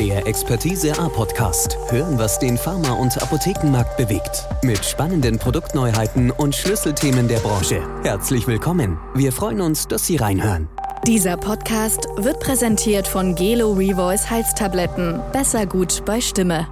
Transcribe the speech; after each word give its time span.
Der 0.00 0.26
Expertise 0.26 0.98
A 0.98 1.10
Podcast. 1.10 1.76
Hören, 1.90 2.18
was 2.18 2.38
den 2.38 2.56
Pharma- 2.56 2.94
und 2.94 3.22
Apothekenmarkt 3.22 3.98
bewegt. 3.98 4.46
Mit 4.62 4.82
spannenden 4.82 5.38
Produktneuheiten 5.38 6.30
und 6.30 6.54
Schlüsselthemen 6.54 7.28
der 7.28 7.40
Branche. 7.40 7.82
Herzlich 8.02 8.46
willkommen. 8.46 8.98
Wir 9.14 9.30
freuen 9.30 9.60
uns, 9.60 9.88
dass 9.88 10.06
Sie 10.06 10.16
reinhören. 10.16 10.70
Dieser 11.06 11.36
Podcast 11.36 12.08
wird 12.16 12.40
präsentiert 12.40 13.06
von 13.06 13.34
Gelo 13.34 13.74
Revoice 13.74 14.30
Halstabletten. 14.30 15.20
Besser 15.34 15.66
gut 15.66 16.02
bei 16.06 16.22
Stimme. 16.22 16.66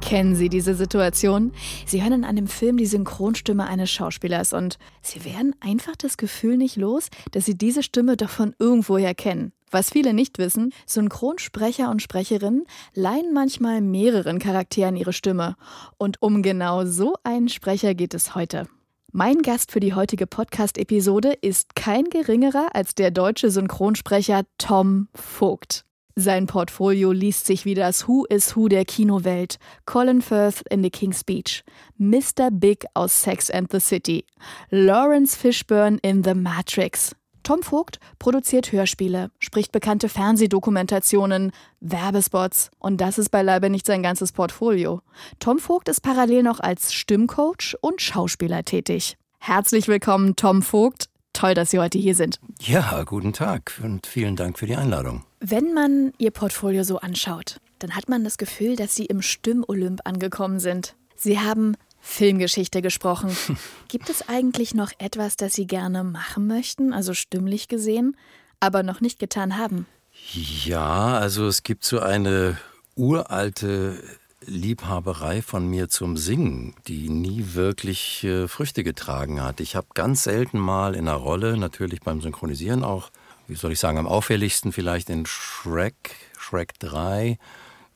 Kennen 0.00 0.34
Sie 0.34 0.48
diese 0.48 0.74
Situation? 0.74 1.52
Sie 1.84 2.02
hören 2.02 2.14
in 2.14 2.24
einem 2.24 2.46
Film 2.46 2.78
die 2.78 2.86
Synchronstimme 2.86 3.66
eines 3.66 3.90
Schauspielers 3.90 4.54
und 4.54 4.78
Sie 5.02 5.26
werden 5.26 5.54
einfach 5.60 5.96
das 5.96 6.16
Gefühl 6.16 6.56
nicht 6.56 6.76
los, 6.76 7.08
dass 7.32 7.44
Sie 7.44 7.58
diese 7.58 7.82
Stimme 7.82 8.16
doch 8.16 8.30
von 8.30 8.54
irgendwoher 8.58 9.14
kennen. 9.14 9.52
Was 9.70 9.90
viele 9.90 10.12
nicht 10.12 10.38
wissen, 10.38 10.72
Synchronsprecher 10.86 11.90
und 11.90 12.02
Sprecherinnen 12.02 12.64
leihen 12.94 13.32
manchmal 13.32 13.80
mehreren 13.80 14.40
Charakteren 14.40 14.96
ihre 14.96 15.12
Stimme. 15.12 15.56
Und 15.96 16.20
um 16.20 16.42
genau 16.42 16.84
so 16.84 17.14
einen 17.22 17.48
Sprecher 17.48 17.94
geht 17.94 18.14
es 18.14 18.34
heute. 18.34 18.66
Mein 19.12 19.42
Gast 19.42 19.72
für 19.72 19.80
die 19.80 19.94
heutige 19.94 20.26
Podcast-Episode 20.26 21.32
ist 21.40 21.74
kein 21.76 22.04
geringerer 22.04 22.68
als 22.74 22.94
der 22.94 23.10
deutsche 23.10 23.50
Synchronsprecher 23.50 24.42
Tom 24.58 25.08
Vogt. 25.14 25.84
Sein 26.16 26.46
Portfolio 26.46 27.12
liest 27.12 27.46
sich 27.46 27.64
wie 27.64 27.74
das 27.74 28.06
Who 28.06 28.24
is 28.26 28.54
Who 28.54 28.68
der 28.68 28.84
Kinowelt, 28.84 29.58
Colin 29.86 30.20
Firth 30.20 30.62
in 30.68 30.82
The 30.82 30.90
King's 30.90 31.20
Speech, 31.20 31.64
Mr. 31.96 32.50
Big 32.50 32.84
aus 32.94 33.22
Sex 33.22 33.50
and 33.50 33.70
the 33.70 33.80
City, 33.80 34.24
Lawrence 34.70 35.36
Fishburne 35.36 35.98
in 36.02 36.22
The 36.22 36.34
Matrix. 36.34 37.16
Tom 37.42 37.62
Vogt 37.62 37.98
produziert 38.18 38.72
Hörspiele, 38.72 39.30
spricht 39.38 39.72
bekannte 39.72 40.08
Fernsehdokumentationen, 40.08 41.52
Werbespots 41.80 42.70
und 42.78 43.00
das 43.00 43.18
ist 43.18 43.30
beileibe 43.30 43.70
nicht 43.70 43.86
sein 43.86 44.02
ganzes 44.02 44.32
Portfolio. 44.32 45.02
Tom 45.38 45.58
Vogt 45.58 45.88
ist 45.88 46.00
parallel 46.00 46.42
noch 46.42 46.60
als 46.60 46.92
Stimmcoach 46.92 47.76
und 47.80 48.02
Schauspieler 48.02 48.64
tätig. 48.64 49.16
Herzlich 49.38 49.88
willkommen, 49.88 50.36
Tom 50.36 50.62
Vogt. 50.62 51.06
Toll, 51.32 51.54
dass 51.54 51.70
Sie 51.70 51.78
heute 51.78 51.98
hier 51.98 52.14
sind. 52.14 52.40
Ja, 52.60 53.02
guten 53.04 53.32
Tag 53.32 53.80
und 53.82 54.06
vielen 54.06 54.36
Dank 54.36 54.58
für 54.58 54.66
die 54.66 54.76
Einladung. 54.76 55.24
Wenn 55.40 55.72
man 55.72 56.12
Ihr 56.18 56.32
Portfolio 56.32 56.82
so 56.82 56.98
anschaut, 56.98 57.60
dann 57.78 57.94
hat 57.96 58.08
man 58.08 58.24
das 58.24 58.36
Gefühl, 58.36 58.76
dass 58.76 58.94
Sie 58.94 59.06
im 59.06 59.22
Stimmolymp 59.22 60.00
angekommen 60.04 60.58
sind. 60.58 60.96
Sie 61.16 61.38
haben 61.38 61.76
Filmgeschichte 62.00 62.82
gesprochen. 62.82 63.36
Gibt 63.88 64.10
es 64.10 64.28
eigentlich 64.28 64.74
noch 64.74 64.92
etwas, 64.98 65.36
das 65.36 65.54
Sie 65.54 65.66
gerne 65.66 66.04
machen 66.04 66.46
möchten, 66.46 66.92
also 66.92 67.14
stimmlich 67.14 67.68
gesehen, 67.68 68.16
aber 68.58 68.82
noch 68.82 69.00
nicht 69.00 69.18
getan 69.18 69.56
haben? 69.56 69.86
Ja, 70.32 71.18
also 71.18 71.46
es 71.46 71.62
gibt 71.62 71.84
so 71.84 72.00
eine 72.00 72.58
uralte 72.94 74.02
Liebhaberei 74.46 75.42
von 75.42 75.66
mir 75.66 75.88
zum 75.88 76.16
Singen, 76.16 76.74
die 76.86 77.08
nie 77.08 77.54
wirklich 77.54 78.24
äh, 78.24 78.48
Früchte 78.48 78.82
getragen 78.82 79.42
hat. 79.42 79.60
Ich 79.60 79.76
habe 79.76 79.88
ganz 79.94 80.24
selten 80.24 80.58
mal 80.58 80.94
in 80.94 81.08
einer 81.08 81.16
Rolle, 81.16 81.56
natürlich 81.56 82.00
beim 82.00 82.20
Synchronisieren 82.20 82.82
auch, 82.82 83.10
wie 83.48 83.54
soll 83.54 83.72
ich 83.72 83.78
sagen, 83.78 83.98
am 83.98 84.06
auffälligsten 84.06 84.72
vielleicht 84.72 85.10
in 85.10 85.26
Shrek, 85.26 86.14
Shrek 86.38 86.78
3, 86.78 87.38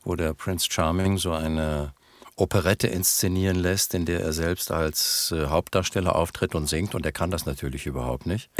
wo 0.03 0.15
der 0.15 0.33
Prince 0.33 0.67
Charming 0.69 1.17
so 1.17 1.31
eine 1.31 1.93
Operette 2.37 2.87
inszenieren 2.87 3.55
lässt, 3.55 3.93
in 3.93 4.05
der 4.05 4.19
er 4.19 4.33
selbst 4.33 4.69
als 4.69 5.33
äh, 5.35 5.45
Hauptdarsteller 5.45 6.15
auftritt 6.15 6.53
und 6.53 6.67
singt. 6.67 6.93
Und 6.93 7.05
er 7.05 7.13
kann 7.13 7.31
das 7.31 7.45
natürlich 7.45 7.85
überhaupt 7.85 8.25
nicht. 8.25 8.49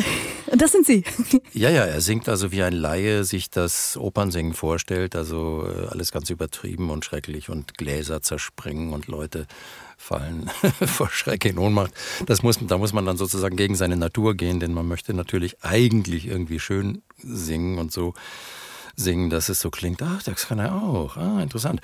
Das 0.55 0.71
sind 0.71 0.85
Sie. 0.85 1.03
ja, 1.53 1.71
ja, 1.71 1.85
er 1.85 2.01
singt 2.01 2.29
also 2.29 2.51
wie 2.51 2.61
ein 2.61 2.71
Laie 2.71 3.23
sich 3.23 3.49
das 3.49 3.97
Opernsingen 3.97 4.53
vorstellt. 4.53 5.15
Also 5.15 5.67
äh, 5.67 5.87
alles 5.87 6.11
ganz 6.11 6.29
übertrieben 6.29 6.91
und 6.91 7.03
schrecklich 7.03 7.49
und 7.49 7.77
Gläser 7.79 8.21
zerspringen 8.21 8.93
und 8.93 9.07
Leute 9.07 9.47
fallen 9.97 10.49
vor 10.85 11.09
Schreck 11.09 11.45
in 11.45 11.57
Ohnmacht. 11.57 11.93
Das 12.27 12.43
muss, 12.43 12.59
da 12.61 12.77
muss 12.77 12.93
man 12.93 13.05
dann 13.05 13.17
sozusagen 13.17 13.55
gegen 13.57 13.75
seine 13.75 13.97
Natur 13.97 14.35
gehen, 14.35 14.59
denn 14.59 14.71
man 14.71 14.88
möchte 14.88 15.13
natürlich 15.13 15.63
eigentlich 15.63 16.27
irgendwie 16.27 16.59
schön 16.59 17.01
singen 17.17 17.79
und 17.79 17.91
so 17.91 18.13
singen, 18.95 19.29
dass 19.29 19.50
es 19.50 19.59
so 19.59 19.69
klingt, 19.69 20.01
ach, 20.01 20.23
das 20.23 20.47
kann 20.47 20.59
er 20.59 20.75
auch. 20.75 21.17
Ah, 21.17 21.41
interessant. 21.41 21.81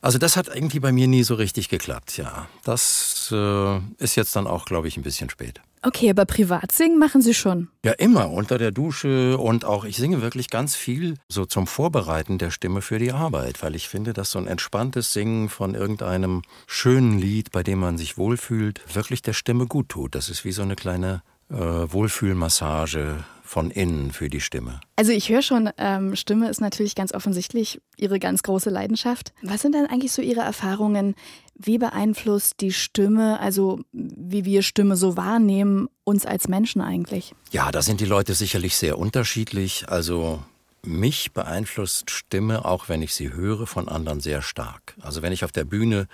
Also 0.00 0.18
das 0.18 0.36
hat 0.36 0.48
irgendwie 0.54 0.80
bei 0.80 0.92
mir 0.92 1.06
nie 1.06 1.22
so 1.22 1.34
richtig 1.34 1.68
geklappt, 1.68 2.16
ja. 2.16 2.48
Das 2.64 3.28
äh, 3.32 3.78
ist 3.98 4.16
jetzt 4.16 4.34
dann 4.36 4.46
auch, 4.46 4.64
glaube 4.64 4.88
ich, 4.88 4.96
ein 4.96 5.02
bisschen 5.02 5.30
spät. 5.30 5.60
Okay, 5.86 6.08
aber 6.08 6.24
privat 6.24 6.72
singen 6.72 6.98
machen 6.98 7.20
Sie 7.20 7.34
schon. 7.34 7.68
Ja, 7.84 7.92
immer 7.92 8.30
unter 8.30 8.56
der 8.56 8.70
Dusche 8.70 9.36
und 9.36 9.66
auch 9.66 9.84
ich 9.84 9.98
singe 9.98 10.22
wirklich 10.22 10.48
ganz 10.48 10.74
viel 10.74 11.18
so 11.28 11.44
zum 11.44 11.66
Vorbereiten 11.66 12.38
der 12.38 12.50
Stimme 12.50 12.80
für 12.80 12.98
die 12.98 13.12
Arbeit, 13.12 13.62
weil 13.62 13.74
ich 13.74 13.90
finde, 13.90 14.14
dass 14.14 14.30
so 14.30 14.38
ein 14.38 14.46
entspanntes 14.46 15.12
Singen 15.12 15.50
von 15.50 15.74
irgendeinem 15.74 16.40
schönen 16.66 17.18
Lied, 17.18 17.52
bei 17.52 17.62
dem 17.62 17.80
man 17.80 17.98
sich 17.98 18.16
wohlfühlt, 18.16 18.80
wirklich 18.94 19.20
der 19.20 19.34
Stimme 19.34 19.66
gut 19.66 19.90
tut. 19.90 20.14
Das 20.14 20.30
ist 20.30 20.46
wie 20.46 20.52
so 20.52 20.62
eine 20.62 20.74
kleine 20.74 21.22
äh, 21.50 21.56
Wohlfühlmassage 21.56 23.22
von 23.44 23.70
innen 23.70 24.10
für 24.10 24.28
die 24.28 24.40
Stimme? 24.40 24.80
Also 24.96 25.12
ich 25.12 25.28
höre 25.28 25.42
schon, 25.42 25.70
ähm, 25.76 26.16
Stimme 26.16 26.48
ist 26.48 26.60
natürlich 26.60 26.94
ganz 26.94 27.12
offensichtlich 27.12 27.80
Ihre 27.96 28.18
ganz 28.18 28.42
große 28.42 28.70
Leidenschaft. 28.70 29.32
Was 29.42 29.60
sind 29.60 29.74
denn 29.74 29.86
eigentlich 29.86 30.12
so 30.12 30.22
Ihre 30.22 30.40
Erfahrungen? 30.40 31.14
Wie 31.54 31.78
beeinflusst 31.78 32.60
die 32.60 32.72
Stimme, 32.72 33.38
also 33.38 33.80
wie 33.92 34.44
wir 34.44 34.62
Stimme 34.62 34.96
so 34.96 35.16
wahrnehmen, 35.16 35.88
uns 36.02 36.26
als 36.26 36.48
Menschen 36.48 36.80
eigentlich? 36.80 37.34
Ja, 37.52 37.70
da 37.70 37.82
sind 37.82 38.00
die 38.00 38.06
Leute 38.06 38.34
sicherlich 38.34 38.76
sehr 38.76 38.98
unterschiedlich. 38.98 39.88
Also 39.88 40.42
mich 40.82 41.32
beeinflusst 41.32 42.10
Stimme, 42.10 42.64
auch 42.64 42.88
wenn 42.88 43.02
ich 43.02 43.14
sie 43.14 43.32
höre, 43.32 43.66
von 43.66 43.88
anderen 43.88 44.20
sehr 44.20 44.42
stark. 44.42 44.94
Also 45.00 45.22
wenn 45.22 45.32
ich 45.32 45.44
auf 45.44 45.52
der 45.52 45.64
Bühne 45.64 46.08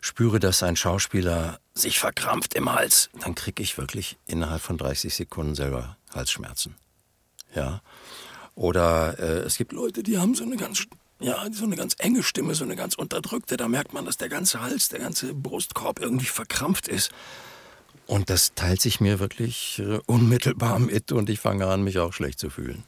spüre, 0.00 0.40
dass 0.40 0.62
ein 0.62 0.76
Schauspieler 0.76 1.60
sich 1.74 1.98
verkrampft 1.98 2.54
im 2.54 2.72
Hals, 2.72 3.10
dann 3.20 3.34
kriege 3.34 3.62
ich 3.62 3.78
wirklich 3.78 4.18
innerhalb 4.26 4.60
von 4.60 4.78
30 4.78 5.14
Sekunden 5.14 5.54
selber 5.54 5.96
Halsschmerzen. 6.12 6.74
Ja. 7.54 7.82
Oder 8.54 9.18
äh, 9.18 9.40
es 9.40 9.56
gibt 9.56 9.72
Leute, 9.72 10.02
die 10.02 10.18
haben 10.18 10.34
so 10.34 10.44
eine 10.44 10.56
ganz 10.56 10.86
ja, 11.22 11.46
so 11.52 11.64
eine 11.64 11.76
ganz 11.76 11.96
enge 11.98 12.22
Stimme, 12.22 12.54
so 12.54 12.64
eine 12.64 12.76
ganz 12.76 12.94
unterdrückte. 12.94 13.58
Da 13.58 13.68
merkt 13.68 13.92
man, 13.92 14.06
dass 14.06 14.16
der 14.16 14.30
ganze 14.30 14.62
Hals, 14.62 14.88
der 14.88 15.00
ganze 15.00 15.34
Brustkorb 15.34 16.00
irgendwie 16.00 16.26
verkrampft 16.26 16.88
ist. 16.88 17.10
Und 18.06 18.30
das 18.30 18.54
teilt 18.54 18.80
sich 18.80 19.00
mir 19.00 19.20
wirklich 19.20 19.78
äh, 19.78 19.98
unmittelbar 20.06 20.78
mit 20.78 21.12
und 21.12 21.30
ich 21.30 21.38
fange 21.38 21.66
an, 21.66 21.84
mich 21.84 21.98
auch 21.98 22.12
schlecht 22.12 22.38
zu 22.38 22.50
fühlen. 22.50 22.84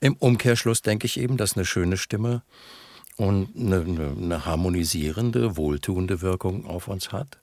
Im 0.00 0.14
Umkehrschluss 0.14 0.80
denke 0.80 1.06
ich 1.06 1.20
eben, 1.20 1.36
dass 1.36 1.56
eine 1.56 1.66
schöne 1.66 1.98
Stimme 1.98 2.42
und 3.16 3.54
eine, 3.54 3.82
eine, 3.82 4.08
eine 4.08 4.44
harmonisierende, 4.46 5.56
wohltuende 5.56 6.22
Wirkung 6.22 6.66
auf 6.66 6.88
uns 6.88 7.12
hat. 7.12 7.38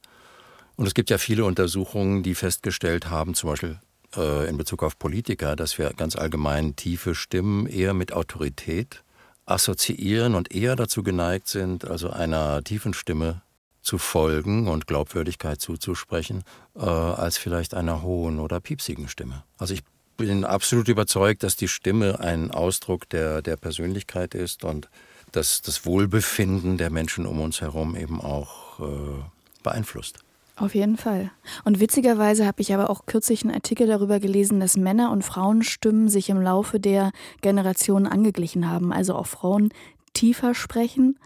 Und 0.75 0.87
es 0.87 0.95
gibt 0.95 1.09
ja 1.09 1.19
viele 1.19 1.45
Untersuchungen, 1.45 2.23
die 2.23 2.35
festgestellt 2.35 3.09
haben, 3.09 3.35
zum 3.35 3.51
Beispiel 3.51 3.79
äh, 4.15 4.47
in 4.47 4.57
Bezug 4.57 4.83
auf 4.83 4.97
Politiker, 4.97 5.55
dass 5.55 5.77
wir 5.77 5.91
ganz 5.93 6.15
allgemein 6.15 6.75
tiefe 6.75 7.15
Stimmen 7.15 7.67
eher 7.67 7.93
mit 7.93 8.13
Autorität 8.13 9.03
assoziieren 9.45 10.35
und 10.35 10.53
eher 10.53 10.75
dazu 10.75 11.03
geneigt 11.03 11.47
sind, 11.47 11.85
also 11.85 12.09
einer 12.09 12.63
tiefen 12.63 12.93
Stimme 12.93 13.41
zu 13.81 13.97
folgen 13.97 14.67
und 14.67 14.85
Glaubwürdigkeit 14.85 15.61
zuzusprechen, 15.61 16.43
äh, 16.75 16.81
als 16.81 17.37
vielleicht 17.37 17.73
einer 17.73 18.01
hohen 18.01 18.39
oder 18.39 18.59
piepsigen 18.59 19.07
Stimme. 19.07 19.43
Also 19.57 19.73
ich 19.73 19.83
bin 20.17 20.43
absolut 20.43 20.89
überzeugt, 20.89 21.43
dass 21.43 21.55
die 21.55 21.67
Stimme 21.67 22.19
ein 22.19 22.51
Ausdruck 22.51 23.07
der, 23.09 23.41
der 23.41 23.55
Persönlichkeit 23.55 24.35
ist 24.35 24.63
und 24.63 24.89
dass 25.31 25.61
das 25.61 25.85
Wohlbefinden 25.85 26.77
der 26.77 26.89
Menschen 26.89 27.25
um 27.25 27.39
uns 27.39 27.61
herum 27.61 27.95
eben 27.95 28.19
auch 28.19 28.79
äh, 28.79 29.63
beeinflusst. 29.63 30.19
Auf 30.57 30.73
jeden 30.73 30.97
Fall. 30.97 31.29
Und 31.65 31.79
witzigerweise 31.79 32.47
habe 32.47 32.61
ich 32.61 32.73
aber 32.73 32.89
auch 32.89 33.05
kürzlich 33.05 33.43
einen 33.43 33.53
Artikel 33.53 33.85
darüber 33.85 34.19
gelesen, 34.19 34.59
dass 34.59 34.75
Männer- 34.75 35.11
und 35.11 35.23
Frauenstimmen 35.23 36.09
sich 36.09 36.29
im 36.29 36.41
Laufe 36.41 36.79
der 36.79 37.11
Generationen 37.41 38.07
angeglichen 38.07 38.67
haben. 38.67 38.91
Also 38.91 39.13
auch 39.13 39.27
Frauen 39.27 39.69
tiefer 40.13 40.55
sprechen 40.55 41.19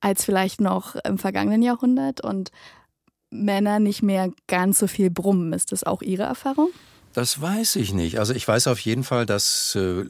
als 0.00 0.24
vielleicht 0.24 0.60
noch 0.60 0.96
im 0.96 1.18
vergangenen 1.18 1.62
Jahrhundert 1.62 2.20
und 2.20 2.50
Männer 3.30 3.78
nicht 3.78 4.02
mehr 4.02 4.32
ganz 4.48 4.80
so 4.80 4.88
viel 4.88 5.10
brummen. 5.10 5.52
Ist 5.52 5.70
das 5.70 5.84
auch 5.84 6.02
Ihre 6.02 6.24
Erfahrung? 6.24 6.70
Das 7.12 7.40
weiß 7.40 7.76
ich 7.76 7.92
nicht. 7.92 8.18
Also 8.18 8.34
ich 8.34 8.46
weiß 8.46 8.66
auf 8.66 8.80
jeden 8.80 9.04
Fall, 9.04 9.24
dass 9.24 9.76
äh, 9.76 10.06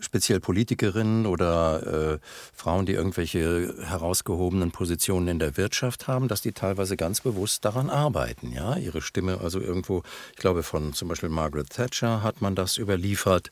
speziell 0.00 0.40
Politikerinnen 0.40 1.26
oder 1.26 2.14
äh, 2.14 2.18
Frauen, 2.54 2.86
die 2.86 2.92
irgendwelche 2.92 3.74
herausgehobenen 3.82 4.70
Positionen 4.70 5.28
in 5.28 5.38
der 5.38 5.56
Wirtschaft 5.56 6.08
haben, 6.08 6.28
dass 6.28 6.40
die 6.40 6.52
teilweise 6.52 6.96
ganz 6.96 7.20
bewusst 7.20 7.64
daran 7.64 7.90
arbeiten, 7.90 8.52
ja, 8.52 8.76
ihre 8.76 9.02
Stimme 9.02 9.38
also 9.40 9.60
irgendwo, 9.60 10.02
ich 10.32 10.38
glaube 10.38 10.62
von 10.62 10.92
zum 10.92 11.08
Beispiel 11.08 11.28
Margaret 11.28 11.70
Thatcher 11.70 12.22
hat 12.22 12.40
man 12.40 12.54
das 12.54 12.78
überliefert, 12.78 13.50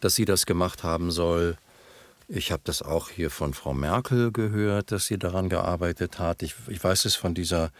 dass 0.00 0.14
sie 0.14 0.24
das 0.24 0.46
gemacht 0.46 0.82
haben 0.82 1.10
soll. 1.10 1.56
Ich 2.28 2.50
habe 2.50 2.62
das 2.64 2.82
auch 2.82 3.08
hier 3.08 3.30
von 3.30 3.54
Frau 3.54 3.72
Merkel 3.72 4.32
gehört, 4.32 4.90
dass 4.90 5.06
sie 5.06 5.18
daran 5.18 5.48
gearbeitet 5.48 6.18
hat. 6.18 6.42
Ich, 6.42 6.54
ich 6.66 6.82
weiß 6.82 7.04
es 7.04 7.14
von 7.14 7.34
dieser 7.34 7.70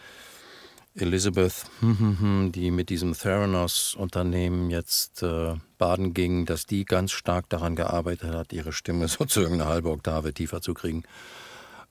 Elizabeth, 0.95 1.65
die 1.81 2.71
mit 2.71 2.89
diesem 2.89 3.13
Theranos-Unternehmen 3.13 4.69
jetzt 4.69 5.21
äh, 5.21 5.55
baden 5.77 6.13
ging, 6.13 6.45
dass 6.45 6.65
die 6.65 6.85
ganz 6.85 7.11
stark 7.11 7.49
daran 7.49 7.75
gearbeitet 7.75 8.33
hat, 8.33 8.53
ihre 8.53 8.73
Stimme 8.73 9.07
sozusagen 9.07 9.55
eine 9.55 9.65
halbe 9.65 9.89
Oktave 9.89 10.33
tiefer 10.33 10.61
zu 10.61 10.73
kriegen, 10.73 11.03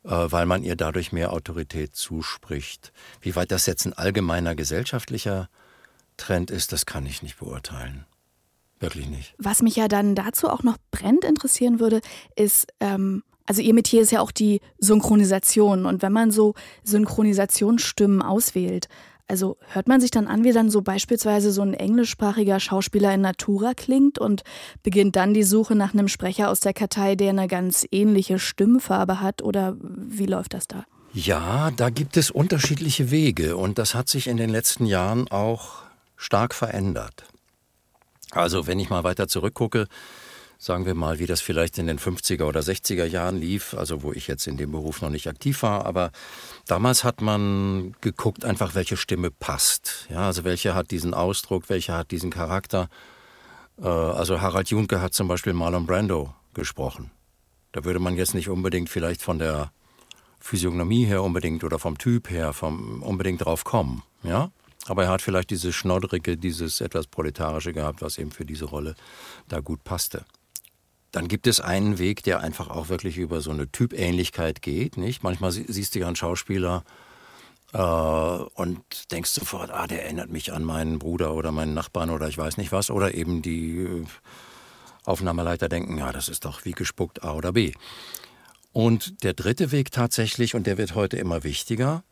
äh, 0.05 0.11
weil 0.11 0.47
man 0.47 0.63
ihr 0.63 0.77
dadurch 0.77 1.13
mehr 1.13 1.33
Autorität 1.33 1.95
zuspricht. 1.97 2.93
Wie 3.21 3.37
weit 3.37 3.51
das 3.51 3.67
jetzt 3.67 3.87
ein 3.87 3.93
allgemeiner 3.93 4.55
gesellschaftlicher 4.55 5.49
Trend 6.17 6.51
ist, 6.51 6.73
das 6.73 6.87
kann 6.87 7.07
ich 7.07 7.23
nicht 7.23 7.39
beurteilen. 7.39 8.07
Wirklich 8.79 9.09
nicht. 9.09 9.35
Was 9.39 9.63
mich 9.63 9.77
ja 9.77 9.89
dann 9.89 10.15
dazu 10.15 10.49
auch 10.49 10.63
noch 10.63 10.77
brennend 10.91 11.25
interessieren 11.25 11.81
würde, 11.81 12.01
ist, 12.35 12.67
ähm, 12.81 13.23
also 13.47 13.63
ihr 13.63 13.73
Metier 13.73 14.03
ist 14.03 14.13
ja 14.13 14.21
auch 14.21 14.33
die 14.33 14.61
Synchronisation. 14.79 15.87
Und 15.87 16.03
wenn 16.03 16.13
man 16.13 16.31
so 16.31 16.55
Synchronisationsstimmen 16.85 18.21
auswählt, 18.21 18.89
also 19.29 19.57
hört 19.73 19.89
man 19.89 20.01
sich 20.01 20.11
dann 20.11 20.29
an, 20.29 20.45
wie 20.45 20.53
dann 20.53 20.71
so 20.71 20.83
beispielsweise 20.83 21.51
so 21.51 21.63
ein 21.63 21.75
englischsprachiger 21.75 22.61
Schauspieler 22.61 23.13
in 23.15 23.23
Natura 23.23 23.75
klingt 23.75 24.19
und 24.19 24.43
beginnt 24.83 25.17
dann 25.17 25.35
die 25.35 25.43
Suche 25.43 25.75
nach 25.75 25.93
einem 25.93 26.09
Sprecher 26.09 26.49
aus 26.51 26.61
der 26.61 26.73
Kartei, 26.73 27.17
der 27.17 27.31
eine 27.31 27.49
ganz 27.49 27.87
ähnliche 27.91 28.39
Stimmfarbe 28.39 29.21
hat? 29.21 29.43
Oder 29.43 29.77
wie 29.81 30.27
läuft 30.27 30.55
das 30.55 30.69
da? 30.69 30.85
Ja, 31.13 31.71
da 31.71 31.91
gibt 31.91 32.17
es 32.17 32.31
unterschiedliche 32.31 33.11
Wege 33.11 33.57
und 33.57 33.79
das 33.79 33.95
hat 33.95 34.09
sich 34.09 34.27
in 34.27 34.37
den 34.37 34.51
letzten 34.51 34.87
Jahren 34.87 35.29
auch 35.29 35.83
stark 36.17 36.55
verändert. 36.55 37.25
Also 38.31 38.67
wenn 38.67 38.79
ich 38.79 38.91
mal 38.91 39.03
weiter 39.03 39.27
zurückgucke, 39.27 39.87
sagen 40.59 40.87
wir 40.87 40.95
mal, 40.95 41.19
wie 41.19 41.27
das 41.27 41.41
vielleicht 41.41 41.79
in 41.79 41.87
den 41.87 41.99
50er 41.99 42.45
oder 42.45 42.61
60er 42.61 43.05
Jahren 43.05 43.39
lief, 43.39 43.75
also 43.75 44.03
wo 44.03 44.13
ich 44.13 44.27
jetzt 44.27 44.47
in 44.47 44.57
dem 44.57 44.73
Beruf 44.73 45.03
noch 45.03 45.11
nicht 45.11 45.29
aktiv 45.29 45.63
war, 45.63 45.85
aber 45.87 46.11
damals 46.67 47.05
hat 47.05 47.21
man 47.21 47.95
geguckt 48.01 48.45
einfach, 48.45 48.75
welche 48.75 48.97
Stimme 48.97 49.31
passt. 49.31 50.07
Ja, 50.11 50.27
also 50.27 50.45
welche 50.45 50.75
hat 50.75 50.91
diesen 50.91 51.15
Ausdruck, 51.15 51.69
welche 51.69 51.93
hat 51.95 52.11
diesen 52.11 52.31
Charakter. 52.31 52.89
Äh, 53.79 53.87
also 53.87 54.41
Harald 54.41 54.71
Junke 54.71 55.01
hat 55.01 55.15
zum 55.15 55.29
Beispiel 55.29 55.53
Marlon 55.53 55.87
Brando 55.87 56.35
gesprochen. 56.55 57.11
Da 57.73 57.85
würde 57.85 58.01
man 58.01 58.17
jetzt 58.17 58.35
nicht 58.35 58.49
unbedingt 58.49 58.89
vielleicht 58.89 59.21
von 59.21 59.39
der 59.39 59.71
Physiognomie 60.41 61.05
her 61.05 61.23
unbedingt 61.23 61.65
oder 61.65 61.79
vom 61.79 61.99
Typ 61.99 62.31
her 62.31 62.53
vom, 62.53 63.03
unbedingt 63.03 63.45
drauf 63.45 63.65
kommen. 63.65 64.03
Ja? 64.23 64.51
Aber 64.87 65.05
er 65.05 65.11
hat 65.11 65.23
vielleicht 65.23 65.51
dieses 65.51 65.75
Schnoddrige, 65.75 66.37
dieses 66.37 66.81
etwas 66.81 67.07
Proletarische 67.07 67.73
gehabt, 67.73 68.03
was 68.03 68.19
eben 68.19 68.31
für 68.31 68.45
diese 68.45 68.67
Rolle 68.67 68.95
da 69.49 69.61
gut 69.61 69.83
passte. 69.85 70.25
Dann 71.13 71.29
gibt 71.29 71.47
es 71.47 71.61
einen 71.61 71.99
Weg, 71.99 72.23
der 72.25 72.41
einfach 72.41 72.69
auch 72.69 72.89
wirklich 72.89 73.17
über 73.17 73.41
so 73.41 73.51
eine 73.51 73.71
Typähnlichkeit 73.71 74.63
geht. 74.63 74.97
Nicht? 74.97 75.23
Manchmal 75.23 75.53
siehst 75.53 75.95
du 75.95 76.01
ja 76.01 76.07
einen 76.07 76.17
Schauspieler 76.17 76.85
äh, 77.73 77.79
und 77.79 79.13
denkst 79.13 79.31
sofort, 79.31 79.71
ah, 79.71 79.87
der 79.87 80.05
erinnert 80.05 80.31
mich 80.31 80.53
an 80.53 80.65
meinen 80.65 80.99
Bruder 80.99 81.35
oder 81.35 81.53
meinen 81.53 81.75
Nachbarn 81.75 82.11
oder 82.11 82.29
ich 82.29 82.39
weiß 82.39 82.57
nicht 82.57 82.73
was. 82.73 82.91
Oder 82.91 83.15
eben 83.15 83.43
die 83.43 83.79
äh, 83.79 84.05
Aufnahmeleiter 85.05 85.69
denken, 85.69 85.99
ja, 85.99 86.13
das 86.13 86.29
ist 86.29 86.45
doch 86.45 86.65
wie 86.65 86.73
gespuckt 86.73 87.23
A 87.23 87.33
oder 87.33 87.53
B. 87.53 87.73
Und 88.73 89.23
der 89.23 89.33
dritte 89.33 89.73
Weg 89.73 89.91
tatsächlich, 89.91 90.55
und 90.55 90.67
der 90.67 90.77
wird 90.77 90.95
heute 90.95 91.17
immer 91.17 91.45
wichtiger, 91.45 92.03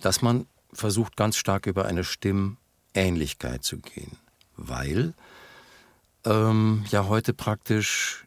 dass 0.00 0.22
man 0.22 0.46
versucht 0.72 1.16
ganz 1.16 1.36
stark 1.36 1.66
über 1.66 1.86
eine 1.86 2.04
Stimmähnlichkeit 2.04 3.64
zu 3.64 3.78
gehen, 3.78 4.16
weil 4.56 5.14
ähm, 6.24 6.84
ja 6.90 7.08
heute 7.08 7.32
praktisch 7.34 8.25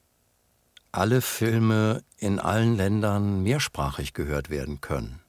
alle 0.92 1.22
Filme 1.22 2.04
in 2.18 2.40
allen 2.40 2.76
Ländern 2.76 3.44
mehrsprachig 3.44 4.14
gehört 4.14 4.50
werden 4.50 4.82
können. 4.82 5.22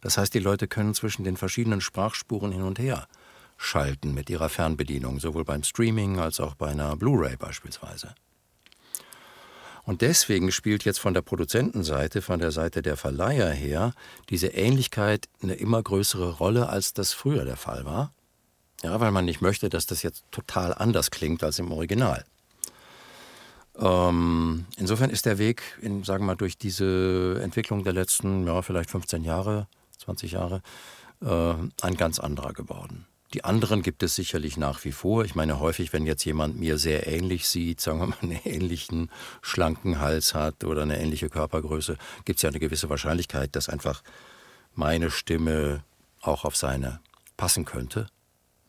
Das 0.00 0.18
heißt, 0.18 0.34
die 0.34 0.40
Leute 0.40 0.68
können 0.68 0.94
zwischen 0.94 1.24
den 1.24 1.36
verschiedenen 1.36 1.80
Sprachspuren 1.80 2.52
hin 2.52 2.62
und 2.62 2.78
her 2.78 3.08
schalten 3.56 4.12
mit 4.12 4.28
ihrer 4.28 4.48
Fernbedienung, 4.48 5.18
sowohl 5.18 5.44
beim 5.44 5.62
Streaming 5.62 6.18
als 6.18 6.40
auch 6.40 6.54
bei 6.54 6.68
einer 6.68 6.94
Blu-ray 6.96 7.36
beispielsweise. 7.36 8.14
Und 9.84 10.02
deswegen 10.02 10.50
spielt 10.50 10.84
jetzt 10.84 10.98
von 10.98 11.14
der 11.14 11.22
Produzentenseite, 11.22 12.20
von 12.20 12.40
der 12.40 12.50
Seite 12.50 12.82
der 12.82 12.96
Verleiher 12.96 13.50
her, 13.50 13.94
diese 14.28 14.48
Ähnlichkeit 14.48 15.28
eine 15.42 15.54
immer 15.54 15.82
größere 15.82 16.32
Rolle, 16.38 16.68
als 16.68 16.92
das 16.92 17.12
früher 17.12 17.44
der 17.44 17.56
Fall 17.56 17.84
war. 17.84 18.12
Ja, 18.82 19.00
weil 19.00 19.12
man 19.12 19.24
nicht 19.24 19.40
möchte, 19.40 19.68
dass 19.68 19.86
das 19.86 20.02
jetzt 20.02 20.24
total 20.32 20.74
anders 20.74 21.10
klingt 21.10 21.42
als 21.42 21.58
im 21.60 21.70
Original. 21.72 22.24
Ähm, 23.78 24.66
insofern 24.78 25.10
ist 25.10 25.26
der 25.26 25.38
Weg, 25.38 25.62
in, 25.80 26.02
sagen 26.04 26.24
wir 26.24 26.28
mal, 26.28 26.36
durch 26.36 26.56
diese 26.56 27.40
Entwicklung 27.42 27.84
der 27.84 27.92
letzten, 27.92 28.46
ja, 28.46 28.62
vielleicht 28.62 28.90
15 28.90 29.24
Jahre, 29.24 29.66
20 29.98 30.32
Jahre, 30.32 30.62
äh, 31.22 31.54
ein 31.82 31.96
ganz 31.96 32.18
anderer 32.18 32.52
geworden. 32.52 33.06
Die 33.34 33.44
anderen 33.44 33.82
gibt 33.82 34.02
es 34.02 34.14
sicherlich 34.14 34.56
nach 34.56 34.84
wie 34.84 34.92
vor. 34.92 35.24
Ich 35.24 35.34
meine, 35.34 35.58
häufig, 35.58 35.92
wenn 35.92 36.06
jetzt 36.06 36.24
jemand 36.24 36.58
mir 36.58 36.78
sehr 36.78 37.06
ähnlich 37.06 37.48
sieht, 37.48 37.80
sagen 37.80 38.00
wir 38.00 38.06
mal, 38.06 38.16
einen 38.22 38.40
ähnlichen 38.44 39.10
schlanken 39.42 40.00
Hals 40.00 40.34
hat 40.34 40.64
oder 40.64 40.82
eine 40.82 40.98
ähnliche 40.98 41.28
Körpergröße, 41.28 41.98
gibt 42.24 42.38
es 42.38 42.42
ja 42.42 42.50
eine 42.50 42.60
gewisse 42.60 42.88
Wahrscheinlichkeit, 42.88 43.54
dass 43.56 43.68
einfach 43.68 44.02
meine 44.74 45.10
Stimme 45.10 45.82
auch 46.22 46.44
auf 46.44 46.56
seine 46.56 47.00
passen 47.36 47.64
könnte. 47.64 48.06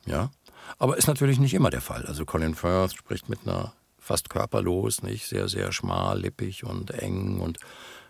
Ja, 0.05 0.31
aber 0.79 0.97
ist 0.97 1.07
natürlich 1.07 1.39
nicht 1.39 1.53
immer 1.53 1.69
der 1.69 1.81
Fall. 1.81 2.05
Also 2.05 2.25
Colin 2.25 2.55
Firth 2.55 2.93
spricht 2.93 3.29
mit 3.29 3.39
einer 3.45 3.73
fast 4.07 4.29
körperlos, 4.29 5.03
nicht 5.03 5.27
sehr, 5.27 5.49
sehr 5.49 5.73
schmal, 5.73 6.21
lippig 6.21 6.63
und 6.63 6.91
eng 6.91 7.39
und 7.41 7.59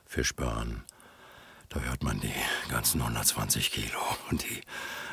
Fishburne. 0.06 0.84
Da 1.70 1.80
hört 1.80 2.04
man 2.04 2.20
die 2.20 2.32
ganzen 2.70 3.02
120 3.02 3.72
Kilo 3.72 4.00
und 4.30 4.44
die 4.44 4.62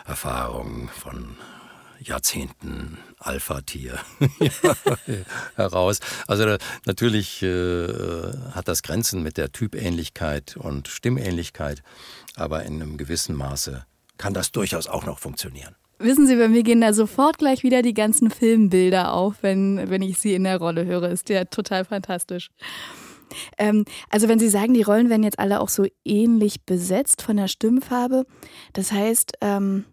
Erfahrung 0.04 0.88
von 0.88 1.36
Jahrzehnten 2.00 2.98
Alpha-Tier 3.18 3.98
heraus. 5.56 6.00
Also 6.26 6.58
natürlich 6.84 7.42
äh, 7.42 8.32
hat 8.52 8.68
das 8.68 8.82
Grenzen 8.82 9.22
mit 9.22 9.38
der 9.38 9.52
Typähnlichkeit 9.52 10.56
und 10.58 10.88
Stimmähnlichkeit, 10.88 11.82
aber 12.36 12.64
in 12.64 12.82
einem 12.82 12.98
gewissen 12.98 13.34
Maße 13.34 13.86
kann 14.18 14.34
das 14.34 14.52
durchaus 14.52 14.86
auch 14.86 15.06
noch 15.06 15.18
funktionieren. 15.18 15.74
Wissen 15.98 16.26
Sie, 16.26 16.36
bei 16.36 16.48
mir 16.48 16.62
gehen 16.62 16.80
da 16.80 16.92
sofort 16.92 17.38
gleich 17.38 17.62
wieder 17.62 17.82
die 17.82 17.94
ganzen 17.94 18.30
Filmbilder 18.30 19.12
auf, 19.12 19.36
wenn, 19.42 19.88
wenn 19.88 20.02
ich 20.02 20.18
Sie 20.18 20.34
in 20.34 20.44
der 20.44 20.58
Rolle 20.58 20.84
höre. 20.84 21.08
Ist 21.08 21.28
ja 21.28 21.44
total 21.44 21.84
fantastisch. 21.84 22.50
Ähm, 23.58 23.84
also 24.10 24.28
wenn 24.28 24.38
Sie 24.38 24.48
sagen, 24.48 24.74
die 24.74 24.82
Rollen 24.82 25.10
werden 25.10 25.22
jetzt 25.22 25.38
alle 25.38 25.60
auch 25.60 25.68
so 25.68 25.86
ähnlich 26.04 26.64
besetzt 26.64 27.22
von 27.22 27.36
der 27.36 27.48
Stimmfarbe, 27.48 28.26
das 28.72 28.92
heißt, 28.92 29.32
ähm, 29.40 29.84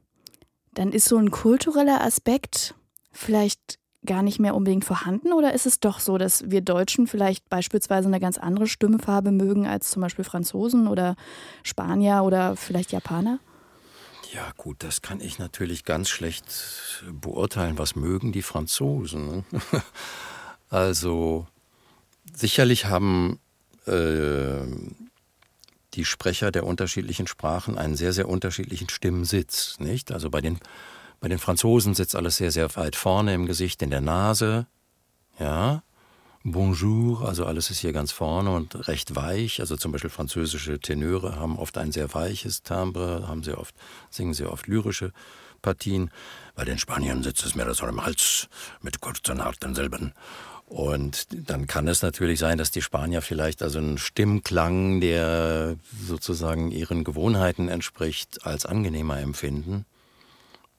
dann 0.74 0.92
ist 0.92 1.06
so 1.06 1.18
ein 1.18 1.32
kultureller 1.32 2.02
Aspekt 2.02 2.76
vielleicht 3.12 3.80
gar 4.06 4.24
nicht 4.24 4.40
mehr 4.40 4.56
unbedingt 4.56 4.86
vorhanden 4.86 5.32
oder 5.32 5.54
ist 5.54 5.68
es 5.68 5.80
doch 5.80 6.00
so, 6.00 6.18
dass 6.18 6.50
wir 6.50 6.62
Deutschen 6.62 7.06
vielleicht 7.06 7.50
beispielsweise 7.50 8.08
eine 8.08 8.20
ganz 8.20 8.38
andere 8.38 8.68
Stimmfarbe 8.68 9.32
mögen 9.32 9.68
als 9.68 9.92
zum 9.92 10.02
Beispiel 10.02 10.26
Franzosen 10.26 10.88
oder 10.88 11.16
Spanier 11.64 12.24
oder 12.24 12.56
vielleicht 12.56 12.92
Japaner? 12.92 13.40
Ja 14.34 14.52
gut, 14.56 14.78
das 14.80 15.02
kann 15.02 15.20
ich 15.20 15.40
natürlich 15.40 15.84
ganz 15.84 16.10
schlecht 16.10 17.04
beurteilen. 17.12 17.78
Was 17.78 17.96
mögen 17.96 18.32
die 18.32 18.42
Franzosen? 18.42 19.28
Ne? 19.28 19.44
also 20.70 21.48
sicherlich 22.34 22.86
haben 22.86 23.40
äh, 23.88 24.66
die 25.96 26.06
Sprecher 26.06 26.52
der 26.52 26.66
unterschiedlichen 26.66 27.28
Sprachen 27.28 27.78
einen 27.78 27.98
sehr, 27.98 28.14
sehr 28.14 28.30
unterschiedlichen 28.30 28.88
Stimmensitz. 28.88 29.80
Nicht? 29.80 30.14
Also 30.14 30.30
bei 30.30 30.40
den, 30.40 30.60
bei 31.20 31.28
den 31.28 31.40
Franzosen 31.40 31.94
sitzt 31.94 32.16
alles 32.16 32.38
sehr, 32.38 32.52
sehr 32.52 32.74
weit 32.78 32.96
vorne 32.96 33.34
im 33.34 33.46
Gesicht, 33.46 33.82
in 33.82 33.90
der 33.90 34.02
Nase. 34.02 34.66
Ja. 35.40 35.84
Bonjour, 36.44 37.28
also 37.28 37.46
alles 37.46 37.70
ist 37.70 37.82
hier 37.82 37.94
ganz 37.94 38.12
vorne 38.12 38.50
und 38.50 38.88
recht 38.88 39.16
weich. 39.16 39.60
Also 39.60 39.78
zum 39.78 39.92
Beispiel 39.92 40.10
französische 40.10 40.80
Tenöre 40.80 41.36
haben 41.36 41.60
oft 41.60 41.78
ein 41.78 41.92
sehr 41.92 42.12
weiches 42.16 42.64
Timbre, 42.64 43.28
haben 43.28 43.44
sehr 43.44 43.60
oft, 43.60 43.76
singen 44.10 44.34
sehr 44.34 44.52
oft 44.52 44.66
lyrische 44.66 45.12
Partien. 45.62 46.10
Bei 46.56 46.66
den 46.66 46.80
Spaniern 46.80 47.22
sitzt 47.22 47.46
es 47.46 47.54
mehr 47.54 47.72
so 47.76 47.86
im 47.86 48.04
Hals 48.04 48.48
mit 48.82 49.02
kurzen, 49.02 49.44
harten 49.44 49.76
Silben. 49.76 50.14
Und 50.66 51.28
dann 51.30 51.68
kann 51.68 51.88
es 51.88 52.02
natürlich 52.02 52.40
sein, 52.40 52.58
dass 52.58 52.72
die 52.72 52.82
Spanier 52.82 53.22
vielleicht 53.22 53.62
also 53.62 53.78
einen 53.78 54.00
Stimmklang, 54.00 55.00
der 55.00 55.76
sozusagen 56.08 56.72
ihren 56.72 57.04
Gewohnheiten 57.04 57.68
entspricht, 57.68 58.48
als 58.48 58.66
angenehmer 58.66 59.20
empfinden. 59.20 59.86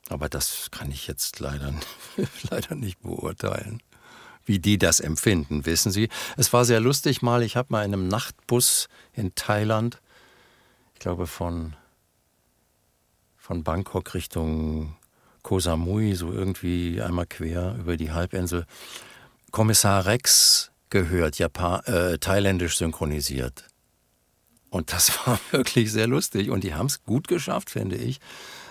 Aber 0.09 0.29
das 0.29 0.73
kann 0.73 0.91
ich 0.91 1.07
jetzt 1.07 1.39
leider, 1.39 1.73
leider 2.51 2.75
nicht 2.75 3.01
beurteilen, 3.01 3.81
wie 4.45 4.59
die 4.59 4.79
das 4.79 5.01
empfinden, 5.01 5.67
wissen 5.67 5.93
Sie. 5.93 6.09
Es 6.37 6.53
war 6.53 6.65
sehr 6.65 6.81
lustig 6.81 7.23
mal, 7.23 7.43
ich 7.43 7.57
habe 7.57 7.69
mal 7.71 7.85
in 7.85 7.93
einem 7.93 8.09
Nachtbus 8.09 8.89
in 9.13 9.35
Thailand, 9.35 10.01
ich 10.95 11.01
glaube 11.01 11.27
von, 11.27 11.75
von 13.37 13.65
Bangkok 13.65 14.15
Richtung 14.15 14.97
Koh 15.43 15.59
Samui, 15.59 16.15
so 16.15 16.33
irgendwie 16.33 17.03
einmal 17.03 17.27
quer 17.27 17.77
über 17.79 17.97
die 17.97 18.13
Halbinsel, 18.13 18.67
Kommissar 19.51 20.07
Rex 20.07 20.71
gehört, 20.91 21.39
Japan 21.39 21.83
äh, 21.85 22.19
thailändisch 22.19 22.77
synchronisiert. 22.77 23.67
Und 24.71 24.93
das 24.93 25.11
war 25.27 25.39
wirklich 25.51 25.93
sehr 25.93 26.07
lustig. 26.07 26.51
Und 26.51 26.65
die 26.65 26.75
haben 26.75 26.87
es 26.87 27.05
gut 27.05 27.29
geschafft, 27.29 27.71
finde 27.71 27.97
ich. 27.97 28.21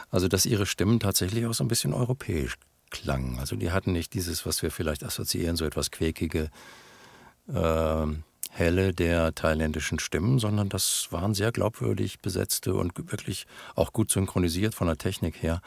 Also, 0.10 0.28
dass 0.28 0.46
ihre 0.46 0.66
Stimmen 0.66 1.00
tatsächlich 1.00 1.46
auch 1.46 1.54
so 1.54 1.64
ein 1.64 1.70
bisschen 1.70 1.94
europäisch 1.94 2.56
klangen. 2.92 3.40
Also 3.40 3.56
die 3.56 3.72
hatten 3.72 3.94
nicht 3.94 4.14
dieses, 4.14 4.46
was 4.46 4.62
wir 4.62 4.72
vielleicht 4.72 5.04
assoziieren, 5.04 5.56
so 5.56 5.66
etwas 5.66 5.92
quäkige, 5.92 6.50
äh, 7.48 8.06
helle 8.52 8.94
der 8.94 9.34
thailändischen 9.34 10.00
Stimmen, 10.00 10.38
sondern 10.38 10.70
das 10.70 11.08
waren 11.12 11.34
sehr 11.34 11.52
glaubwürdig 11.52 12.20
besetzte 12.20 12.74
und 12.74 12.98
wirklich 13.12 13.48
auch 13.76 13.94
gut 13.94 14.12
synchronisiert 14.12 14.76
von 14.76 14.88
der 14.88 14.98
Technik 14.98 15.42
her 15.42 15.62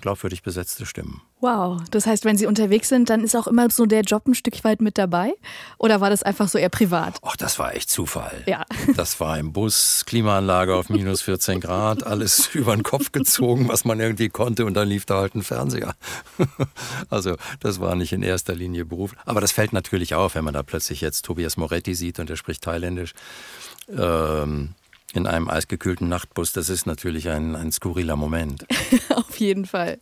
glaubwürdig 0.00 0.42
besetzte 0.42 0.84
Stimmen. 0.84 1.22
Wow, 1.40 1.80
das 1.92 2.06
heißt, 2.06 2.24
wenn 2.24 2.36
Sie 2.36 2.46
unterwegs 2.46 2.88
sind, 2.88 3.08
dann 3.08 3.22
ist 3.22 3.36
auch 3.36 3.46
immer 3.46 3.70
so 3.70 3.86
der 3.86 4.00
Job 4.00 4.26
ein 4.26 4.34
Stück 4.34 4.64
weit 4.64 4.80
mit 4.80 4.98
dabei? 4.98 5.32
Oder 5.78 6.00
war 6.00 6.10
das 6.10 6.24
einfach 6.24 6.48
so 6.48 6.58
eher 6.58 6.70
privat? 6.70 7.18
Ach, 7.22 7.36
das 7.36 7.58
war 7.60 7.74
echt 7.74 7.88
Zufall. 7.88 8.42
Ja. 8.46 8.64
Das 8.96 9.20
war 9.20 9.38
im 9.38 9.52
Bus, 9.52 10.04
Klimaanlage 10.06 10.74
auf 10.74 10.88
minus 10.88 11.22
14 11.22 11.60
Grad, 11.60 12.04
alles 12.04 12.48
über 12.54 12.74
den 12.74 12.82
Kopf 12.82 13.12
gezogen, 13.12 13.68
was 13.68 13.84
man 13.84 14.00
irgendwie 14.00 14.28
konnte 14.28 14.64
und 14.64 14.74
dann 14.74 14.88
lief 14.88 15.04
da 15.04 15.20
halt 15.20 15.34
ein 15.34 15.42
Fernseher. 15.42 15.94
Also 17.10 17.36
das 17.60 17.80
war 17.80 17.94
nicht 17.94 18.12
in 18.12 18.22
erster 18.22 18.54
Linie 18.54 18.84
Beruf. 18.84 19.12
Aber 19.24 19.40
das 19.40 19.52
fällt 19.52 19.72
natürlich 19.72 20.14
auf, 20.14 20.34
wenn 20.34 20.44
man 20.44 20.54
da 20.54 20.62
plötzlich 20.62 21.00
jetzt 21.00 21.24
Tobias 21.24 21.56
Moretti 21.56 21.94
sieht 21.94 22.18
und 22.18 22.30
er 22.30 22.36
spricht 22.36 22.62
thailändisch. 22.62 23.12
Ähm, 23.88 24.74
in 25.16 25.26
einem 25.26 25.48
eisgekühlten 25.48 26.08
Nachtbus, 26.08 26.52
das 26.52 26.68
ist 26.68 26.86
natürlich 26.86 27.28
ein, 27.28 27.56
ein 27.56 27.72
skurriler 27.72 28.16
Moment. 28.16 28.66
Auf 29.14 29.38
jeden 29.38 29.66
Fall. 29.66 29.98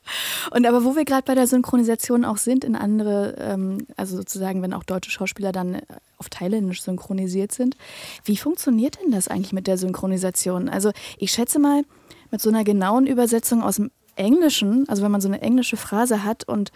Und 0.51 0.67
aber 0.67 0.85
wo 0.85 0.97
wir 0.97 1.05
gerade 1.05 1.25
bei 1.25 1.35
der 1.35 1.47
Synchronisation 1.47 2.25
auch 2.25 2.37
sind, 2.37 2.65
in 2.65 2.77
andere, 2.77 3.37
ähm, 3.39 3.87
also 3.97 4.17
sozusagen, 4.17 4.63
wenn 4.63 4.75
auch 4.75 4.85
deutsche 4.85 5.11
Schauspieler 5.11 5.53
dann 5.53 5.75
äh, 5.75 5.83
auf 6.19 6.29
Thailändisch 6.29 6.83
synchronisiert 6.83 7.53
sind, 7.53 7.77
wie 8.25 8.37
funktioniert 8.37 8.99
denn 9.03 9.13
das 9.13 9.29
eigentlich 9.29 9.53
mit 9.53 9.67
der 9.67 9.79
Synchronisation? 9.79 10.69
Also 10.69 10.91
ich 11.19 11.31
schätze 11.31 11.59
mal, 11.59 11.83
mit 12.31 12.41
so 12.41 12.51
einer 12.51 12.65
genauen 12.65 13.07
Übersetzung 13.07 13.63
aus 13.63 13.77
dem 13.77 13.93
Englischen, 14.17 14.89
also 14.89 15.03
wenn 15.03 15.13
man 15.13 15.21
so 15.21 15.29
eine 15.29 15.41
englische 15.41 15.77
Phrase 15.77 16.25
hat 16.25 16.43
und 16.49 16.73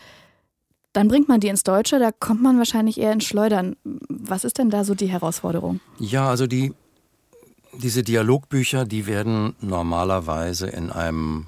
dann 0.92 1.08
bringt 1.08 1.28
man 1.28 1.40
die 1.40 1.48
ins 1.48 1.64
Deutsche, 1.64 1.98
da 1.98 2.10
kommt 2.12 2.42
man 2.42 2.58
wahrscheinlich 2.58 2.98
eher 2.98 3.12
ins 3.12 3.24
Schleudern. 3.24 3.76
Was 4.08 4.44
ist 4.44 4.58
denn 4.58 4.70
da 4.70 4.84
so 4.84 4.94
die 4.94 5.06
Herausforderung? 5.06 5.80
Ja, 5.98 6.28
also 6.28 6.46
die 6.46 6.72
diese 7.78 8.02
Dialogbücher, 8.02 8.84
die 8.84 9.06
werden 9.06 9.54
normalerweise 9.60 10.66
in 10.66 10.90
einem 10.90 11.46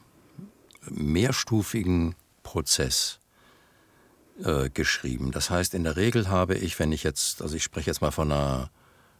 mehrstufigen 0.88 2.14
Prozess 2.42 3.18
äh, 4.42 4.70
geschrieben. 4.70 5.32
Das 5.32 5.50
heißt, 5.50 5.74
in 5.74 5.84
der 5.84 5.96
Regel 5.96 6.28
habe 6.28 6.54
ich, 6.54 6.78
wenn 6.78 6.92
ich 6.92 7.02
jetzt, 7.02 7.42
also 7.42 7.56
ich 7.56 7.64
spreche 7.64 7.90
jetzt 7.90 8.00
mal 8.00 8.12
von 8.12 8.30
einer 8.30 8.70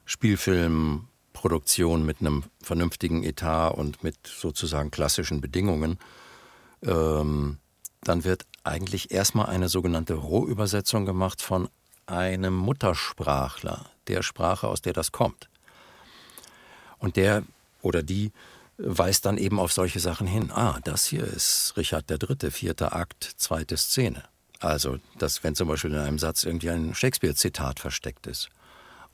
Spielfilmproduktion 0.04 2.06
mit 2.06 2.20
einem 2.20 2.44
vernünftigen 2.62 3.24
Etat 3.24 3.70
und 3.70 4.04
mit 4.04 4.16
sozusagen 4.26 4.90
klassischen 4.90 5.40
Bedingungen, 5.40 5.98
ähm, 6.82 7.58
dann 8.02 8.24
wird 8.24 8.46
eigentlich 8.64 9.10
erstmal 9.10 9.46
eine 9.46 9.68
sogenannte 9.68 10.14
Rohübersetzung 10.14 11.06
gemacht 11.06 11.42
von 11.42 11.68
einem 12.06 12.56
Muttersprachler, 12.56 13.86
der 14.06 14.22
Sprache, 14.22 14.68
aus 14.68 14.80
der 14.80 14.92
das 14.92 15.12
kommt. 15.12 15.49
Und 17.00 17.16
der 17.16 17.42
oder 17.82 18.02
die 18.02 18.30
weist 18.78 19.26
dann 19.26 19.36
eben 19.36 19.58
auf 19.58 19.72
solche 19.72 20.00
Sachen 20.00 20.26
hin. 20.26 20.50
Ah, 20.52 20.78
das 20.84 21.04
hier 21.06 21.24
ist 21.24 21.74
Richard 21.76 22.10
III., 22.10 22.50
vierter 22.50 22.94
Akt, 22.94 23.24
zweite 23.36 23.76
Szene. 23.76 24.24
Also, 24.58 24.98
dass, 25.18 25.42
wenn 25.42 25.54
zum 25.54 25.68
Beispiel 25.68 25.90
in 25.90 25.98
einem 25.98 26.18
Satz 26.18 26.44
irgendwie 26.44 26.70
ein 26.70 26.94
Shakespeare-Zitat 26.94 27.80
versteckt 27.80 28.26
ist. 28.26 28.48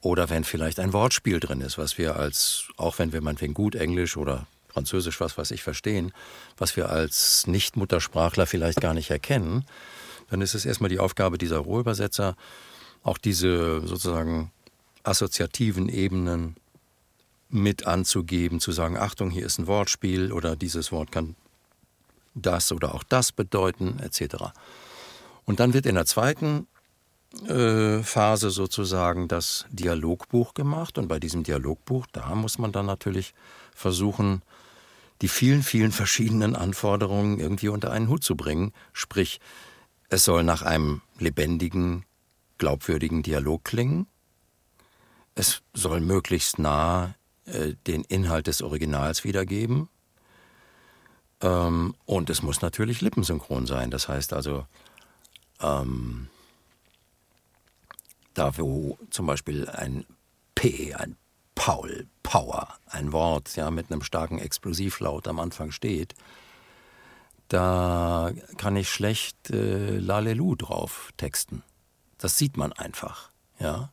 Oder 0.00 0.28
wenn 0.28 0.44
vielleicht 0.44 0.78
ein 0.78 0.92
Wortspiel 0.92 1.40
drin 1.40 1.60
ist, 1.60 1.78
was 1.78 1.98
wir 1.98 2.16
als, 2.16 2.68
auch 2.76 2.98
wenn 2.98 3.12
wir 3.12 3.20
meinetwegen 3.22 3.54
gut 3.54 3.74
Englisch 3.74 4.16
oder 4.16 4.46
Französisch, 4.68 5.20
was 5.20 5.38
weiß 5.38 5.52
ich, 5.52 5.62
verstehen, 5.62 6.12
was 6.58 6.76
wir 6.76 6.90
als 6.90 7.46
Nicht-Muttersprachler 7.46 8.46
vielleicht 8.46 8.80
gar 8.80 8.92
nicht 8.92 9.10
erkennen, 9.10 9.64
dann 10.28 10.42
ist 10.42 10.54
es 10.54 10.66
erstmal 10.66 10.90
die 10.90 10.98
Aufgabe 10.98 11.38
dieser 11.38 11.58
Rohübersetzer, 11.58 12.36
auch 13.02 13.18
diese 13.18 13.86
sozusagen 13.86 14.52
assoziativen 15.02 15.88
Ebenen 15.88 16.56
mit 17.48 17.86
anzugeben, 17.86 18.60
zu 18.60 18.72
sagen, 18.72 18.96
Achtung, 18.96 19.30
hier 19.30 19.46
ist 19.46 19.58
ein 19.58 19.66
Wortspiel 19.66 20.32
oder 20.32 20.56
dieses 20.56 20.92
Wort 20.92 21.12
kann 21.12 21.36
das 22.34 22.72
oder 22.72 22.94
auch 22.94 23.02
das 23.02 23.32
bedeuten, 23.32 23.98
etc. 24.00 24.52
Und 25.44 25.60
dann 25.60 25.72
wird 25.72 25.86
in 25.86 25.94
der 25.94 26.06
zweiten 26.06 26.66
äh, 27.48 28.02
Phase 28.02 28.50
sozusagen 28.50 29.28
das 29.28 29.66
Dialogbuch 29.70 30.54
gemacht 30.54 30.98
und 30.98 31.08
bei 31.08 31.18
diesem 31.18 31.44
Dialogbuch, 31.44 32.06
da 32.12 32.34
muss 32.34 32.58
man 32.58 32.72
dann 32.72 32.86
natürlich 32.86 33.34
versuchen, 33.74 34.42
die 35.22 35.28
vielen, 35.28 35.62
vielen 35.62 35.92
verschiedenen 35.92 36.56
Anforderungen 36.56 37.38
irgendwie 37.38 37.68
unter 37.68 37.90
einen 37.90 38.08
Hut 38.08 38.22
zu 38.22 38.36
bringen. 38.36 38.72
Sprich, 38.92 39.40
es 40.08 40.24
soll 40.24 40.44
nach 40.44 40.62
einem 40.62 41.00
lebendigen, 41.18 42.04
glaubwürdigen 42.58 43.22
Dialog 43.22 43.64
klingen. 43.64 44.06
Es 45.34 45.62
soll 45.74 46.00
möglichst 46.00 46.58
nah 46.58 47.14
äh, 47.46 47.74
den 47.86 48.02
Inhalt 48.04 48.46
des 48.46 48.62
Originals 48.62 49.24
wiedergeben. 49.24 49.88
Ähm, 51.40 51.94
und 52.04 52.30
es 52.30 52.42
muss 52.42 52.62
natürlich 52.62 53.00
lippensynchron 53.00 53.66
sein. 53.66 53.90
Das 53.90 54.08
heißt 54.08 54.32
also, 54.32 54.66
ähm, 55.60 56.28
da 58.34 58.56
wo 58.58 58.98
zum 59.10 59.26
Beispiel 59.26 59.68
ein 59.68 60.04
P, 60.54 60.94
ein 60.94 61.16
Paul, 61.54 62.06
Power, 62.22 62.68
ein 62.86 63.12
Wort 63.12 63.56
ja, 63.56 63.70
mit 63.70 63.90
einem 63.90 64.02
starken 64.02 64.38
Explosivlaut 64.38 65.26
am 65.28 65.40
Anfang 65.40 65.70
steht, 65.70 66.14
da 67.48 68.32
kann 68.56 68.76
ich 68.76 68.90
schlecht 68.90 69.50
äh, 69.50 69.98
Lalelu 69.98 70.56
drauf 70.56 71.12
texten. 71.16 71.62
Das 72.18 72.36
sieht 72.36 72.56
man 72.56 72.72
einfach. 72.72 73.30
Ja. 73.58 73.90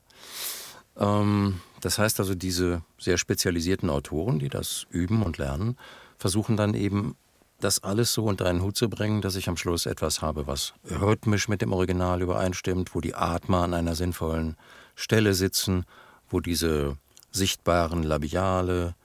Ähm, 0.97 1.61
das 1.83 1.99
heißt 1.99 2.21
also, 2.21 2.33
diese 2.33 2.81
sehr 2.97 3.17
spezialisierten 3.17 3.89
Autoren, 3.89 4.39
die 4.39 4.47
das 4.47 4.87
üben 4.89 5.21
und 5.21 5.37
lernen, 5.37 5.77
versuchen 6.17 6.55
dann 6.55 6.75
eben 6.75 7.17
das 7.59 7.83
alles 7.83 8.13
so 8.13 8.23
unter 8.23 8.45
einen 8.45 8.61
Hut 8.61 8.77
zu 8.77 8.89
bringen, 8.89 9.21
dass 9.21 9.35
ich 9.35 9.49
am 9.49 9.57
Schluss 9.57 9.85
etwas 9.85 10.21
habe, 10.21 10.47
was 10.47 10.73
rhythmisch 10.89 11.49
mit 11.49 11.61
dem 11.61 11.73
Original 11.73 12.21
übereinstimmt, 12.21 12.95
wo 12.95 13.01
die 13.01 13.15
Atmer 13.15 13.63
an 13.63 13.73
einer 13.73 13.95
sinnvollen 13.95 14.55
Stelle 14.95 15.33
sitzen, 15.33 15.83
wo 16.29 16.39
diese 16.39 16.97
sichtbaren 17.31 18.03
Labiale, 18.03 18.95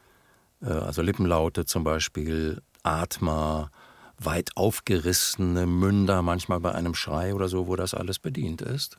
äh, 0.62 0.66
also 0.66 1.02
Lippenlaute 1.02 1.66
zum 1.66 1.82
Beispiel, 1.82 2.62
Atmer, 2.84 3.72
weit 4.20 4.56
aufgerissene 4.56 5.66
Münder, 5.66 6.22
manchmal 6.22 6.60
bei 6.60 6.72
einem 6.72 6.94
Schrei 6.94 7.34
oder 7.34 7.48
so, 7.48 7.66
wo 7.66 7.74
das 7.74 7.92
alles 7.92 8.20
bedient 8.20 8.62
ist. 8.62 8.98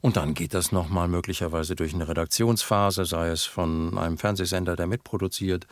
Und 0.00 0.16
dann 0.16 0.34
geht 0.34 0.54
das 0.54 0.72
nochmal 0.72 1.08
möglicherweise 1.08 1.76
durch 1.76 1.94
eine 1.94 2.08
Redaktionsphase, 2.08 3.04
sei 3.04 3.28
es 3.28 3.44
von 3.44 3.98
einem 3.98 4.16
Fernsehsender, 4.16 4.74
der 4.76 4.86
mitproduziert. 4.86 5.66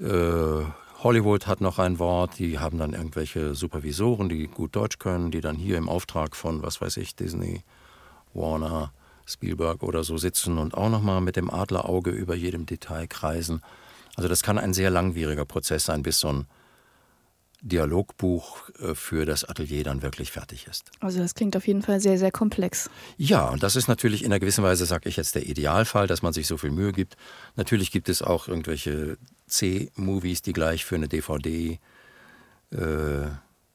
Äh, 0.00 0.64
Hollywood 1.02 1.46
hat 1.46 1.60
noch 1.60 1.78
ein 1.78 1.98
Wort, 1.98 2.38
die 2.38 2.58
haben 2.58 2.78
dann 2.78 2.92
irgendwelche 2.92 3.54
Supervisoren, 3.54 4.28
die 4.28 4.48
gut 4.48 4.74
Deutsch 4.74 4.98
können, 4.98 5.30
die 5.30 5.40
dann 5.40 5.56
hier 5.56 5.76
im 5.76 5.88
Auftrag 5.88 6.34
von, 6.34 6.62
was 6.62 6.80
weiß 6.80 6.96
ich, 6.96 7.14
Disney, 7.14 7.62
Warner, 8.34 8.92
Spielberg 9.26 9.82
oder 9.82 10.04
so 10.04 10.16
sitzen 10.16 10.58
und 10.58 10.74
auch 10.74 10.88
nochmal 10.88 11.20
mit 11.20 11.36
dem 11.36 11.50
Adlerauge 11.50 12.10
über 12.10 12.34
jedem 12.34 12.66
Detail 12.66 13.06
kreisen. 13.06 13.60
Also 14.16 14.28
das 14.28 14.42
kann 14.42 14.58
ein 14.58 14.72
sehr 14.72 14.90
langwieriger 14.90 15.44
Prozess 15.44 15.84
sein, 15.84 16.02
bis 16.02 16.20
so 16.20 16.28
ein 16.28 16.46
Dialogbuch 17.62 18.68
äh, 18.80 18.94
für 18.94 19.24
das 19.26 19.44
Atelier 19.44 19.84
dann 19.84 20.02
wirklich 20.02 20.30
fertig 20.30 20.66
ist. 20.66 20.90
Also 21.00 21.18
das 21.18 21.34
klingt 21.34 21.56
auf 21.56 21.66
jeden 21.66 21.82
Fall 21.82 22.00
sehr, 22.00 22.18
sehr 22.18 22.30
komplex. 22.30 22.90
Ja, 23.16 23.48
und 23.48 23.62
das 23.62 23.76
ist 23.76 23.88
natürlich 23.88 24.22
in 24.22 24.32
einer 24.32 24.40
gewissen 24.40 24.64
Weise, 24.64 24.86
sage 24.86 25.08
ich 25.08 25.16
jetzt, 25.16 25.34
der 25.34 25.46
Idealfall, 25.46 26.06
dass 26.06 26.22
man 26.22 26.32
sich 26.32 26.46
so 26.46 26.56
viel 26.56 26.70
Mühe 26.70 26.92
gibt. 26.92 27.16
Natürlich 27.56 27.90
gibt 27.90 28.08
es 28.08 28.22
auch 28.22 28.48
irgendwelche 28.48 29.18
C-Movies, 29.46 30.42
die 30.42 30.52
gleich 30.52 30.84
für 30.84 30.96
eine 30.96 31.08
DVD 31.08 31.78
äh, 32.70 32.76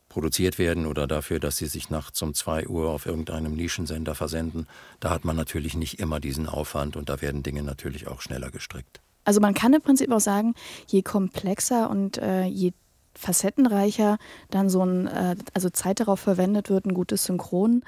produziert 0.10 0.60
werden 0.60 0.86
oder 0.86 1.08
dafür, 1.08 1.40
dass 1.40 1.58
sie 1.58 1.68
sich 1.68 1.90
nachts 1.90 2.22
um 2.22 2.34
2 2.34 2.68
Uhr 2.68 2.90
auf 2.90 3.06
irgendeinem 3.06 3.56
Nischensender 3.56 4.14
versenden. 4.14 4.68
Da 5.00 5.10
hat 5.10 5.24
man 5.24 5.38
natürlich 5.38 5.76
nicht 5.76 6.00
immer 6.00 6.20
diesen 6.20 6.48
Aufwand 6.48 6.98
und 6.98 7.08
da 7.08 7.22
werden 7.22 7.44
Dinge 7.44 7.64
natürlich 7.64 8.08
auch 8.08 8.22
schneller 8.22 8.52
gestrickt. 8.52 9.00
Also 9.24 9.40
man 9.40 9.54
kann 9.54 9.74
im 9.74 9.82
Prinzip 9.82 10.12
auch 10.12 10.20
sagen, 10.20 10.54
je 10.88 11.02
komplexer 11.02 11.90
und 11.90 12.18
äh, 12.18 12.44
je 12.44 12.74
facettenreicher 13.16 14.18
dann 14.50 14.70
so 14.70 14.86
ein, 14.86 15.08
äh, 15.08 15.36
also 15.54 15.70
Zeit 15.70 16.00
darauf 16.00 16.20
verwendet 16.20 16.70
wird, 16.70 16.86
ein 16.86 16.94
gutes 16.94 17.26
Synchron. 17.26 17.84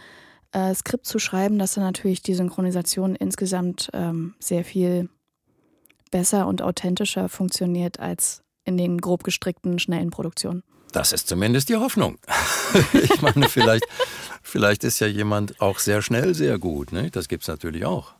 Äh, 0.52 0.76
Skript 0.76 1.06
zu 1.06 1.18
schreiben, 1.20 1.58
dass 1.58 1.74
dann 1.74 1.84
natürlich 1.84 2.22
die 2.22 2.36
Synchronisation 2.36 3.16
insgesamt 3.16 3.90
ähm, 3.94 4.36
sehr 4.40 4.64
viel 4.64 5.10
besser 6.12 6.46
und 6.46 6.62
authentischer 6.62 7.28
funktioniert 7.28 8.00
als 8.00 8.44
in 8.66 8.78
den 8.78 9.02
grob 9.02 9.24
gestrickten, 9.24 9.80
schnellen 9.80 10.12
Produktionen. 10.12 10.64
Das 10.92 11.12
ist 11.12 11.28
zumindest 11.28 11.70
die 11.70 11.76
Hoffnung. 11.76 12.20
ich 12.94 13.22
meine, 13.22 13.50
vielleicht, 13.50 13.84
vielleicht 14.44 14.84
ist 14.84 15.00
ja 15.00 15.08
jemand 15.08 15.60
auch 15.60 15.80
sehr 15.80 16.04
schnell 16.04 16.36
sehr 16.36 16.60
gut. 16.60 16.92
Ne? 16.92 17.10
Das 17.10 17.28
gibt 17.28 17.44
es 17.44 17.48
natürlich 17.48 17.86
auch. 17.86 18.14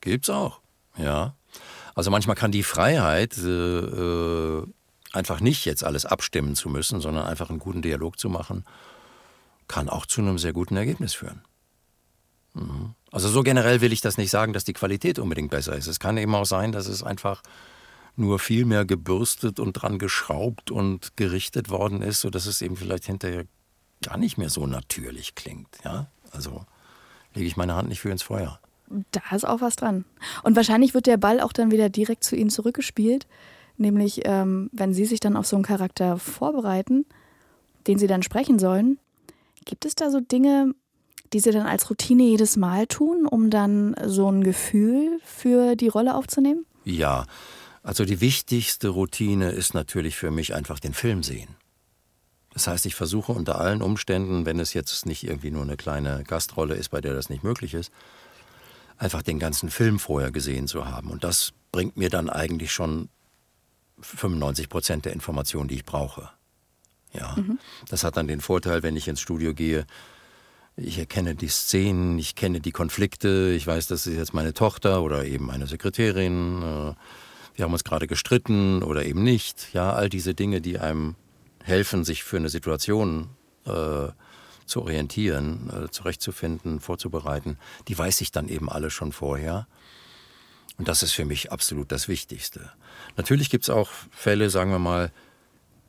Gibt's 0.00 0.28
auch. 0.28 0.60
Ja. 0.96 1.36
Also 1.94 2.10
manchmal 2.10 2.34
kann 2.34 2.50
die 2.50 2.64
Freiheit 2.64 3.38
äh, 3.38 3.78
äh 3.78 4.66
einfach 5.14 5.40
nicht 5.40 5.64
jetzt 5.64 5.84
alles 5.84 6.06
abstimmen 6.06 6.54
zu 6.54 6.68
müssen, 6.68 7.00
sondern 7.00 7.26
einfach 7.26 7.50
einen 7.50 7.58
guten 7.58 7.82
Dialog 7.82 8.18
zu 8.18 8.28
machen, 8.28 8.64
kann 9.68 9.88
auch 9.88 10.06
zu 10.06 10.20
einem 10.20 10.38
sehr 10.38 10.52
guten 10.52 10.76
Ergebnis 10.76 11.14
führen. 11.14 11.42
Mhm. 12.54 12.94
Also 13.10 13.28
so 13.28 13.42
generell 13.42 13.80
will 13.80 13.92
ich 13.92 14.00
das 14.00 14.18
nicht 14.18 14.30
sagen, 14.30 14.52
dass 14.52 14.64
die 14.64 14.72
Qualität 14.72 15.18
unbedingt 15.18 15.50
besser 15.50 15.76
ist. 15.76 15.86
Es 15.86 16.00
kann 16.00 16.16
eben 16.16 16.34
auch 16.34 16.46
sein, 16.46 16.72
dass 16.72 16.86
es 16.86 17.02
einfach 17.02 17.42
nur 18.16 18.38
viel 18.38 18.64
mehr 18.64 18.84
gebürstet 18.84 19.58
und 19.58 19.72
dran 19.72 19.98
geschraubt 19.98 20.70
und 20.70 21.16
gerichtet 21.16 21.68
worden 21.70 22.02
ist, 22.02 22.20
sodass 22.20 22.46
es 22.46 22.62
eben 22.62 22.76
vielleicht 22.76 23.06
hinterher 23.06 23.44
gar 24.02 24.16
nicht 24.16 24.38
mehr 24.38 24.50
so 24.50 24.66
natürlich 24.66 25.34
klingt. 25.34 25.68
Ja? 25.84 26.08
Also 26.30 26.64
lege 27.34 27.46
ich 27.46 27.56
meine 27.56 27.74
Hand 27.74 27.88
nicht 27.88 28.00
für 28.00 28.10
ins 28.10 28.22
Feuer. 28.22 28.60
Da 29.10 29.34
ist 29.34 29.44
auch 29.44 29.60
was 29.60 29.76
dran. 29.76 30.04
Und 30.42 30.56
wahrscheinlich 30.56 30.94
wird 30.94 31.06
der 31.06 31.16
Ball 31.16 31.40
auch 31.40 31.52
dann 31.52 31.70
wieder 31.70 31.88
direkt 31.88 32.22
zu 32.22 32.36
Ihnen 32.36 32.50
zurückgespielt. 32.50 33.26
Nämlich, 33.76 34.22
ähm, 34.24 34.70
wenn 34.72 34.94
Sie 34.94 35.04
sich 35.04 35.20
dann 35.20 35.36
auf 35.36 35.46
so 35.46 35.56
einen 35.56 35.64
Charakter 35.64 36.18
vorbereiten, 36.18 37.06
den 37.86 37.98
Sie 37.98 38.06
dann 38.06 38.22
sprechen 38.22 38.58
sollen, 38.58 38.98
gibt 39.64 39.84
es 39.84 39.94
da 39.94 40.10
so 40.10 40.20
Dinge, 40.20 40.74
die 41.32 41.40
Sie 41.40 41.50
dann 41.50 41.66
als 41.66 41.90
Routine 41.90 42.22
jedes 42.22 42.56
Mal 42.56 42.86
tun, 42.86 43.26
um 43.26 43.50
dann 43.50 43.96
so 44.06 44.30
ein 44.30 44.44
Gefühl 44.44 45.18
für 45.24 45.74
die 45.74 45.88
Rolle 45.88 46.14
aufzunehmen? 46.14 46.66
Ja, 46.84 47.26
also 47.82 48.04
die 48.04 48.20
wichtigste 48.20 48.88
Routine 48.88 49.50
ist 49.50 49.74
natürlich 49.74 50.16
für 50.16 50.30
mich 50.30 50.54
einfach 50.54 50.78
den 50.78 50.94
Film 50.94 51.22
sehen. 51.22 51.56
Das 52.52 52.68
heißt, 52.68 52.86
ich 52.86 52.94
versuche 52.94 53.32
unter 53.32 53.60
allen 53.60 53.82
Umständen, 53.82 54.46
wenn 54.46 54.60
es 54.60 54.74
jetzt 54.74 55.06
nicht 55.06 55.24
irgendwie 55.24 55.50
nur 55.50 55.62
eine 55.62 55.76
kleine 55.76 56.22
Gastrolle 56.24 56.76
ist, 56.76 56.90
bei 56.90 57.00
der 57.00 57.12
das 57.12 57.28
nicht 57.28 57.42
möglich 57.42 57.74
ist, 57.74 57.90
einfach 58.96 59.22
den 59.22 59.40
ganzen 59.40 59.70
Film 59.70 59.98
vorher 59.98 60.30
gesehen 60.30 60.68
zu 60.68 60.86
haben. 60.86 61.10
Und 61.10 61.24
das 61.24 61.52
bringt 61.72 61.96
mir 61.96 62.10
dann 62.10 62.30
eigentlich 62.30 62.72
schon 62.72 63.08
95 64.00 64.68
Prozent 64.68 65.04
der 65.04 65.12
Informationen, 65.12 65.68
die 65.68 65.76
ich 65.76 65.84
brauche. 65.84 66.30
Ja, 67.12 67.34
mhm. 67.36 67.58
das 67.88 68.04
hat 68.04 68.16
dann 68.16 68.26
den 68.26 68.40
Vorteil, 68.40 68.82
wenn 68.82 68.96
ich 68.96 69.08
ins 69.08 69.20
Studio 69.20 69.54
gehe, 69.54 69.86
ich 70.76 70.98
erkenne 70.98 71.36
die 71.36 71.48
Szenen, 71.48 72.18
ich 72.18 72.34
kenne 72.34 72.60
die 72.60 72.72
Konflikte, 72.72 73.54
ich 73.56 73.66
weiß, 73.66 73.86
das 73.86 74.08
ist 74.08 74.16
jetzt 74.16 74.34
meine 74.34 74.54
Tochter 74.54 75.02
oder 75.02 75.24
eben 75.24 75.46
meine 75.46 75.68
Sekretärin, 75.68 76.62
äh, 76.62 76.94
wir 77.54 77.64
haben 77.64 77.72
uns 77.72 77.84
gerade 77.84 78.06
gestritten 78.06 78.82
oder 78.82 79.06
eben 79.06 79.22
nicht. 79.22 79.72
Ja, 79.72 79.92
all 79.92 80.08
diese 80.08 80.34
Dinge, 80.34 80.60
die 80.60 80.78
einem 80.78 81.14
helfen, 81.62 82.04
sich 82.04 82.24
für 82.24 82.36
eine 82.36 82.48
Situation 82.48 83.28
äh, 83.64 84.08
zu 84.66 84.82
orientieren, 84.82 85.70
äh, 85.70 85.88
zurechtzufinden, 85.90 86.80
vorzubereiten, 86.80 87.58
die 87.86 87.96
weiß 87.96 88.20
ich 88.22 88.32
dann 88.32 88.48
eben 88.48 88.68
alle 88.68 88.90
schon 88.90 89.12
vorher. 89.12 89.68
Und 90.78 90.88
das 90.88 91.04
ist 91.04 91.12
für 91.12 91.24
mich 91.24 91.52
absolut 91.52 91.92
das 91.92 92.08
Wichtigste. 92.08 92.72
Natürlich 93.16 93.50
gibt 93.50 93.64
es 93.64 93.70
auch 93.70 93.90
Fälle, 94.10 94.50
sagen 94.50 94.70
wir 94.70 94.78
mal, 94.78 95.12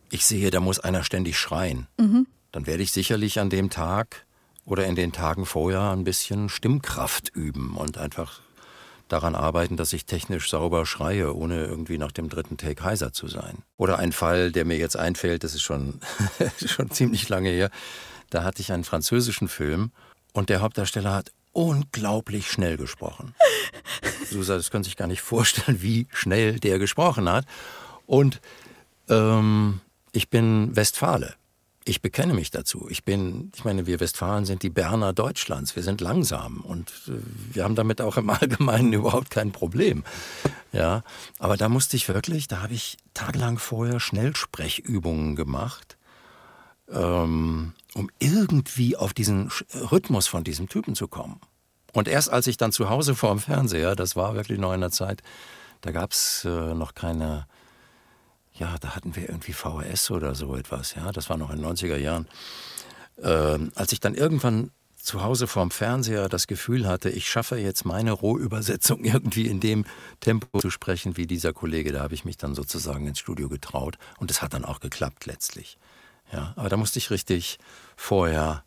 ich 0.10 0.26
sehe, 0.26 0.52
da 0.52 0.60
muss 0.60 0.80
einer 0.80 1.04
ständig 1.04 1.38
schreien. 1.38 1.88
Mhm. 1.98 2.28
Dann 2.52 2.68
werde 2.68 2.84
ich 2.84 2.92
sicherlich 2.92 3.40
an 3.40 3.50
dem 3.50 3.70
Tag 3.70 4.26
oder 4.66 4.86
in 4.86 4.96
den 4.96 5.12
Tagen 5.12 5.46
vorher 5.46 5.92
ein 5.92 6.04
bisschen 6.04 6.50
Stimmkraft 6.50 7.30
üben 7.36 7.76
und 7.76 7.98
einfach 7.98 8.42
daran 9.08 9.36
arbeiten, 9.36 9.78
dass 9.78 9.94
ich 9.94 10.06
technisch 10.06 10.50
sauber 10.50 10.86
schreie, 10.86 11.36
ohne 11.36 11.66
irgendwie 11.66 11.98
nach 11.98 12.12
dem 12.12 12.30
dritten 12.30 12.58
Take 12.58 12.84
heiser 12.84 13.14
zu 13.14 13.28
sein. 13.28 13.60
Oder 13.78 14.00
ein 14.00 14.12
Fall, 14.12 14.52
der 14.52 14.66
mir 14.66 14.78
jetzt 14.78 14.98
einfällt, 14.98 15.44
das 15.44 15.54
ist 15.54 15.62
schon, 15.62 16.00
schon 16.66 16.90
ziemlich 16.90 17.30
lange 17.30 17.50
her. 17.50 17.70
Da 18.30 18.44
hatte 18.44 18.62
ich 18.62 18.72
einen 18.72 18.84
französischen 18.84 19.48
Film 19.48 19.92
und 20.34 20.50
der 20.50 20.62
Hauptdarsteller 20.62 21.14
hat 21.14 21.32
unglaublich 21.56 22.52
schnell 22.52 22.78
gesprochen. 22.78 23.34
Susa, 24.30 24.58
das 24.58 24.70
können 24.72 24.84
Sie 24.84 24.90
sich 24.90 24.98
gar 24.98 25.08
nicht 25.08 25.22
vorstellen, 25.22 25.82
wie 25.82 26.08
schnell 26.12 26.60
der 26.60 26.80
gesprochen 26.80 27.30
hat. 27.30 27.46
Und 28.06 28.42
ähm, 29.10 29.80
ich 30.12 30.30
bin 30.30 30.76
Westfale. 30.76 31.36
Ich 31.86 32.02
bekenne 32.02 32.34
mich 32.34 32.52
dazu. 32.52 32.88
Ich 32.90 33.04
bin, 33.04 33.52
ich 33.56 33.64
meine, 33.64 33.86
wir 33.86 34.00
Westfalen 34.00 34.46
sind 34.46 34.64
die 34.64 34.70
Berner 34.70 35.14
Deutschlands. 35.14 35.76
Wir 35.76 35.84
sind 35.84 36.02
langsam 36.02 36.62
und 36.62 36.90
äh, 37.08 37.12
wir 37.54 37.64
haben 37.64 37.76
damit 37.76 38.02
auch 38.02 38.18
im 38.18 38.30
Allgemeinen 38.30 38.92
überhaupt 38.94 39.30
kein 39.30 39.52
Problem. 39.52 40.04
Ja, 40.74 41.04
aber 41.40 41.56
da 41.56 41.70
musste 41.70 41.96
ich 41.96 42.10
wirklich, 42.10 42.50
da 42.50 42.64
habe 42.64 42.74
ich 42.74 42.98
tagelang 43.14 43.60
vorher 43.60 44.02
Schnellsprechübungen 44.02 45.38
gemacht, 45.38 45.96
ähm, 46.92 47.74
um 47.96 48.12
irgendwie 48.20 48.96
auf 48.96 49.14
diesen 49.14 49.50
Rhythmus 49.74 50.28
von 50.28 50.44
diesem 50.44 50.70
Typen 50.70 50.94
zu 50.94 51.08
kommen. 51.08 51.42
Und 51.94 52.08
erst 52.08 52.30
als 52.30 52.46
ich 52.46 52.58
dann 52.58 52.72
zu 52.72 52.90
Hause 52.90 53.16
vor 53.16 53.32
dem 53.32 53.40
Fernseher, 53.40 53.96
das 53.96 54.16
war 54.16 54.36
wirklich 54.36 54.60
noch 54.60 54.74
in 54.74 54.82
der 54.82 54.92
Zeit, 54.92 55.24
da 55.82 55.92
gab 55.92 56.12
es 56.12 56.46
äh, 56.46 56.74
noch 56.76 56.94
keine 56.94 57.48
ja, 58.58 58.78
da 58.80 58.96
hatten 58.96 59.16
wir 59.16 59.30
irgendwie 59.30 59.54
VHS 59.54 60.12
oder 60.12 60.34
so 60.36 60.56
etwas, 60.56 60.96
ja, 60.96 61.12
das 61.12 61.30
war 61.30 61.38
noch 61.38 61.52
in 61.52 61.62
den 61.62 61.66
90er 61.66 61.98
Jahren. 61.98 62.28
Ähm, 63.22 63.72
als 63.76 63.92
ich 63.92 64.00
dann 64.00 64.16
irgendwann 64.16 64.72
zu 64.98 65.24
Hause 65.24 65.46
vorm 65.46 65.72
Fernseher 65.72 66.30
das 66.30 66.48
Gefühl 66.48 66.88
hatte, 66.88 67.10
ich 67.10 67.30
schaffe 67.30 67.58
jetzt 67.58 67.86
meine 67.86 68.12
Rohübersetzung 68.12 69.04
irgendwie 69.04 69.48
in 69.48 69.60
dem 69.60 69.86
Tempo 70.20 70.60
zu 70.60 70.70
sprechen 70.70 71.18
wie 71.18 71.28
dieser 71.28 71.54
Kollege, 71.54 71.92
da 71.92 72.02
habe 72.02 72.14
ich 72.14 72.26
mich 72.26 72.38
dann 72.38 72.56
sozusagen 72.56 73.08
ins 73.08 73.20
Studio 73.20 73.50
getraut 73.50 73.98
und 74.18 74.32
es 74.32 74.42
hat 74.42 74.54
dann 74.54 74.66
auch 74.66 74.80
geklappt 74.80 75.26
letztlich. 75.26 75.78
Ja, 76.32 76.54
aber 76.56 76.70
da 76.70 76.78
musste 76.78 76.98
ich 76.98 77.12
richtig 77.12 77.60
vorher 77.96 78.64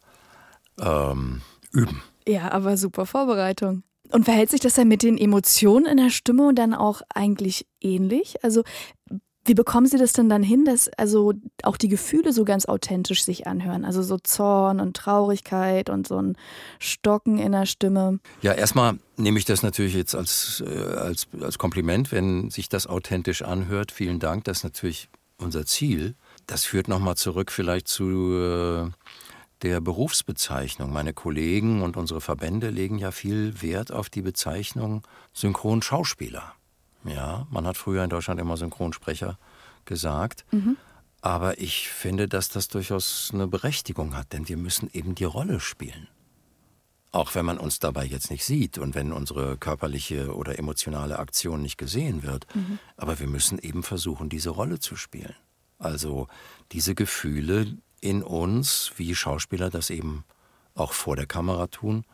ähm, 0.79 1.43
üben. 1.73 2.03
Ja, 2.27 2.53
aber 2.53 2.77
super 2.77 3.07
Vorbereitung. 3.07 3.83
Und 4.11 4.25
verhält 4.25 4.51
sich 4.51 4.61
das 4.61 4.75
dann 4.75 4.88
mit 4.88 5.03
den 5.03 5.19
Emotionen 5.19 5.87
in 5.87 5.99
der 5.99 6.11
Stimme 6.11 6.55
dann 6.55 6.75
auch 6.75 7.03
eigentlich 7.14 7.67
ähnlich? 7.81 8.43
Also 8.43 8.62
wie 9.49 9.55
bekommen 9.55 9.87
Sie 9.87 9.97
das 9.97 10.12
denn 10.12 10.29
dann 10.29 10.43
hin, 10.43 10.67
dass 10.67 10.88
also 10.99 11.33
auch 11.62 11.79
die 11.79 11.88
Gefühle 11.88 12.35
so 12.35 12.45
ganz 12.45 12.67
authentisch 12.67 13.25
sich 13.25 13.47
anhören? 13.47 13.87
Also 13.87 14.03
so 14.03 14.19
Zorn 14.19 14.79
und 14.79 14.95
Traurigkeit 14.95 15.88
und 15.88 16.07
so 16.07 16.21
ein 16.21 16.37
Stocken 16.79 17.38
in 17.38 17.53
der 17.53 17.64
Stimme. 17.64 18.21
Ja, 18.43 18.53
erstmal 18.53 18.99
nehme 19.17 19.38
ich 19.38 19.47
das 19.47 19.62
natürlich 19.62 19.95
jetzt 19.95 20.14
als, 20.14 20.62
äh, 20.67 20.97
als, 20.97 21.29
als 21.41 21.57
Kompliment, 21.57 22.12
wenn 22.12 22.51
sich 22.51 22.69
das 22.69 22.87
authentisch 22.87 23.41
anhört. 23.41 23.91
Vielen 23.91 24.21
Dank, 24.21 24.45
das 24.45 24.59
ist 24.59 24.64
natürlich 24.64 25.09
unser 25.38 25.64
Ziel. 25.64 26.14
Das 26.47 26.64
führt 26.64 26.88
nochmal 26.88 27.17
zurück 27.17 27.51
vielleicht 27.51 27.88
zu 27.88 28.05
äh, 28.05 28.91
der 29.62 29.81
Berufsbezeichnung. 29.81 30.92
Meine 30.92 31.12
Kollegen 31.12 31.83
und 31.83 31.97
unsere 31.97 32.21
Verbände 32.21 32.71
legen 32.71 32.99
ja 32.99 33.11
viel 33.11 33.61
Wert 33.62 33.92
auf 33.92 34.11
die 34.11 34.23
Bezeichnung 34.23 35.03
Synchronschauspieler. 35.33 36.55
Ja, 37.05 37.47
man 37.51 37.66
hat 37.66 37.77
früher 37.77 38.05
in 38.05 38.11
Deutschland 38.11 38.40
immer 38.40 38.57
Synchronsprecher 38.57 39.38
gesagt. 39.85 40.44
Mhm. 40.51 40.77
Aber 41.21 41.59
ich 41.59 41.88
finde, 41.88 42.29
dass 42.29 42.49
das 42.49 42.68
durchaus 42.68 43.31
eine 43.33 43.49
Berechtigung 43.49 44.16
hat, 44.16 44.33
denn 44.33 44.49
wir 44.49 44.57
müssen 44.57 44.88
eben 44.92 45.14
die 45.14 45.25
Rolle 45.25 45.61
spielen. 45.61 46.09
Auch 47.11 47.35
wenn 47.35 47.47
man 47.47 47.59
uns 47.59 47.79
dabei 47.79 48.05
jetzt 48.05 48.31
nicht 48.31 48.44
sieht 48.44 48.79
und 48.79 48.94
wenn 48.94 49.12
unsere 49.12 49.57
körperliche 49.57 50.35
oder 50.35 50.59
emotionale 50.59 51.18
Aktion 51.18 51.62
nicht 51.62 51.79
gesehen 51.79 52.23
wird. 52.23 52.47
Mhm. 52.55 52.79
Aber 52.97 53.18
wir 53.18 53.27
müssen 53.27 53.59
eben 53.59 53.83
versuchen, 53.83 54.29
diese 54.29 54.51
Rolle 54.51 54.79
zu 54.79 54.94
spielen. 54.94 55.35
Also 55.79 56.29
diese 56.73 56.94
Gefühle 56.94 57.79
in 58.00 58.22
uns, 58.22 58.92
wie 58.96 59.14
Schauspieler 59.14 59.70
das 59.70 59.90
eben 59.90 60.24
auch 60.74 60.92
vor 60.92 61.16
der 61.16 61.26
Kamera 61.26 61.66
tun, 61.66 62.04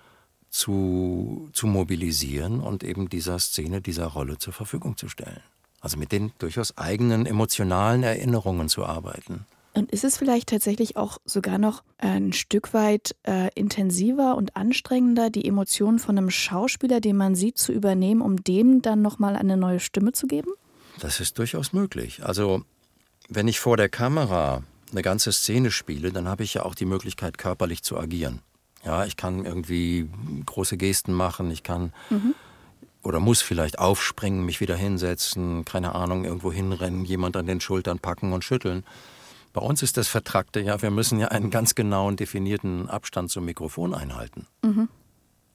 zu, 0.51 1.49
zu 1.53 1.67
mobilisieren 1.67 2.61
und 2.61 2.85
eben 2.85 3.09
dieser 3.09 3.39
Szene, 3.39 3.81
dieser 3.81 4.07
Rolle 4.07 4.39
zur 4.39 4.53
Verfügung 4.53 4.97
zu 4.97 5.09
stellen. 5.09 5.41
Also 5.81 5.99
mit 5.99 6.13
den 6.13 6.33
durchaus 6.39 6.79
eigenen 6.79 7.27
emotionalen 7.27 8.05
Erinnerungen 8.05 8.69
zu 8.69 8.87
arbeiten. 8.87 9.47
Und 9.75 9.91
ist 9.91 10.05
es 10.05 10.17
vielleicht 10.17 10.51
tatsächlich 10.51 10.97
auch 10.97 11.19
sogar 11.25 11.59
noch 11.59 11.83
ein 11.99 12.33
Stück 12.33 12.73
weit 12.73 13.17
äh, 13.25 13.51
intensiver 13.57 14.37
und 14.37 14.55
anstrengender, 14.55 15.31
die 15.31 15.45
Emotionen 15.45 15.99
von 15.99 16.17
einem 16.17 16.31
Schauspieler, 16.31 17.01
den 17.01 17.17
man 17.17 17.35
sieht, 17.35 17.59
zu 17.59 17.73
übernehmen, 17.73 18.23
um 18.23 18.43
dem 18.45 18.83
dann 18.83 19.03
nochmal 19.03 19.35
eine 19.35 19.57
neue 19.57 19.81
Stimme 19.81 20.13
zu 20.13 20.29
geben? 20.29 20.53
Das 21.01 21.19
ist 21.19 21.39
durchaus 21.39 21.73
möglich. 21.73 22.25
Also, 22.25 22.63
wenn 23.29 23.49
ich 23.49 23.59
vor 23.59 23.77
der 23.77 23.89
Kamera 23.89 24.63
eine 24.95 25.03
ganze 25.03 25.33
Szene 25.33 25.71
spiele, 25.71 26.13
dann 26.13 26.29
habe 26.29 26.43
ich 26.43 26.55
ja 26.55 26.65
auch 26.65 26.75
die 26.75 26.87
Möglichkeit, 26.87 27.39
körperlich 27.39 27.83
zu 27.83 27.99
agieren. 27.99 28.41
Ja, 28.85 29.05
ich 29.05 29.17
kann 29.17 29.45
irgendwie 29.45 30.09
große 30.47 30.77
Gesten 30.77 31.13
machen, 31.13 31.51
ich 31.51 31.63
kann 31.63 31.93
mhm. 32.11 32.35
oder 33.03 33.19
muss 33.19 33.43
vielleicht 33.43 33.79
aufspringen, 33.79 34.45
mich 34.45 34.61
wieder 34.61 34.77
hinsetzen, 34.77 35.65
keine 35.65 35.95
Ahnung, 35.95 36.25
irgendwo 36.25 36.53
hinrennen, 36.53 37.05
jemand 37.05 37.37
an 37.37 37.47
den 37.47 37.61
Schultern 37.61 37.99
packen 37.99 38.33
und 38.33 38.45
schütteln. 38.45 38.85
Bei 39.53 39.61
uns 39.61 39.83
ist 39.83 39.97
das 39.97 40.09
Vertragte, 40.09 40.61
ja, 40.61 40.83
wir 40.83 40.91
müssen 40.91 41.19
ja 41.19 41.29
einen 41.29 41.51
ganz 41.51 41.75
genauen 41.75 42.17
definierten 42.17 42.91
Abstand 42.91 43.31
zum 43.31 43.45
Mikrofon 43.45 43.95
einhalten. 43.95 44.47
Mhm. 44.63 44.89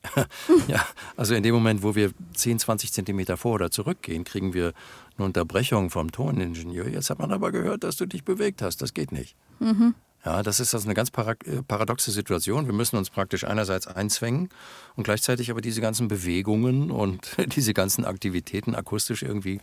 ja, 0.67 0.85
also 1.17 1.35
in 1.35 1.43
dem 1.43 1.53
Moment, 1.53 1.83
wo 1.83 1.95
wir 1.95 2.11
10, 2.33 2.59
20 2.59 2.93
Zentimeter 2.93 3.37
vor 3.37 3.55
oder 3.55 3.71
zurückgehen, 3.71 4.23
kriegen 4.23 4.53
wir 4.53 4.73
eine 5.19 5.25
Unterbrechung 5.25 5.89
vom 5.89 6.11
Toningenieur. 6.11 6.87
Jetzt 6.87 7.09
hat 7.09 7.19
man 7.19 7.31
aber 7.31 7.51
gehört, 7.51 7.83
dass 7.83 7.97
du 7.97 8.05
dich 8.05 8.23
bewegt 8.23 8.61
hast. 8.61 8.81
Das 8.81 8.93
geht 8.93 9.11
nicht. 9.11 9.35
Mhm. 9.59 9.93
Ja, 10.25 10.43
das 10.43 10.59
ist 10.59 10.73
also 10.73 10.85
eine 10.85 10.95
ganz 10.95 11.09
äh, 11.09 11.63
paradoxe 11.63 12.11
Situation. 12.11 12.65
Wir 12.65 12.73
müssen 12.73 12.97
uns 12.97 13.09
praktisch 13.09 13.45
einerseits 13.45 13.87
einzwängen 13.87 14.49
und 14.95 15.05
gleichzeitig 15.05 15.49
aber 15.49 15.61
diese 15.61 15.79
ganzen 15.79 16.07
Bewegungen 16.07 16.91
und 16.91 17.35
diese 17.55 17.73
ganzen 17.73 18.03
Aktivitäten 18.05 18.75
akustisch 18.75 19.23
irgendwie 19.23 19.61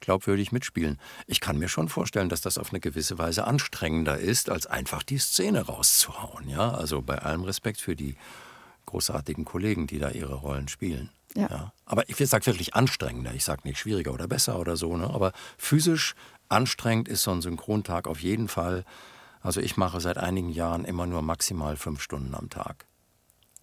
glaubwürdig 0.00 0.52
mitspielen. 0.52 0.98
Ich 1.26 1.40
kann 1.40 1.58
mir 1.58 1.68
schon 1.68 1.88
vorstellen, 1.88 2.28
dass 2.28 2.40
das 2.40 2.58
auf 2.58 2.70
eine 2.70 2.80
gewisse 2.80 3.18
Weise 3.18 3.46
anstrengender 3.46 4.18
ist, 4.18 4.50
als 4.50 4.66
einfach 4.66 5.02
die 5.02 5.18
Szene 5.18 5.62
rauszuhauen. 5.62 6.48
Ja, 6.48 6.72
also 6.72 7.02
bei 7.02 7.18
allem 7.18 7.42
Respekt 7.42 7.80
für 7.80 7.96
die 7.96 8.14
großartigen 8.84 9.44
Kollegen, 9.44 9.86
die 9.86 9.98
da 9.98 10.10
ihre 10.10 10.34
Rollen 10.34 10.68
spielen. 10.68 11.10
Ja. 11.36 11.48
ja. 11.50 11.72
Aber 11.84 12.08
ich 12.08 12.16
sage 12.16 12.46
wirklich 12.46 12.74
anstrengender. 12.74 13.34
Ich 13.34 13.44
sage 13.44 13.62
nicht 13.64 13.78
schwieriger 13.78 14.12
oder 14.12 14.26
besser 14.26 14.58
oder 14.58 14.76
so. 14.76 14.96
Ne? 14.96 15.08
Aber 15.08 15.32
physisch 15.58 16.14
anstrengend 16.48 17.08
ist 17.08 17.22
so 17.22 17.30
ein 17.30 17.42
Synchrontag 17.42 18.08
auf 18.08 18.20
jeden 18.20 18.48
Fall. 18.48 18.84
Also 19.42 19.60
ich 19.60 19.76
mache 19.76 20.00
seit 20.00 20.18
einigen 20.18 20.50
Jahren 20.50 20.84
immer 20.84 21.06
nur 21.06 21.22
maximal 21.22 21.76
fünf 21.76 22.02
Stunden 22.02 22.34
am 22.34 22.50
Tag. 22.50 22.86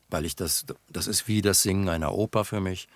Weil 0.10 0.26
ich 0.26 0.36
das, 0.36 0.66
das 0.90 1.08
ist 1.08 1.28
wie 1.28 1.42
das 1.42 1.62
Singen 1.64 1.90
einer 1.90 2.14
Oper 2.14 2.46
für 2.46 2.62
mich. 2.62 2.88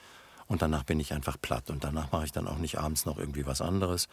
Und 0.46 0.62
danach 0.62 0.84
bin 0.84 1.00
ich 1.00 1.14
einfach 1.14 1.38
platt. 1.42 1.70
Und 1.70 1.84
danach 1.84 2.12
mache 2.12 2.26
ich 2.26 2.32
dann 2.32 2.48
auch 2.48 2.60
nicht 2.60 2.78
abends 2.78 3.06
noch 3.06 3.18
irgendwie 3.18 3.46
was 3.46 3.62
anderes, 3.62 4.08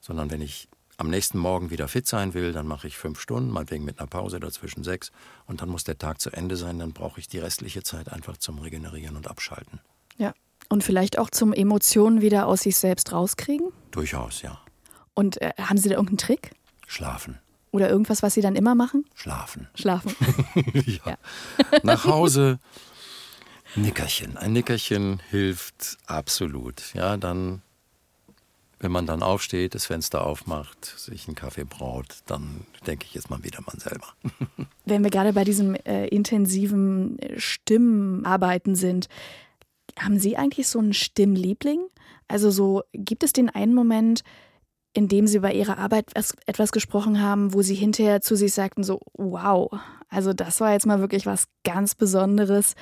sondern 0.00 0.30
wenn 0.30 0.40
ich 0.40 0.68
am 0.98 1.10
nächsten 1.10 1.38
Morgen 1.38 1.70
wieder 1.70 1.88
fit 1.88 2.06
sein 2.06 2.32
will, 2.32 2.52
dann 2.52 2.66
mache 2.66 2.86
ich 2.86 2.96
fünf 2.96 3.20
Stunden, 3.20 3.50
meinetwegen 3.50 3.84
mit 3.84 3.98
einer 3.98 4.06
Pause 4.06 4.40
dazwischen 4.40 4.82
sechs. 4.82 5.12
Und 5.44 5.60
dann 5.60 5.68
muss 5.68 5.84
der 5.84 5.98
Tag 5.98 6.20
zu 6.20 6.30
Ende 6.30 6.56
sein. 6.56 6.78
Dann 6.78 6.92
brauche 6.92 7.20
ich 7.20 7.28
die 7.28 7.38
restliche 7.38 7.82
Zeit 7.82 8.10
einfach 8.10 8.38
zum 8.38 8.58
Regenerieren 8.58 9.16
und 9.16 9.28
Abschalten. 9.28 9.80
Und 10.68 10.82
vielleicht 10.82 11.18
auch 11.18 11.30
zum 11.30 11.52
Emotionen 11.52 12.20
wieder 12.20 12.46
aus 12.46 12.62
sich 12.62 12.76
selbst 12.76 13.12
rauskriegen? 13.12 13.68
Durchaus, 13.90 14.42
ja. 14.42 14.58
Und 15.14 15.40
äh, 15.40 15.52
haben 15.58 15.78
Sie 15.78 15.88
da 15.88 15.94
irgendeinen 15.94 16.18
Trick? 16.18 16.50
Schlafen. 16.86 17.38
Oder 17.70 17.90
irgendwas, 17.90 18.22
was 18.22 18.34
Sie 18.34 18.40
dann 18.40 18.56
immer 18.56 18.74
machen? 18.74 19.04
Schlafen. 19.14 19.68
Schlafen. 19.74 20.14
ja. 20.74 21.12
ja. 21.12 21.18
Nach 21.82 22.04
Hause, 22.04 22.58
Nickerchen. 23.76 24.36
Ein 24.36 24.52
Nickerchen 24.52 25.20
hilft 25.30 25.98
absolut. 26.06 26.94
Ja, 26.94 27.16
dann, 27.16 27.62
wenn 28.78 28.90
man 28.90 29.06
dann 29.06 29.22
aufsteht, 29.22 29.74
das 29.74 29.86
Fenster 29.86 30.24
aufmacht, 30.24 30.84
sich 30.84 31.26
einen 31.26 31.34
Kaffee 31.34 31.64
braut, 31.64 32.18
dann 32.26 32.66
denke 32.86 33.04
ich 33.04 33.14
jetzt 33.14 33.30
mal 33.30 33.42
wieder 33.44 33.60
man 33.66 33.78
selber. 33.78 34.06
Wenn 34.84 35.02
wir 35.02 35.10
gerade 35.10 35.32
bei 35.32 35.44
diesem 35.44 35.74
äh, 35.74 36.06
intensiven 36.08 37.18
Stimmenarbeiten 37.36 38.74
sind, 38.74 39.08
haben 39.98 40.18
Sie 40.18 40.36
eigentlich 40.36 40.68
so 40.68 40.78
einen 40.78 40.92
Stimmliebling? 40.92 41.80
Also 42.28 42.50
so, 42.50 42.82
gibt 42.92 43.22
es 43.22 43.32
den 43.32 43.50
einen 43.50 43.74
Moment, 43.74 44.22
in 44.92 45.08
dem 45.08 45.26
Sie 45.26 45.40
bei 45.40 45.52
Ihrer 45.52 45.78
Arbeit 45.78 46.10
etwas 46.46 46.72
gesprochen 46.72 47.20
haben, 47.20 47.52
wo 47.52 47.62
Sie 47.62 47.74
hinterher 47.74 48.20
zu 48.20 48.34
sich 48.34 48.54
sagten, 48.54 48.82
so, 48.82 49.00
wow, 49.14 49.70
also 50.08 50.32
das 50.32 50.60
war 50.60 50.72
jetzt 50.72 50.86
mal 50.86 51.00
wirklich 51.00 51.26
was 51.26 51.48
ganz 51.64 51.94
Besonderes, 51.94 52.74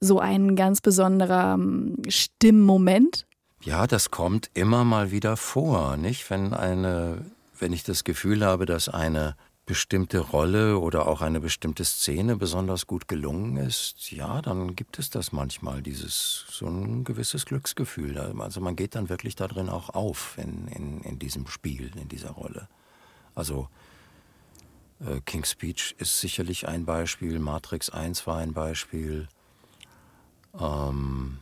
so 0.00 0.18
ein 0.18 0.56
ganz 0.56 0.80
besonderer 0.80 1.54
ähm, 1.54 1.96
Stimmmoment? 2.08 3.26
Ja, 3.62 3.86
das 3.86 4.10
kommt 4.10 4.50
immer 4.54 4.84
mal 4.84 5.10
wieder 5.10 5.36
vor, 5.36 5.98
nicht? 5.98 6.30
Wenn 6.30 6.54
eine, 6.54 7.26
wenn 7.58 7.74
ich 7.74 7.84
das 7.84 8.04
Gefühl 8.04 8.44
habe, 8.44 8.64
dass 8.64 8.88
eine 8.88 9.36
bestimmte 9.70 10.18
Rolle 10.18 10.80
oder 10.80 11.06
auch 11.06 11.22
eine 11.22 11.38
bestimmte 11.38 11.84
Szene 11.84 12.34
besonders 12.34 12.88
gut 12.88 13.06
gelungen 13.06 13.56
ist, 13.56 14.10
ja, 14.10 14.42
dann 14.42 14.74
gibt 14.74 14.98
es 14.98 15.10
das 15.10 15.30
manchmal, 15.30 15.80
dieses 15.80 16.44
so 16.50 16.66
ein 16.66 17.04
gewisses 17.04 17.46
Glücksgefühl. 17.46 18.18
Also 18.18 18.60
man 18.60 18.74
geht 18.74 18.96
dann 18.96 19.08
wirklich 19.08 19.36
da 19.36 19.46
drin 19.46 19.68
auch 19.68 19.90
auf 19.90 20.36
in, 20.38 20.66
in, 20.66 21.02
in 21.02 21.20
diesem 21.20 21.46
Spiel, 21.46 21.92
in 21.94 22.08
dieser 22.08 22.30
Rolle. 22.30 22.68
Also 23.36 23.68
äh, 25.06 25.20
King's 25.24 25.52
Speech 25.52 25.94
ist 25.98 26.18
sicherlich 26.18 26.66
ein 26.66 26.84
Beispiel, 26.84 27.38
Matrix 27.38 27.90
1 27.90 28.26
war 28.26 28.38
ein 28.38 28.52
Beispiel. 28.52 29.28
Ähm, 30.58 31.38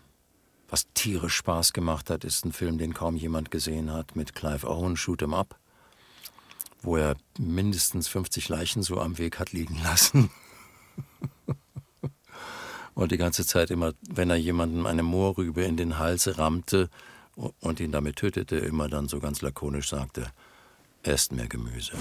was 0.68 0.86
tierisch 0.92 1.36
Spaß 1.36 1.72
gemacht 1.72 2.10
hat, 2.10 2.24
ist 2.24 2.44
ein 2.44 2.52
Film, 2.52 2.76
den 2.76 2.92
kaum 2.92 3.16
jemand 3.16 3.50
gesehen 3.50 3.90
hat, 3.90 4.16
mit 4.16 4.34
Clive 4.34 4.68
Owen, 4.68 4.98
Shoot 4.98 5.22
'em 5.22 5.32
Up 5.32 5.58
wo 6.82 6.96
er 6.96 7.16
mindestens 7.38 8.08
50 8.08 8.48
Leichen 8.48 8.82
so 8.82 9.00
am 9.00 9.18
Weg 9.18 9.38
hat 9.38 9.52
liegen 9.52 9.80
lassen. 9.82 10.30
und 12.94 13.12
die 13.12 13.16
ganze 13.16 13.46
Zeit 13.46 13.70
immer, 13.70 13.92
wenn 14.08 14.30
er 14.30 14.36
jemandem 14.36 14.86
eine 14.86 15.02
Moorrübe 15.02 15.62
in 15.62 15.76
den 15.76 15.98
Hals 15.98 16.38
rammte 16.38 16.90
und 17.60 17.80
ihn 17.80 17.92
damit 17.92 18.16
tötete, 18.16 18.56
immer 18.56 18.88
dann 18.88 19.08
so 19.08 19.20
ganz 19.20 19.42
lakonisch 19.42 19.88
sagte, 19.88 20.32
esst 21.02 21.32
mehr 21.32 21.48
Gemüse. 21.48 21.92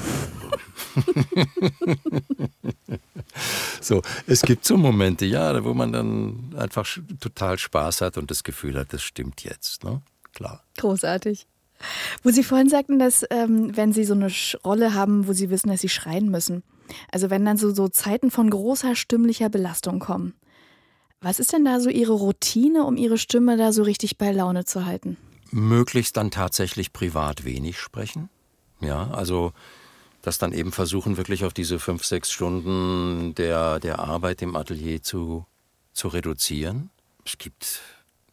so, 3.81 4.01
es 4.25 4.41
gibt 4.41 4.65
so 4.65 4.77
Momente, 4.77 5.25
ja, 5.25 5.63
wo 5.63 5.73
man 5.73 5.91
dann 5.91 6.55
einfach 6.57 6.87
total 7.19 7.57
Spaß 7.57 8.01
hat 8.01 8.17
und 8.17 8.31
das 8.31 8.43
Gefühl 8.43 8.77
hat, 8.77 8.93
das 8.93 9.03
stimmt 9.03 9.43
jetzt, 9.43 9.83
ne? 9.83 10.01
Klar. 10.33 10.63
Großartig. 10.77 11.47
Wo 12.23 12.31
Sie 12.31 12.43
vorhin 12.43 12.69
sagten, 12.69 12.99
dass 12.99 13.25
ähm, 13.29 13.75
wenn 13.75 13.93
Sie 13.93 14.03
so 14.03 14.13
eine 14.13 14.31
Rolle 14.63 14.93
haben, 14.93 15.27
wo 15.27 15.33
Sie 15.33 15.49
wissen, 15.49 15.69
dass 15.69 15.81
Sie 15.81 15.89
schreien 15.89 16.29
müssen, 16.29 16.63
also 17.11 17.29
wenn 17.29 17.45
dann 17.45 17.57
so, 17.57 17.73
so 17.73 17.87
Zeiten 17.87 18.31
von 18.31 18.49
großer 18.49 18.95
stimmlicher 18.95 19.49
Belastung 19.49 19.99
kommen, 19.99 20.33
was 21.21 21.39
ist 21.39 21.53
denn 21.53 21.65
da 21.65 21.79
so 21.79 21.89
Ihre 21.89 22.13
Routine, 22.13 22.83
um 22.83 22.95
Ihre 22.95 23.17
Stimme 23.17 23.57
da 23.57 23.71
so 23.71 23.83
richtig 23.83 24.17
bei 24.17 24.31
Laune 24.31 24.65
zu 24.65 24.85
halten? 24.85 25.17
Möglichst 25.51 26.17
dann 26.17 26.31
tatsächlich 26.31 26.93
privat 26.93 27.43
wenig 27.45 27.79
sprechen. 27.79 28.29
Ja, 28.81 29.09
also 29.11 29.53
das 30.21 30.37
dann 30.37 30.51
eben 30.51 30.71
versuchen, 30.71 31.17
wirklich 31.17 31.45
auf 31.45 31.53
diese 31.53 31.79
fünf, 31.79 32.05
sechs 32.05 32.31
Stunden 32.31 33.33
der, 33.35 33.79
der 33.79 33.99
Arbeit 33.99 34.41
im 34.41 34.55
Atelier 34.55 35.01
zu, 35.01 35.45
zu 35.93 36.09
reduzieren. 36.09 36.89
Es 37.25 37.37
gibt 37.37 37.81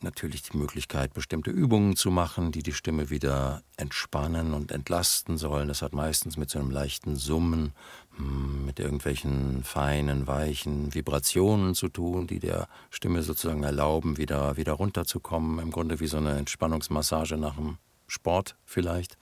natürlich 0.05 0.43
die 0.43 0.57
Möglichkeit, 0.57 1.13
bestimmte 1.15 1.51
Übungen 1.51 1.97
zu 1.97 2.11
machen, 2.11 2.53
die 2.53 2.63
die 2.63 2.73
Stimme 2.73 3.11
wieder 3.11 3.63
entspannen 3.77 4.55
und 4.55 4.71
entlasten 4.71 5.37
sollen. 5.37 5.67
Das 5.67 5.83
hat 5.83 5.93
meistens 5.93 6.37
mit 6.37 6.51
so 6.51 6.61
einem 6.61 6.71
leichten 6.71 7.17
Summen, 7.17 7.73
hm, 8.17 8.67
mit 8.67 8.79
irgendwelchen 8.79 9.65
feinen, 9.65 10.29
weichen 10.29 10.95
Vibrationen 10.95 11.75
zu 11.75 11.89
tun, 11.89 12.29
die 12.29 12.39
der 12.39 12.69
Stimme 12.91 13.23
sozusagen 13.23 13.65
erlauben, 13.65 14.17
wieder, 14.17 14.57
wieder 14.57 14.75
runterzukommen. 14.75 15.59
Im 15.59 15.73
Grunde 15.73 15.99
wie 15.99 16.07
so 16.07 16.19
eine 16.19 16.37
Entspannungsmassage 16.37 17.37
nach 17.37 17.57
dem 17.57 17.79
Sport 18.07 18.57
vielleicht. 18.65 19.17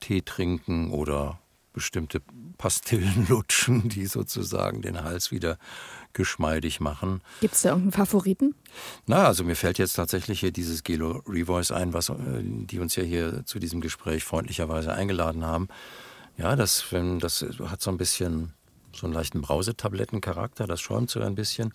Tee 0.00 0.22
trinken 0.22 0.92
oder 0.92 1.40
bestimmte 1.78 2.20
Pastillen 2.58 3.28
lutschen, 3.28 3.88
die 3.88 4.06
sozusagen 4.06 4.82
den 4.82 5.04
Hals 5.04 5.30
wieder 5.30 5.58
geschmeidig 6.12 6.80
machen. 6.80 7.22
Gibt 7.40 7.54
es 7.54 7.62
da 7.62 7.68
irgendeinen 7.70 7.92
Favoriten? 7.92 8.54
Na, 9.06 9.26
also 9.26 9.44
mir 9.44 9.54
fällt 9.54 9.78
jetzt 9.78 9.92
tatsächlich 9.92 10.40
hier 10.40 10.50
dieses 10.50 10.82
Gelo 10.82 11.22
Revoice 11.26 11.70
ein, 11.70 11.92
was 11.92 12.08
äh, 12.08 12.14
die 12.42 12.80
uns 12.80 12.96
ja 12.96 13.04
hier 13.04 13.46
zu 13.46 13.60
diesem 13.60 13.80
Gespräch 13.80 14.24
freundlicherweise 14.24 14.92
eingeladen 14.92 15.44
haben. 15.44 15.68
Ja, 16.36 16.56
das, 16.56 16.84
das 17.20 17.46
hat 17.66 17.80
so 17.80 17.90
ein 17.92 17.96
bisschen 17.96 18.54
so 18.92 19.06
einen 19.06 19.14
leichten 19.14 19.40
Brausetablettencharakter, 19.40 20.66
das 20.66 20.80
schäumt 20.80 21.10
so 21.10 21.20
ein 21.20 21.36
bisschen. 21.36 21.72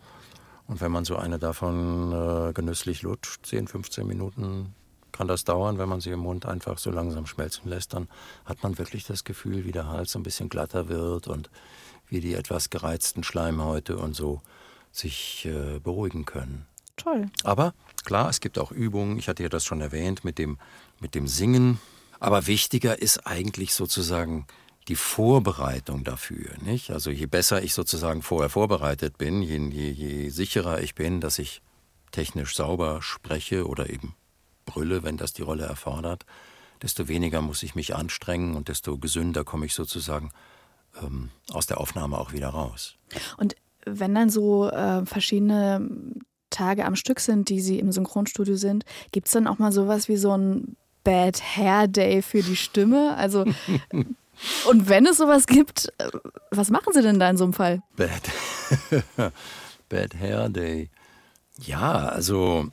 Und 0.67 0.81
wenn 0.81 0.91
man 0.91 1.05
so 1.05 1.15
eine 1.15 1.39
davon 1.39 2.11
äh, 2.11 2.53
genüsslich 2.53 3.03
lutscht, 3.03 3.45
10, 3.45 3.67
15 3.69 4.05
Minuten 4.05 4.73
kann 5.13 5.27
das 5.27 5.45
dauern, 5.45 5.77
wenn 5.77 5.87
man 5.87 6.01
sie 6.01 6.09
im 6.09 6.19
Mund 6.19 6.45
einfach 6.45 6.77
so 6.77 6.91
langsam 6.91 7.25
schmelzen 7.25 7.69
lässt, 7.69 7.93
dann 7.93 8.09
hat 8.43 8.63
man 8.63 8.77
wirklich 8.77 9.05
das 9.05 9.23
Gefühl, 9.23 9.63
wie 9.63 9.71
der 9.71 9.87
Hals 9.87 10.11
so 10.11 10.19
ein 10.19 10.23
bisschen 10.23 10.49
glatter 10.49 10.89
wird 10.89 11.27
und 11.27 11.49
wie 12.09 12.19
die 12.19 12.33
etwas 12.33 12.69
gereizten 12.69 13.23
Schleimhäute 13.23 13.97
und 13.97 14.15
so 14.15 14.41
sich 14.91 15.45
äh, 15.45 15.79
beruhigen 15.79 16.25
können. 16.25 16.65
Toll. 16.97 17.27
Aber 17.43 17.73
klar, 18.03 18.29
es 18.29 18.39
gibt 18.39 18.59
auch 18.59 18.71
Übungen, 18.71 19.17
ich 19.17 19.27
hatte 19.29 19.43
ja 19.43 19.49
das 19.49 19.63
schon 19.63 19.81
erwähnt, 19.81 20.23
mit 20.23 20.37
dem, 20.37 20.57
mit 20.99 21.15
dem 21.15 21.27
Singen. 21.27 21.79
Aber 22.19 22.47
wichtiger 22.47 23.01
ist 23.01 23.25
eigentlich 23.25 23.73
sozusagen 23.73 24.45
die 24.87 24.95
Vorbereitung 24.95 26.03
dafür. 26.03 26.51
Nicht? 26.61 26.91
Also 26.91 27.09
je 27.09 27.25
besser 27.25 27.63
ich 27.63 27.73
sozusagen 27.73 28.21
vorher 28.21 28.49
vorbereitet 28.49 29.17
bin, 29.17 29.41
je, 29.41 29.57
je, 29.57 29.89
je 29.91 30.29
sicherer 30.29 30.81
ich 30.81 30.93
bin, 30.93 31.21
dass 31.21 31.39
ich 31.39 31.61
technisch 32.11 32.55
sauber 32.55 33.01
spreche 33.01 33.67
oder 33.67 33.89
eben 33.89 34.15
brülle, 34.65 35.03
wenn 35.03 35.17
das 35.17 35.33
die 35.33 35.41
Rolle 35.41 35.65
erfordert, 35.65 36.25
desto 36.81 37.07
weniger 37.07 37.41
muss 37.41 37.63
ich 37.63 37.75
mich 37.75 37.95
anstrengen 37.95 38.55
und 38.55 38.67
desto 38.67 38.97
gesünder 38.97 39.43
komme 39.43 39.65
ich 39.65 39.73
sozusagen 39.73 40.31
ähm, 41.01 41.29
aus 41.51 41.65
der 41.65 41.79
Aufnahme 41.79 42.17
auch 42.17 42.33
wieder 42.33 42.49
raus. 42.49 42.95
Und 43.37 43.55
wenn 43.85 44.15
dann 44.15 44.29
so 44.29 44.69
äh, 44.69 45.05
verschiedene 45.05 45.89
Tage 46.49 46.85
am 46.85 46.95
Stück 46.95 47.19
sind, 47.19 47.49
die 47.49 47.61
Sie 47.61 47.79
im 47.79 47.91
Synchronstudio 47.91 48.55
sind, 48.55 48.85
gibt 49.11 49.27
es 49.27 49.33
dann 49.33 49.47
auch 49.47 49.59
mal 49.59 49.71
sowas 49.71 50.07
wie 50.07 50.17
so 50.17 50.37
ein 50.37 50.75
Bad 51.03 51.41
Hair 51.41 51.87
Day 51.87 52.21
für 52.21 52.41
die 52.41 52.55
Stimme? 52.55 53.15
Also 53.17 53.45
und 54.69 54.89
wenn 54.89 55.05
es 55.05 55.17
sowas 55.17 55.47
gibt, 55.47 55.91
äh, 55.97 56.09
was 56.51 56.69
machen 56.69 56.93
Sie 56.93 57.01
denn 57.01 57.19
da 57.19 57.29
in 57.29 57.37
so 57.37 57.43
einem 57.45 57.53
Fall? 57.53 57.81
Bad, 57.95 58.21
Bad 59.89 60.15
Hair 60.15 60.49
Day. 60.49 60.89
Ja, 61.59 62.07
also 62.07 62.69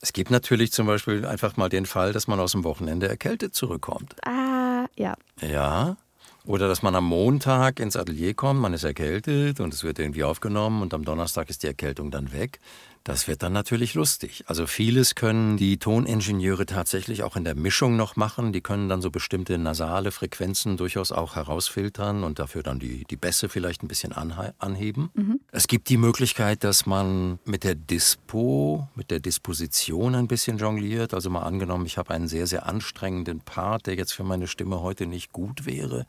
es 0.00 0.12
gibt 0.12 0.30
natürlich 0.30 0.72
zum 0.72 0.86
Beispiel 0.86 1.26
einfach 1.26 1.56
mal 1.56 1.68
den 1.68 1.86
Fall, 1.86 2.12
dass 2.12 2.28
man 2.28 2.38
aus 2.40 2.52
dem 2.52 2.64
Wochenende 2.64 3.08
erkältet 3.08 3.54
zurückkommt. 3.54 4.14
Ah, 4.26 4.86
ja. 4.96 5.14
Ja. 5.40 5.96
Oder 6.44 6.68
dass 6.68 6.82
man 6.82 6.94
am 6.94 7.04
Montag 7.04 7.78
ins 7.78 7.96
Atelier 7.96 8.32
kommt, 8.32 8.60
man 8.60 8.72
ist 8.72 8.84
erkältet 8.84 9.60
und 9.60 9.74
es 9.74 9.84
wird 9.84 9.98
irgendwie 9.98 10.24
aufgenommen 10.24 10.80
und 10.82 10.94
am 10.94 11.04
Donnerstag 11.04 11.50
ist 11.50 11.62
die 11.62 11.66
Erkältung 11.66 12.10
dann 12.10 12.32
weg. 12.32 12.60
Das 13.08 13.26
wird 13.26 13.42
dann 13.42 13.54
natürlich 13.54 13.94
lustig. 13.94 14.44
Also 14.48 14.66
vieles 14.66 15.14
können 15.14 15.56
die 15.56 15.78
Toningenieure 15.78 16.66
tatsächlich 16.66 17.22
auch 17.22 17.36
in 17.36 17.44
der 17.44 17.54
Mischung 17.54 17.96
noch 17.96 18.16
machen. 18.16 18.52
Die 18.52 18.60
können 18.60 18.90
dann 18.90 19.00
so 19.00 19.10
bestimmte 19.10 19.56
nasale 19.56 20.10
Frequenzen 20.10 20.76
durchaus 20.76 21.10
auch 21.10 21.34
herausfiltern 21.34 22.22
und 22.22 22.38
dafür 22.38 22.62
dann 22.62 22.78
die, 22.78 23.04
die 23.04 23.16
Bässe 23.16 23.48
vielleicht 23.48 23.82
ein 23.82 23.88
bisschen 23.88 24.12
anheben. 24.12 25.08
Mhm. 25.14 25.40
Es 25.50 25.68
gibt 25.68 25.88
die 25.88 25.96
Möglichkeit, 25.96 26.64
dass 26.64 26.84
man 26.84 27.38
mit 27.46 27.64
der 27.64 27.76
Dispo, 27.76 28.88
mit 28.94 29.10
der 29.10 29.20
Disposition 29.20 30.14
ein 30.14 30.28
bisschen 30.28 30.58
jongliert. 30.58 31.14
Also 31.14 31.30
mal 31.30 31.44
angenommen, 31.44 31.86
ich 31.86 31.96
habe 31.96 32.12
einen 32.12 32.28
sehr, 32.28 32.46
sehr 32.46 32.66
anstrengenden 32.66 33.40
Part, 33.40 33.86
der 33.86 33.94
jetzt 33.94 34.12
für 34.12 34.22
meine 34.22 34.46
Stimme 34.46 34.82
heute 34.82 35.06
nicht 35.06 35.32
gut 35.32 35.64
wäre, 35.64 36.04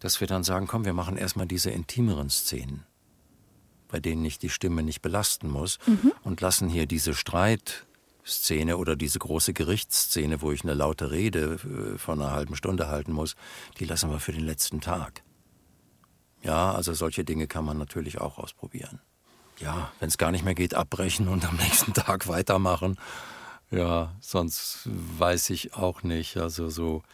dass 0.00 0.22
wir 0.22 0.26
dann 0.26 0.42
sagen, 0.42 0.68
komm, 0.68 0.86
wir 0.86 0.94
machen 0.94 1.18
erstmal 1.18 1.46
diese 1.46 1.70
intimeren 1.70 2.30
Szenen 2.30 2.86
bei 3.94 4.00
denen 4.00 4.24
ich 4.24 4.40
die 4.40 4.48
Stimme 4.48 4.82
nicht 4.82 5.02
belasten 5.02 5.48
muss 5.48 5.78
mhm. 5.86 6.10
und 6.24 6.40
lassen 6.40 6.68
hier 6.68 6.86
diese 6.86 7.14
Streitszene 7.14 8.76
oder 8.76 8.96
diese 8.96 9.20
große 9.20 9.52
Gerichtsszene, 9.52 10.42
wo 10.42 10.50
ich 10.50 10.64
eine 10.64 10.74
laute 10.74 11.12
Rede 11.12 11.60
äh, 11.94 11.96
von 11.96 12.20
einer 12.20 12.32
halben 12.32 12.56
Stunde 12.56 12.88
halten 12.88 13.12
muss, 13.12 13.36
die 13.78 13.84
lassen 13.84 14.10
wir 14.10 14.18
für 14.18 14.32
den 14.32 14.44
letzten 14.44 14.80
Tag. 14.80 15.22
Ja, 16.42 16.72
also 16.72 16.92
solche 16.92 17.22
Dinge 17.24 17.46
kann 17.46 17.64
man 17.64 17.78
natürlich 17.78 18.20
auch 18.20 18.36
ausprobieren. 18.38 18.98
Ja, 19.60 19.92
wenn 20.00 20.08
es 20.08 20.18
gar 20.18 20.32
nicht 20.32 20.44
mehr 20.44 20.56
geht, 20.56 20.74
abbrechen 20.74 21.28
und 21.28 21.44
am 21.48 21.54
nächsten 21.54 21.94
Tag 21.94 22.26
weitermachen. 22.26 22.98
Ja, 23.70 24.16
sonst 24.18 24.88
weiß 24.90 25.50
ich 25.50 25.74
auch 25.74 26.02
nicht. 26.02 26.36
Also 26.36 26.68
so, 26.68 27.04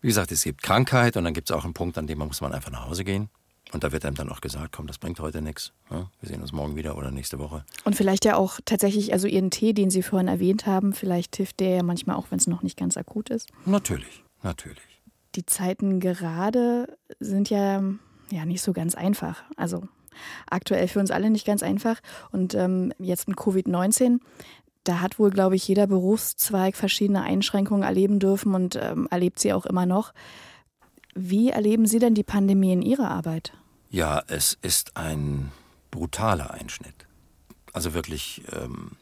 wie 0.00 0.08
gesagt, 0.08 0.32
es 0.32 0.44
gibt 0.44 0.62
Krankheit 0.62 1.18
und 1.18 1.24
dann 1.24 1.34
gibt 1.34 1.50
es 1.50 1.54
auch 1.54 1.64
einen 1.64 1.74
Punkt, 1.74 1.98
an 1.98 2.06
dem 2.06 2.16
man 2.16 2.28
muss 2.28 2.40
man 2.40 2.54
einfach 2.54 2.70
nach 2.70 2.86
Hause 2.86 3.04
gehen. 3.04 3.28
Und 3.72 3.84
da 3.84 3.92
wird 3.92 4.04
einem 4.04 4.16
dann 4.16 4.30
auch 4.30 4.40
gesagt, 4.40 4.72
komm, 4.72 4.86
das 4.86 4.98
bringt 4.98 5.20
heute 5.20 5.42
nichts. 5.42 5.72
Ja, 5.90 6.10
wir 6.20 6.28
sehen 6.28 6.42
uns 6.42 6.52
morgen 6.52 6.76
wieder 6.76 6.96
oder 6.96 7.10
nächste 7.10 7.38
Woche. 7.38 7.64
Und 7.84 7.94
vielleicht 7.94 8.24
ja 8.24 8.36
auch 8.36 8.58
tatsächlich, 8.64 9.12
also 9.12 9.28
Ihren 9.28 9.50
Tee, 9.50 9.72
den 9.72 9.90
Sie 9.90 10.02
vorhin 10.02 10.28
erwähnt 10.28 10.66
haben, 10.66 10.92
vielleicht 10.92 11.36
hilft 11.36 11.60
der 11.60 11.76
ja 11.76 11.82
manchmal 11.82 12.16
auch, 12.16 12.26
wenn 12.30 12.38
es 12.38 12.46
noch 12.46 12.62
nicht 12.62 12.76
ganz 12.76 12.96
akut 12.96 13.30
ist. 13.30 13.48
Natürlich, 13.66 14.24
natürlich. 14.42 15.02
Die 15.36 15.46
Zeiten 15.46 16.00
gerade 16.00 16.98
sind 17.20 17.50
ja, 17.50 17.82
ja 18.30 18.44
nicht 18.44 18.62
so 18.62 18.72
ganz 18.72 18.96
einfach. 18.96 19.44
Also 19.56 19.82
aktuell 20.50 20.88
für 20.88 20.98
uns 20.98 21.12
alle 21.12 21.30
nicht 21.30 21.46
ganz 21.46 21.62
einfach. 21.62 22.00
Und 22.32 22.54
ähm, 22.54 22.92
jetzt 22.98 23.28
mit 23.28 23.38
Covid-19, 23.38 24.18
da 24.82 25.00
hat 25.00 25.18
wohl, 25.18 25.30
glaube 25.30 25.54
ich, 25.54 25.68
jeder 25.68 25.86
Berufszweig 25.86 26.76
verschiedene 26.76 27.22
Einschränkungen 27.22 27.84
erleben 27.84 28.18
dürfen 28.18 28.54
und 28.54 28.76
ähm, 28.80 29.06
erlebt 29.10 29.38
sie 29.38 29.52
auch 29.52 29.66
immer 29.66 29.86
noch. 29.86 30.12
Wie 31.14 31.50
erleben 31.50 31.86
Sie 31.86 31.98
denn 31.98 32.14
die 32.14 32.22
Pandemie 32.22 32.72
in 32.72 32.82
Ihrer 32.82 33.10
Arbeit? 33.10 33.52
Ja, 33.92 34.22
es 34.28 34.56
ist 34.62 34.96
ein 34.96 35.50
brutaler 35.90 36.52
Einschnitt. 36.52 36.94
Also 37.72 37.92
wirklich 37.92 38.42
ähm, 38.52 38.92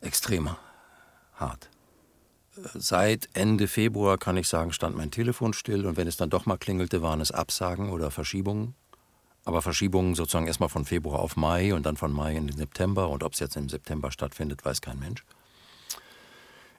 extrem 0.00 0.56
hart. 1.34 1.68
Seit 2.72 3.28
Ende 3.34 3.68
Februar 3.68 4.16
kann 4.16 4.38
ich 4.38 4.48
sagen, 4.48 4.72
stand 4.72 4.96
mein 4.96 5.10
Telefon 5.10 5.52
still 5.52 5.84
und 5.84 5.98
wenn 5.98 6.08
es 6.08 6.16
dann 6.16 6.30
doch 6.30 6.46
mal 6.46 6.56
klingelte, 6.56 7.02
waren 7.02 7.20
es 7.20 7.30
Absagen 7.30 7.90
oder 7.90 8.10
Verschiebungen. 8.10 8.74
Aber 9.44 9.60
Verschiebungen 9.60 10.14
sozusagen 10.14 10.46
erstmal 10.46 10.70
von 10.70 10.86
Februar 10.86 11.18
auf 11.18 11.36
Mai 11.36 11.74
und 11.74 11.84
dann 11.84 11.98
von 11.98 12.10
Mai 12.10 12.36
in 12.36 12.46
den 12.46 12.56
September. 12.56 13.10
Und 13.10 13.22
ob 13.22 13.34
es 13.34 13.40
jetzt 13.40 13.56
im 13.56 13.68
September 13.68 14.10
stattfindet, 14.10 14.64
weiß 14.64 14.80
kein 14.80 14.98
Mensch. 14.98 15.26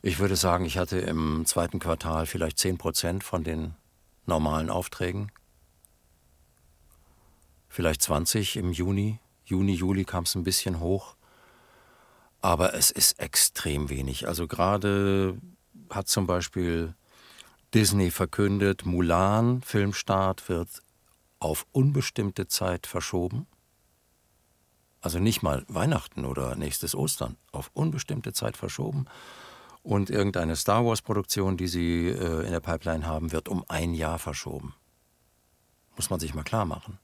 Ich 0.02 0.18
würde 0.18 0.36
sagen, 0.36 0.66
ich 0.66 0.80
hatte 0.80 0.98
im 0.98 1.46
zweiten 1.46 1.78
Quartal 1.78 2.26
vielleicht 2.26 2.58
10 2.58 2.80
Prozent 2.80 3.24
von 3.24 3.44
den 3.44 3.76
normalen 4.26 4.72
Aufträgen 4.72 5.32
vielleicht 7.76 8.02
20 8.04 8.56
im 8.56 8.72
Juni. 8.72 9.20
Juni, 9.44 9.74
Juli 9.74 10.06
kam 10.06 10.24
es 10.24 10.34
ein 10.36 10.44
bisschen 10.44 10.80
hoch. 10.80 11.18
Aber 12.42 12.74
es 12.74 12.90
ist 12.90 13.20
extrem 13.20 13.90
wenig. 13.90 14.28
Also 14.28 14.48
gerade 14.48 15.38
hat 15.90 16.08
zum 16.08 16.26
Beispiel 16.26 16.96
Disney 17.74 18.12
verkündet, 18.12 18.86
Mulan, 18.86 19.62
Filmstart, 19.62 20.48
wird 20.48 20.70
auf 21.40 21.66
unbestimmte 21.74 22.48
Zeit 22.48 22.88
verschoben. 22.88 23.46
Also 25.02 25.20
nicht 25.20 25.44
mal 25.44 25.66
Weihnachten 25.68 26.24
oder 26.24 26.56
nächstes 26.56 26.96
Ostern, 26.96 27.36
auf 27.52 27.72
unbestimmte 27.74 28.32
Zeit 28.32 28.56
verschoben. 28.56 29.06
Und 29.84 30.10
irgendeine 30.10 30.56
Star 30.56 30.86
Wars-Produktion, 30.86 31.58
die 31.58 31.68
sie 31.68 32.08
äh, 32.08 32.46
in 32.46 32.52
der 32.52 32.62
Pipeline 32.62 33.06
haben, 33.06 33.34
wird 33.34 33.50
um 33.50 33.66
ein 33.68 33.94
Jahr 33.94 34.18
verschoben. 34.18 34.74
Muss 35.98 36.10
man 36.10 36.22
sich 36.22 36.34
mal 36.34 36.44
klar 36.44 36.66
machen. 36.66 37.00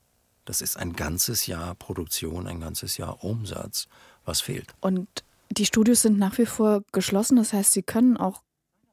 Das 0.46 0.62
ist 0.62 0.78
ein 0.78 0.94
ganzes 0.94 1.46
Jahr 1.48 1.76
Produktion, 1.76 2.48
ein 2.48 2.60
ganzes 2.60 2.98
Jahr 2.98 3.24
Umsatz, 3.24 3.88
was 4.26 4.42
fehlt. 4.42 4.74
Und 4.80 5.08
die 5.50 5.66
Studios 5.66 6.02
sind 6.02 6.18
nach 6.18 6.38
wie 6.38 6.46
vor 6.46 6.84
geschlossen, 6.92 7.36
das 7.38 7.54
heißt, 7.54 7.74
Sie 7.74 7.84
können 7.84 8.18
auch 8.18 8.42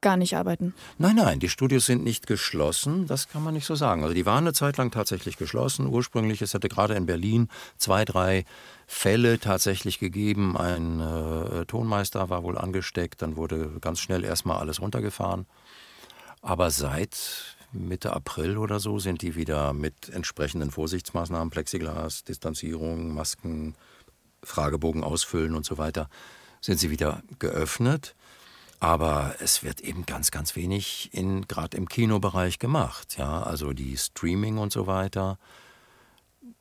gar 0.01 0.17
nicht 0.17 0.37
arbeiten. 0.37 0.75
Nein, 0.99 1.17
nein, 1.17 1.41
die 1.41 1.49
Studios 1.49 1.87
sind 1.87 2.05
nicht 2.05 2.27
geschlossen, 2.27 3.07
das 3.07 3.29
kann 3.29 3.43
man 3.43 3.55
nicht 3.55 3.67
so 3.67 3.75
sagen. 3.75 4.03
Also 4.03 4.15
die 4.15 4.27
waren 4.27 4.45
eine 4.45 4.53
Zeit 4.53 4.77
lang 4.77 4.91
tatsächlich 4.91 5.37
geschlossen. 5.37 5.87
Ursprünglich, 5.87 6.41
es 6.43 6.55
hätte 6.55 6.69
gerade 6.69 6.95
in 6.95 7.07
Berlin 7.07 7.49
zwei, 7.77 8.05
drei 8.05 8.45
Fälle 8.87 9.41
tatsächlich 9.41 9.99
gegeben. 9.99 10.57
Ein 10.57 11.01
äh, 11.01 11.67
Tonmeister 11.67 12.31
war 12.31 12.43
wohl 12.45 12.57
angesteckt, 12.57 13.23
dann 13.23 13.37
wurde 13.37 13.79
ganz 13.81 13.99
schnell 14.01 14.25
erstmal 14.25 14.59
alles 14.59 14.81
runtergefahren. 14.81 15.47
Aber 16.43 16.71
seit 16.71 17.58
Mitte 17.73 18.13
April 18.13 18.57
oder 18.57 18.81
so 18.81 18.99
sind 18.99 19.23
die 19.23 19.35
wieder 19.35 19.73
mit 19.73 20.09
entsprechenden 20.09 20.71
Vorsichtsmaßnahmen, 20.71 21.51
Plexiglas, 21.51 22.25
Distanzierung, 22.25 23.15
Masken, 23.15 23.75
Fragebogen 24.43 25.05
ausfüllen 25.05 25.55
und 25.55 25.67
so 25.67 25.79
weiter, 25.79 26.09
sind 26.61 26.79
sie 26.79 26.91
wieder 26.91 27.23
geöffnet. 27.39 28.15
Aber 28.81 29.35
es 29.41 29.65
wird 29.65 29.81
eben 29.81 30.07
ganz, 30.07 30.31
ganz 30.31 30.55
wenig 30.55 31.11
in 31.13 31.49
gerade 31.49 31.77
im 31.77 31.89
Kinobereich 31.89 32.59
gemacht. 32.59 33.17
Ja, 33.19 33.43
also 33.43 33.73
die 33.73 33.97
Streaming 33.97 34.59
und 34.59 34.73
so 34.73 34.87
weiter. 34.87 35.39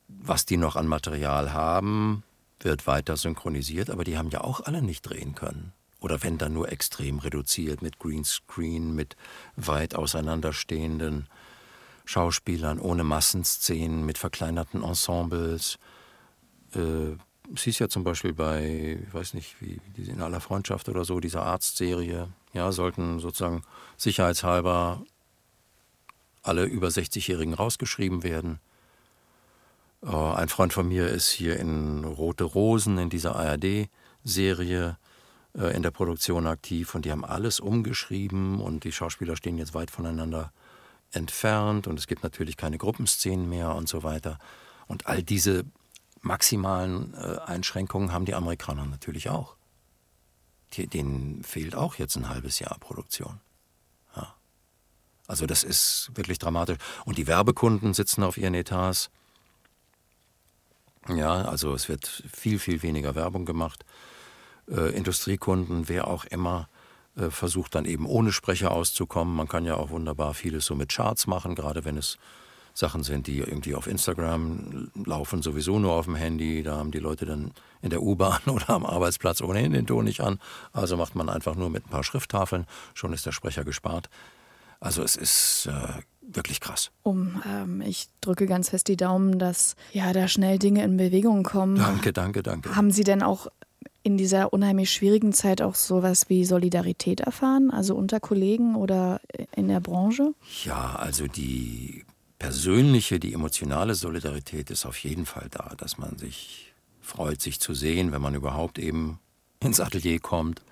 Was 0.08 0.44
die 0.44 0.56
noch 0.56 0.74
an 0.74 0.88
Material 0.88 1.52
haben, 1.52 2.24
wird 2.60 2.86
weiter 2.86 3.16
synchronisiert, 3.16 3.88
aber 3.88 4.02
die 4.02 4.18
haben 4.18 4.30
ja 4.30 4.40
auch 4.40 4.60
alle 4.60 4.82
nicht 4.82 5.02
drehen 5.02 5.34
können. 5.34 5.72
Oder 6.00 6.22
wenn 6.22 6.38
dann 6.38 6.52
nur 6.52 6.70
extrem 6.70 7.18
reduziert 7.18 7.82
mit 7.82 7.98
Greenscreen, 7.98 8.94
mit 8.94 9.16
weit 9.56 9.94
auseinanderstehenden 9.94 11.28
Schauspielern, 12.04 12.78
ohne 12.78 13.04
Massenszenen, 13.04 14.06
mit 14.06 14.16
verkleinerten 14.16 14.82
Ensembles. 14.82 15.78
Äh, 16.74 17.16
es 17.54 17.62
hieß 17.62 17.78
ja 17.80 17.88
zum 17.88 18.04
Beispiel 18.04 18.32
bei, 18.32 18.98
ich 19.06 19.12
weiß 19.12 19.34
nicht, 19.34 19.60
wie, 19.60 19.80
in 19.96 20.22
aller 20.22 20.40
Freundschaft 20.40 20.88
oder 20.88 21.04
so, 21.04 21.20
dieser 21.20 21.42
Arztserie, 21.42 22.28
ja, 22.52 22.72
sollten 22.72 23.20
sozusagen 23.20 23.62
sicherheitshalber 23.96 25.02
alle 26.42 26.64
über 26.64 26.88
60-Jährigen 26.88 27.54
rausgeschrieben 27.54 28.22
werden. 28.22 28.58
Äh, 30.02 30.08
ein 30.08 30.48
Freund 30.48 30.72
von 30.72 30.88
mir 30.88 31.08
ist 31.08 31.28
hier 31.28 31.58
in 31.58 32.04
Rote 32.04 32.44
Rosen 32.44 32.98
in 32.98 33.10
dieser 33.10 33.36
ARD-Serie 33.36 34.96
in 35.58 35.82
der 35.82 35.90
Produktion 35.90 36.46
aktiv 36.46 36.94
und 36.94 37.04
die 37.04 37.10
haben 37.10 37.24
alles 37.24 37.58
umgeschrieben 37.58 38.60
und 38.60 38.84
die 38.84 38.92
Schauspieler 38.92 39.36
stehen 39.36 39.58
jetzt 39.58 39.74
weit 39.74 39.90
voneinander 39.90 40.52
entfernt 41.10 41.88
und 41.88 41.98
es 41.98 42.06
gibt 42.06 42.22
natürlich 42.22 42.56
keine 42.56 42.78
Gruppenszenen 42.78 43.48
mehr 43.48 43.74
und 43.74 43.88
so 43.88 44.04
weiter. 44.04 44.38
Und 44.86 45.06
all 45.06 45.22
diese 45.22 45.64
maximalen 46.20 47.14
äh, 47.14 47.38
Einschränkungen 47.44 48.12
haben 48.12 48.24
die 48.24 48.34
Amerikaner 48.34 48.86
natürlich 48.86 49.30
auch. 49.30 49.56
Denen 50.76 51.42
fehlt 51.42 51.74
auch 51.74 51.96
jetzt 51.96 52.14
ein 52.16 52.28
halbes 52.28 52.58
Jahr 52.60 52.76
Produktion. 52.78 53.40
Ja. 54.14 54.34
Also 55.26 55.46
das 55.46 55.64
ist 55.64 56.10
wirklich 56.14 56.38
dramatisch. 56.38 56.78
Und 57.04 57.18
die 57.18 57.26
Werbekunden 57.26 57.94
sitzen 57.94 58.22
auf 58.22 58.36
ihren 58.36 58.54
Etats. 58.54 59.10
Ja, 61.08 61.46
also 61.46 61.74
es 61.74 61.88
wird 61.88 62.22
viel, 62.32 62.58
viel 62.58 62.82
weniger 62.82 63.14
Werbung 63.14 63.44
gemacht 63.46 63.84
äh, 64.70 64.94
Industriekunden, 64.94 65.88
wer 65.88 66.06
auch 66.06 66.24
immer, 66.24 66.68
äh, 67.16 67.30
versucht 67.30 67.74
dann 67.74 67.84
eben 67.84 68.06
ohne 68.06 68.32
Sprecher 68.32 68.70
auszukommen. 68.70 69.34
Man 69.34 69.48
kann 69.48 69.64
ja 69.64 69.74
auch 69.76 69.90
wunderbar 69.90 70.34
vieles 70.34 70.66
so 70.66 70.74
mit 70.74 70.90
Charts 70.90 71.26
machen, 71.26 71.54
gerade 71.54 71.84
wenn 71.84 71.96
es 71.96 72.18
Sachen 72.74 73.02
sind, 73.02 73.26
die 73.26 73.38
irgendwie 73.38 73.74
auf 73.74 73.88
Instagram 73.88 74.90
laufen, 75.04 75.42
sowieso 75.42 75.78
nur 75.80 75.94
auf 75.94 76.04
dem 76.04 76.14
Handy. 76.14 76.62
Da 76.62 76.76
haben 76.76 76.92
die 76.92 77.00
Leute 77.00 77.26
dann 77.26 77.50
in 77.82 77.90
der 77.90 78.02
U-Bahn 78.02 78.40
oder 78.46 78.70
am 78.70 78.86
Arbeitsplatz 78.86 79.42
ohnehin 79.42 79.72
den 79.72 79.86
Ton 79.86 80.04
nicht 80.04 80.20
an. 80.20 80.38
Also 80.72 80.96
macht 80.96 81.14
man 81.14 81.28
einfach 81.28 81.56
nur 81.56 81.70
mit 81.70 81.86
ein 81.86 81.90
paar 81.90 82.04
Schrifttafeln, 82.04 82.66
schon 82.94 83.12
ist 83.12 83.26
der 83.26 83.32
Sprecher 83.32 83.64
gespart. 83.64 84.08
Also 84.80 85.02
es 85.02 85.16
ist 85.16 85.66
äh, 85.66 86.02
wirklich 86.20 86.60
krass. 86.60 86.92
Um, 87.02 87.42
ähm, 87.44 87.80
ich 87.80 88.08
drücke 88.20 88.46
ganz 88.46 88.68
fest 88.68 88.86
die 88.86 88.96
Daumen, 88.96 89.40
dass 89.40 89.74
ja 89.92 90.12
da 90.12 90.28
schnell 90.28 90.58
Dinge 90.58 90.84
in 90.84 90.96
Bewegung 90.96 91.42
kommen. 91.42 91.76
Danke, 91.76 92.12
danke, 92.12 92.44
danke. 92.44 92.76
Haben 92.76 92.92
Sie 92.92 93.02
denn 93.02 93.24
auch 93.24 93.48
in 94.08 94.16
dieser 94.16 94.54
unheimlich 94.54 94.90
schwierigen 94.90 95.34
Zeit 95.34 95.60
auch 95.60 95.74
sowas 95.74 96.30
wie 96.30 96.46
Solidarität 96.46 97.20
erfahren, 97.20 97.70
also 97.70 97.94
unter 97.94 98.20
Kollegen 98.20 98.74
oder 98.74 99.20
in 99.54 99.68
der 99.68 99.80
Branche? 99.80 100.32
Ja, 100.64 100.96
also 100.96 101.26
die 101.26 102.06
persönliche, 102.38 103.20
die 103.20 103.34
emotionale 103.34 103.94
Solidarität 103.94 104.70
ist 104.70 104.86
auf 104.86 104.96
jeden 105.04 105.26
Fall 105.26 105.48
da, 105.50 105.74
dass 105.76 105.98
man 105.98 106.16
sich 106.16 106.72
freut, 107.02 107.42
sich 107.42 107.60
zu 107.60 107.74
sehen, 107.74 108.10
wenn 108.10 108.22
man 108.22 108.34
überhaupt 108.34 108.78
eben 108.78 109.18
ins 109.60 109.78
Atelier 109.78 110.20
kommt, 110.20 110.62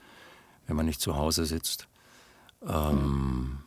wenn 0.67 0.77
man 0.77 0.87
nicht 0.87 1.03
zu 1.03 1.17
Hause 1.17 1.45
sitzt. 1.45 1.89
Ähm, 2.67 3.59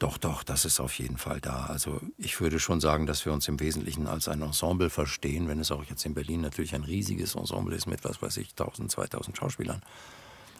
doch, 0.00 0.16
doch, 0.16 0.42
das 0.42 0.64
ist 0.64 0.80
auf 0.80 0.98
jeden 0.98 1.18
Fall 1.18 1.40
da. 1.40 1.66
Also 1.66 2.00
ich 2.16 2.40
würde 2.40 2.58
schon 2.58 2.80
sagen, 2.80 3.04
dass 3.04 3.26
wir 3.26 3.34
uns 3.34 3.46
im 3.48 3.60
Wesentlichen 3.60 4.06
als 4.06 4.28
ein 4.28 4.40
Ensemble 4.40 4.88
verstehen, 4.88 5.46
wenn 5.46 5.60
es 5.60 5.70
auch 5.70 5.84
jetzt 5.84 6.06
in 6.06 6.14
Berlin 6.14 6.40
natürlich 6.40 6.74
ein 6.74 6.84
riesiges 6.84 7.34
Ensemble 7.34 7.76
ist 7.76 7.86
mit, 7.86 8.02
was 8.02 8.22
weiß 8.22 8.38
ich, 8.38 8.50
1000, 8.52 8.90
2000 8.90 9.36
Schauspielern. 9.36 9.82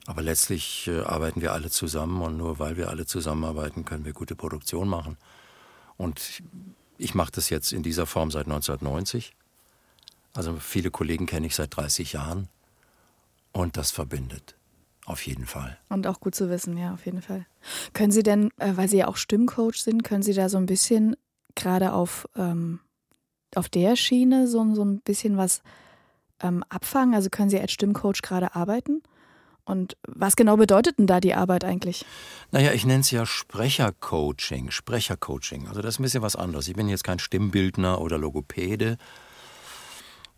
Aber 0.07 0.21
letztlich 0.21 0.89
äh, 0.89 1.01
arbeiten 1.01 1.41
wir 1.41 1.55
alle 1.55 1.71
zusammen 1.71 2.21
und 2.21 2.37
nur 2.37 2.59
weil 2.59 2.77
wir 2.77 2.91
alle 2.91 3.07
zusammenarbeiten, 3.07 3.87
können 3.87 4.05
wir 4.05 4.13
gute 4.13 4.37
Produktion 4.37 4.89
machen. 4.89 5.17
Und 5.97 6.43
ich 6.99 7.15
mache 7.15 7.33
das 7.33 7.49
jetzt 7.49 7.73
in 7.73 7.83
dieser 7.83 8.05
Form 8.05 8.31
seit 8.31 8.45
1990. 8.45 9.35
Also 10.35 10.57
viele 10.57 10.91
Kollegen 10.91 11.25
kenne 11.25 11.47
ich 11.47 11.57
seit 11.57 11.75
30 11.75 12.13
Jahren 12.13 12.49
und 13.53 13.79
das 13.79 13.91
verbindet. 13.91 14.55
Auf 15.11 15.27
jeden 15.27 15.45
Fall. 15.45 15.77
Und 15.89 16.07
auch 16.07 16.21
gut 16.21 16.37
zu 16.37 16.51
wissen, 16.51 16.79
ja, 16.79 16.95
auf 16.95 17.05
jeden 17.05 17.21
Fall. 17.21 17.45
Können 17.95 18.13
Sie 18.13 18.23
denn, 18.23 18.53
äh, 18.59 18.77
weil 18.77 18.89
Sie 18.89 18.99
ja 18.99 19.09
auch 19.09 19.17
Stimmcoach 19.17 19.75
sind, 19.75 20.05
können 20.05 20.23
Sie 20.23 20.35
da 20.35 20.49
so 20.49 20.57
ein 20.57 20.67
bisschen 20.67 21.17
gerade 21.57 21.95
auf, 21.95 22.29
ähm, 22.37 22.79
auf 23.57 23.69
der 23.69 23.97
Schiene 23.97 24.47
so, 24.47 24.73
so 24.73 24.85
ein 24.85 25.01
bisschen 25.01 25.37
was 25.37 25.63
ähm, 26.41 26.63
abfangen? 26.69 27.17
Also 27.17 27.29
können 27.29 27.51
Sie 27.51 27.59
als 27.59 27.73
Stimmcoach 27.73 28.23
gerade 28.23 28.55
arbeiten? 28.55 29.03
Und 29.65 29.97
was 30.07 30.37
genau 30.37 30.57
bedeutet 30.57 31.01
denn 31.01 31.09
da 31.09 31.19
die 31.19 31.35
Arbeit 31.35 31.65
eigentlich? 31.65 32.07
Naja, 32.53 32.71
ich 32.71 32.87
nenne 32.87 33.01
es 33.01 33.11
ja 33.11 33.27
Sprechercoaching. 33.27 34.71
Sprechercoaching. 34.71 35.67
Also 35.67 35.83
das 35.83 35.95
ist 35.95 35.99
ein 35.99 36.05
bisschen 36.05 36.23
was 36.23 36.37
anderes. 36.37 36.69
Ich 36.69 36.77
bin 36.77 36.89
jetzt 36.89 37.03
kein 37.03 37.19
Stimmbildner 37.19 38.01
oder 38.01 38.17
Logopäde. 38.17 38.97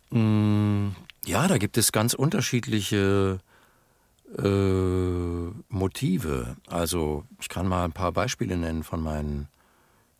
Hm, 0.09 0.95
ja, 1.25 1.47
da 1.47 1.59
gibt 1.59 1.77
es 1.77 1.91
ganz 1.91 2.15
unterschiedliche 2.15 3.39
äh, 4.37 5.51
Motive. 5.69 6.55
Also 6.67 7.25
ich 7.39 7.49
kann 7.49 7.67
mal 7.67 7.85
ein 7.85 7.91
paar 7.91 8.11
Beispiele 8.11 8.57
nennen 8.57 8.83
von 8.83 9.01
meinen 9.01 9.47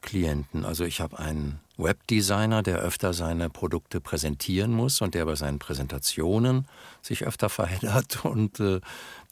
Klienten. 0.01 0.65
Also 0.65 0.83
ich 0.83 1.01
habe 1.01 1.17
einen 1.17 1.59
Webdesigner, 1.77 2.61
der 2.61 2.77
öfter 2.77 3.13
seine 3.13 3.49
Produkte 3.49 3.99
präsentieren 3.99 4.71
muss 4.71 5.01
und 5.01 5.15
der 5.15 5.25
bei 5.25 5.35
seinen 5.35 5.59
Präsentationen 5.59 6.67
sich 7.01 7.25
öfter 7.25 7.49
verheddert 7.49 8.23
und 8.25 8.59
äh, 8.59 8.81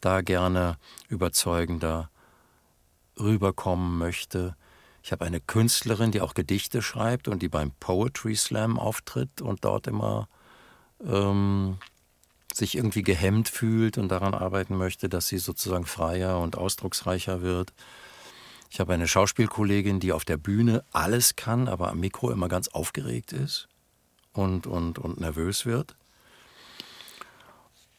da 0.00 0.22
gerne 0.22 0.76
überzeugender 1.08 2.10
rüberkommen 3.18 3.98
möchte. 3.98 4.56
Ich 5.04 5.12
habe 5.12 5.24
eine 5.24 5.40
Künstlerin, 5.40 6.12
die 6.12 6.20
auch 6.20 6.34
Gedichte 6.34 6.80
schreibt 6.80 7.28
und 7.28 7.42
die 7.42 7.48
beim 7.48 7.72
Poetry 7.78 8.34
Slam 8.34 8.78
auftritt 8.78 9.42
und 9.42 9.64
dort 9.64 9.86
immer 9.86 10.28
ähm, 11.04 11.78
sich 12.54 12.76
irgendwie 12.76 13.02
gehemmt 13.02 13.48
fühlt 13.48 13.98
und 13.98 14.08
daran 14.08 14.34
arbeiten 14.34 14.76
möchte, 14.76 15.08
dass 15.08 15.28
sie 15.28 15.38
sozusagen 15.38 15.86
freier 15.86 16.38
und 16.38 16.56
ausdrucksreicher 16.56 17.42
wird. 17.42 17.72
Ich 18.70 18.80
habe 18.80 18.94
eine 18.94 19.06
Schauspielkollegin, 19.06 20.00
die 20.00 20.12
auf 20.12 20.24
der 20.24 20.38
Bühne 20.38 20.84
alles 20.92 21.36
kann, 21.36 21.68
aber 21.68 21.90
am 21.90 22.00
Mikro 22.00 22.30
immer 22.30 22.48
ganz 22.48 22.68
aufgeregt 22.68 23.32
ist 23.32 23.68
und, 24.32 24.66
und, 24.66 24.98
und 24.98 25.20
nervös 25.20 25.66
wird. 25.66 25.94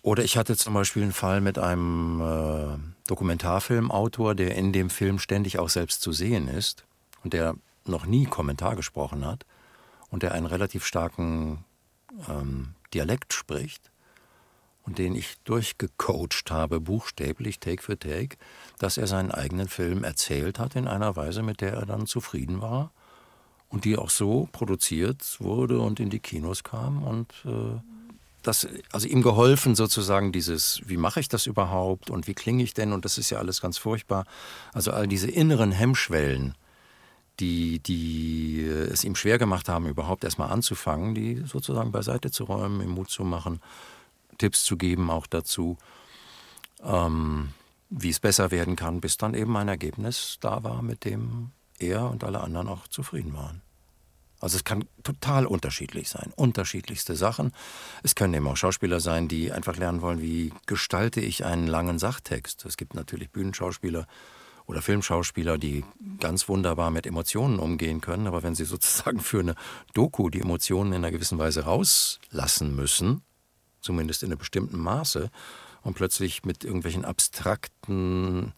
Oder 0.02 0.24
ich 0.24 0.36
hatte 0.36 0.58
zum 0.58 0.74
Beispiel 0.74 1.04
einen 1.04 1.14
Fall 1.14 1.40
mit 1.40 1.58
einem 1.58 2.20
äh, 2.20 2.78
Dokumentarfilmautor, 3.08 4.36
der 4.36 4.56
in 4.56 4.74
dem 4.74 4.90
Film 4.90 5.20
ständig 5.20 5.60
auch 5.60 5.70
selbst 5.70 6.02
zu 6.02 6.12
sehen 6.12 6.48
ist 6.48 6.86
und 7.24 7.34
der 7.34 7.56
noch 7.86 8.06
nie 8.06 8.26
Kommentar 8.26 8.76
gesprochen 8.76 9.26
hat 9.26 9.46
und 10.10 10.24
der 10.24 10.34
einen 10.34 10.46
relativ 10.46 10.86
starken 10.86 11.64
ähm, 12.28 12.76
Dialekt 12.94 13.34
spricht 13.34 13.93
und 14.86 14.98
den 14.98 15.16
ich 15.16 15.36
durchgecoacht 15.46 16.52
habe, 16.52 16.80
buchstäblich, 16.80 17.60
Take 17.60 17.82
für 17.82 17.98
Take, 17.98 18.38
dass 18.80 18.98
er 18.98 19.08
seinen 19.08 19.32
eigenen 19.32 19.68
Film 19.68 20.04
erzählt 20.04 20.60
hat 20.60 20.76
in 20.76 20.88
einer 20.88 21.16
Weise, 21.16 21.42
mit 21.42 21.62
der 21.62 21.74
er 21.74 21.86
dann 21.86 22.06
zufrieden 22.06 22.62
war 22.62 22.92
und 23.70 23.86
die 23.86 23.98
auch 23.98 24.10
so 24.10 24.48
produziert 24.52 25.38
wurde 25.40 25.80
und 25.80 26.00
in 26.00 26.10
die 26.10 26.20
Kinos 26.20 26.64
kam 26.64 27.04
und 27.04 27.34
äh, 27.46 27.80
das, 28.44 28.68
also 28.92 29.08
ihm 29.08 29.22
geholfen 29.22 29.74
sozusagen 29.74 30.34
dieses, 30.34 30.82
wie 30.86 30.98
mache 30.98 31.22
ich 31.22 31.30
das 31.30 31.46
überhaupt 31.46 32.10
und 32.10 32.28
wie 32.28 32.34
klinge 32.34 32.62
ich 32.62 32.74
denn 32.74 32.92
und 32.92 33.06
das 33.06 33.18
ist 33.18 33.30
ja 33.30 33.38
alles 33.38 33.62
ganz 33.62 33.78
furchtbar. 33.78 34.26
Also 34.74 34.92
all 34.92 35.08
diese 35.08 35.32
inneren 35.32 35.72
Hemmschwellen, 35.72 36.56
die, 37.40 37.80
die 37.80 38.64
es 38.64 39.06
ihm 39.06 39.16
schwer 39.16 39.38
gemacht 39.38 39.70
haben, 39.70 39.88
überhaupt 39.88 40.26
erstmal 40.26 40.52
anzufangen, 40.52 41.16
die 41.16 41.42
sozusagen 41.46 41.94
beiseite 41.94 42.32
zu 42.32 42.44
räumen, 42.44 42.82
ihm 42.82 42.92
Mut 42.92 43.10
zu 43.10 43.24
machen 43.24 43.62
Tipps 44.44 44.66
zu 44.66 44.76
geben, 44.76 45.10
auch 45.10 45.26
dazu, 45.26 45.78
ähm, 46.84 47.54
wie 47.90 48.10
es 48.10 48.20
besser 48.20 48.52
werden 48.52 48.76
kann, 48.76 49.00
bis 49.00 49.16
dann 49.16 49.36
eben 49.36 49.56
ein 49.56 49.70
Ergebnis 49.70 50.38
da 50.42 50.66
war, 50.66 50.82
mit 50.82 51.06
dem 51.06 51.52
er 51.80 52.10
und 52.10 52.26
alle 52.26 52.42
anderen 52.42 52.68
auch 52.68 52.90
zufrieden 52.90 53.34
waren. 53.34 53.62
Also 54.42 54.58
es 54.58 54.66
kann 54.66 54.84
total 55.02 55.46
unterschiedlich 55.46 56.10
sein, 56.10 56.34
unterschiedlichste 56.36 57.16
Sachen. 57.16 57.54
Es 58.04 58.16
können 58.16 58.34
eben 58.34 58.46
auch 58.50 58.58
Schauspieler 58.58 59.00
sein, 59.00 59.30
die 59.30 59.54
einfach 59.54 59.78
lernen 59.78 60.02
wollen, 60.02 60.22
wie 60.22 60.52
gestalte 60.66 61.22
ich 61.22 61.46
einen 61.46 61.68
langen 61.68 62.00
Sachtext. 62.00 62.66
Es 62.66 62.76
gibt 62.76 62.96
natürlich 62.96 63.30
Bühnenschauspieler 63.32 64.08
oder 64.66 64.82
Filmschauspieler, 64.82 65.58
die 65.58 65.86
ganz 66.20 66.50
wunderbar 66.50 66.92
mit 66.92 67.08
Emotionen 67.08 67.60
umgehen 67.60 68.02
können, 68.02 68.28
aber 68.28 68.44
wenn 68.44 68.56
sie 68.56 68.66
sozusagen 68.76 69.22
für 69.22 69.40
eine 69.40 69.56
Doku 69.94 70.30
die 70.30 70.42
Emotionen 70.42 70.92
in 70.92 70.98
einer 70.98 71.12
gewissen 71.12 71.38
Weise 71.38 71.64
rauslassen 71.64 72.76
müssen, 72.76 73.24
zumindest 73.84 74.24
in 74.24 74.32
einem 74.32 74.40
bestimmten 74.40 74.80
Maße, 74.80 75.30
und 75.84 75.96
plötzlich 75.96 76.46
mit 76.46 76.64
irgendwelchen 76.64 77.06
abstrakten 77.06 78.54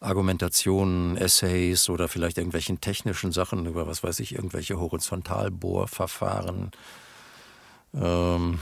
Argumentationen, 0.00 1.16
Essays 1.16 1.88
oder 1.88 2.08
vielleicht 2.08 2.38
irgendwelchen 2.38 2.80
technischen 2.80 3.32
Sachen 3.32 3.66
über, 3.66 3.86
was 3.86 4.02
weiß 4.02 4.20
ich, 4.20 4.34
irgendwelche 4.34 4.78
Horizontalbohrverfahren 4.78 6.70
ähm, 7.94 8.58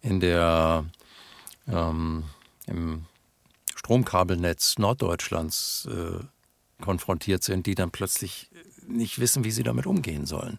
in 0.00 0.20
der 0.20 0.84
ähm, 1.66 2.24
im 2.66 3.04
Stromkabelnetz 3.74 4.78
Norddeutschlands 4.78 5.88
äh, 5.90 6.18
konfrontiert 6.82 7.42
sind, 7.42 7.66
die 7.66 7.74
dann 7.74 7.90
plötzlich 7.90 8.50
nicht 8.86 9.18
wissen, 9.18 9.44
wie 9.44 9.50
sie 9.50 9.62
damit 9.62 9.86
umgehen 9.86 10.26
sollen. 10.26 10.58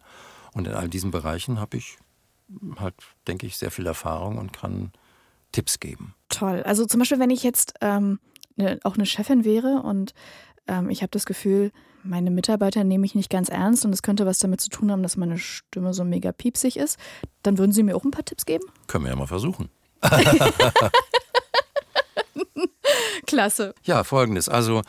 Und 0.54 0.68
in 0.68 0.74
all 0.74 0.90
diesen 0.90 1.12
Bereichen 1.12 1.60
habe 1.60 1.78
ich 1.78 1.98
halt, 2.78 2.96
denke 3.28 3.46
ich, 3.46 3.58
sehr 3.58 3.72
viel 3.72 3.86
Erfahrung 3.86 4.38
und 4.38 4.54
kann 4.54 4.92
Tipps 5.52 5.80
geben. 5.80 6.14
Toll. 6.30 6.64
Also 6.64 6.86
zum 6.86 7.00
Beispiel, 7.00 7.20
wenn 7.20 7.30
ich 7.30 7.44
jetzt 7.44 7.74
ähm, 7.82 8.20
ne, 8.56 8.80
auch 8.84 8.96
eine 8.96 9.06
Chefin 9.06 9.46
wäre 9.46 9.82
und 9.84 10.14
ähm, 10.68 10.90
ich 10.90 11.02
habe 11.02 11.12
das 11.12 11.26
Gefühl, 11.26 11.72
meine 12.04 12.32
Mitarbeiter 12.32 12.84
nehme 12.84 13.06
ich 13.06 13.16
nicht 13.16 13.30
ganz 13.30 13.50
ernst 13.50 13.86
und 13.86 13.94
es 13.94 14.02
könnte 14.02 14.26
was 14.26 14.40
damit 14.40 14.62
zu 14.62 14.70
tun 14.70 14.92
haben, 14.92 15.04
dass 15.04 15.18
meine 15.18 15.38
Stimme 15.38 15.94
so 15.94 16.04
mega 16.04 16.32
piepsig 16.32 16.78
ist, 16.78 16.98
dann 17.44 17.58
würden 17.58 17.72
Sie 17.72 17.84
mir 17.84 17.96
auch 17.96 18.04
ein 18.04 18.12
paar 18.12 18.26
Tipps 18.26 18.46
geben? 18.46 18.66
Können 18.88 19.06
wir 19.06 19.12
ja 19.12 19.18
mal 19.18 19.28
versuchen. 19.28 19.70
Klasse. 23.26 23.76
Ja, 23.84 24.04
folgendes. 24.04 24.48
Also 24.48 24.82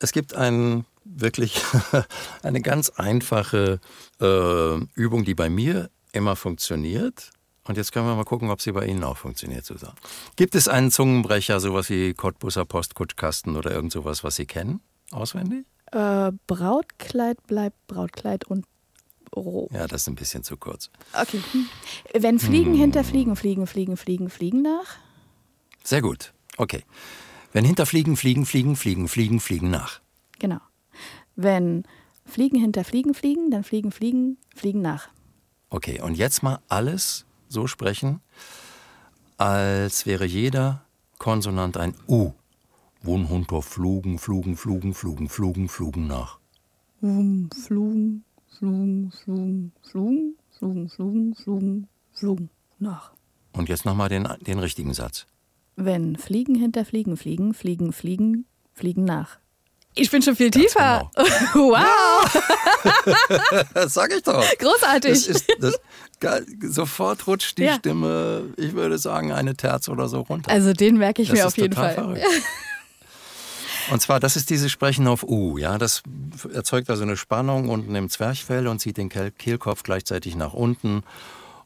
es 0.00 0.12
gibt 0.12 0.34
ein 0.34 0.84
wirklich 1.04 1.62
eine 2.42 2.60
ganz 2.60 2.90
einfache 2.90 3.80
äh, 4.20 4.76
Übung, 4.94 5.24
die 5.24 5.34
bei 5.34 5.48
mir 5.48 5.90
immer 6.16 6.36
funktioniert. 6.36 7.30
Und 7.64 7.76
jetzt 7.76 7.92
können 7.92 8.06
wir 8.06 8.14
mal 8.14 8.24
gucken, 8.24 8.50
ob 8.50 8.60
sie 8.60 8.72
bei 8.72 8.86
Ihnen 8.86 9.02
auch 9.02 9.16
funktioniert, 9.16 9.64
Susan. 9.64 9.92
Gibt 10.36 10.54
es 10.54 10.68
einen 10.68 10.90
Zungenbrecher, 10.90 11.58
sowas 11.58 11.90
wie 11.90 12.14
Cottbusser 12.14 12.64
Postkutschkasten 12.64 13.56
oder 13.56 13.72
irgend 13.72 13.92
sowas, 13.92 14.22
was 14.22 14.36
Sie 14.36 14.46
kennen, 14.46 14.80
auswendig? 15.10 15.66
Äh, 15.92 16.32
Brautkleid 16.46 17.44
bleibt 17.46 17.86
Brautkleid 17.88 18.44
und 18.44 18.66
roh. 19.34 19.68
Ja, 19.72 19.86
das 19.86 20.02
ist 20.02 20.08
ein 20.08 20.14
bisschen 20.14 20.44
zu 20.44 20.56
kurz. 20.56 20.90
Okay. 21.12 21.40
Wenn 22.14 22.38
Fliegen 22.38 22.72
hm. 22.72 22.80
hinter 22.80 23.04
Fliegen, 23.04 23.36
Fliegen, 23.36 23.66
Fliegen, 23.66 23.96
Fliegen, 23.96 24.30
Fliegen 24.30 24.62
nach? 24.62 24.96
Sehr 25.82 26.02
gut. 26.02 26.32
Okay. 26.56 26.84
Wenn 27.52 27.64
hinter 27.64 27.86
Fliegen, 27.86 28.16
Fliegen, 28.16 28.46
Fliegen, 28.46 28.76
Fliegen, 28.76 29.08
Fliegen, 29.08 29.40
Fliegen 29.40 29.70
nach. 29.70 30.00
Genau. 30.38 30.60
Wenn 31.36 31.84
Fliegen 32.24 32.60
hinter 32.60 32.84
Fliegen 32.84 33.14
fliegen, 33.14 33.50
dann 33.50 33.64
Fliegen, 33.64 33.92
Fliegen, 33.92 34.38
Fliegen 34.54 34.82
nach. 34.82 35.08
Okay, 35.68 36.00
und 36.00 36.16
jetzt 36.16 36.42
mal 36.42 36.60
alles 36.68 37.26
so 37.48 37.66
sprechen, 37.66 38.20
als 39.36 40.06
wäre 40.06 40.24
jeder 40.24 40.82
Konsonant 41.18 41.76
ein 41.76 41.94
U. 42.08 42.32
Wun 43.02 43.28
hunter 43.28 43.62
flugen, 43.62 44.18
flugen, 44.18 44.56
flugen, 44.56 44.94
flugen, 44.94 45.28
flugen, 45.28 45.68
flugen 45.68 46.06
nach. 46.06 46.38
Wum, 47.00 47.50
flugen, 47.50 48.24
flugen, 48.48 49.12
flugen, 49.12 49.72
flugen, 49.82 50.36
flugen, 50.50 50.88
flugen, 50.88 51.34
flugen, 51.34 51.88
flugen 52.12 52.50
nach. 52.78 53.12
Und 53.52 53.68
jetzt 53.68 53.84
nochmal 53.84 54.08
den, 54.08 54.28
den 54.46 54.58
richtigen 54.58 54.94
Satz. 54.94 55.26
Wenn 55.76 56.16
Fliegen 56.16 56.54
hinter 56.54 56.84
Fliegen 56.84 57.16
fliegen, 57.16 57.54
fliegen, 57.54 57.92
fliegen, 57.92 58.46
fliegen 58.72 59.04
nach. 59.04 59.38
Ich 59.98 60.10
bin 60.10 60.22
schon 60.22 60.36
viel 60.36 60.50
tiefer. 60.50 61.10
Genau. 61.14 61.28
wow. 61.54 62.42
das 63.74 63.94
sag 63.94 64.12
ich 64.12 64.22
doch. 64.22 64.44
Großartig. 64.58 65.12
Das 65.12 65.26
ist, 65.26 65.46
das, 65.58 65.74
sofort 66.62 67.26
rutscht 67.26 67.58
die 67.58 67.64
ja. 67.64 67.76
Stimme, 67.76 68.44
ich 68.56 68.74
würde 68.74 68.98
sagen, 68.98 69.32
eine 69.32 69.56
Terz 69.56 69.88
oder 69.88 70.08
so 70.08 70.20
runter. 70.20 70.50
Also 70.50 70.74
den 70.74 70.98
merke 70.98 71.22
ich 71.22 71.28
das 71.28 71.38
mir 71.38 71.46
auf 71.46 71.56
jeden 71.56 71.74
Fall. 71.74 71.94
Verrückt. 71.94 72.24
Und 73.90 74.02
zwar, 74.02 74.20
das 74.20 74.36
ist 74.36 74.50
dieses 74.50 74.70
Sprechen 74.70 75.06
auf 75.06 75.22
U. 75.22 75.58
Ja, 75.58 75.78
das 75.78 76.02
erzeugt 76.52 76.90
also 76.90 77.04
eine 77.04 77.16
Spannung 77.16 77.68
unten 77.68 77.94
im 77.94 78.10
Zwerchfell 78.10 78.66
und 78.66 78.80
zieht 78.80 78.96
den 78.96 79.08
Kehlkopf 79.08 79.84
gleichzeitig 79.84 80.34
nach 80.34 80.54
unten. 80.54 81.04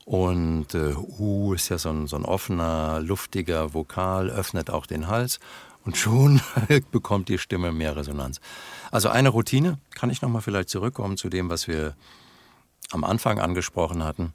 Und 0.04 0.74
äh, 0.74 0.94
U 1.18 1.54
ist 1.54 1.70
ja 1.70 1.78
so 1.78 1.88
ein, 1.88 2.06
so 2.08 2.16
ein 2.16 2.26
offener, 2.26 3.00
luftiger 3.00 3.72
Vokal, 3.72 4.28
öffnet 4.28 4.68
auch 4.68 4.84
den 4.84 5.06
Hals 5.06 5.40
und 5.84 5.96
schon 5.96 6.40
bekommt 6.90 7.28
die 7.28 7.38
Stimme 7.38 7.72
mehr 7.72 7.96
Resonanz. 7.96 8.40
Also 8.90 9.08
eine 9.08 9.30
Routine, 9.30 9.78
kann 9.94 10.10
ich 10.10 10.22
nochmal 10.22 10.42
vielleicht 10.42 10.68
zurückkommen 10.68 11.16
zu 11.16 11.28
dem, 11.28 11.48
was 11.48 11.68
wir 11.68 11.94
am 12.90 13.04
Anfang 13.04 13.38
angesprochen 13.38 14.02
hatten, 14.02 14.34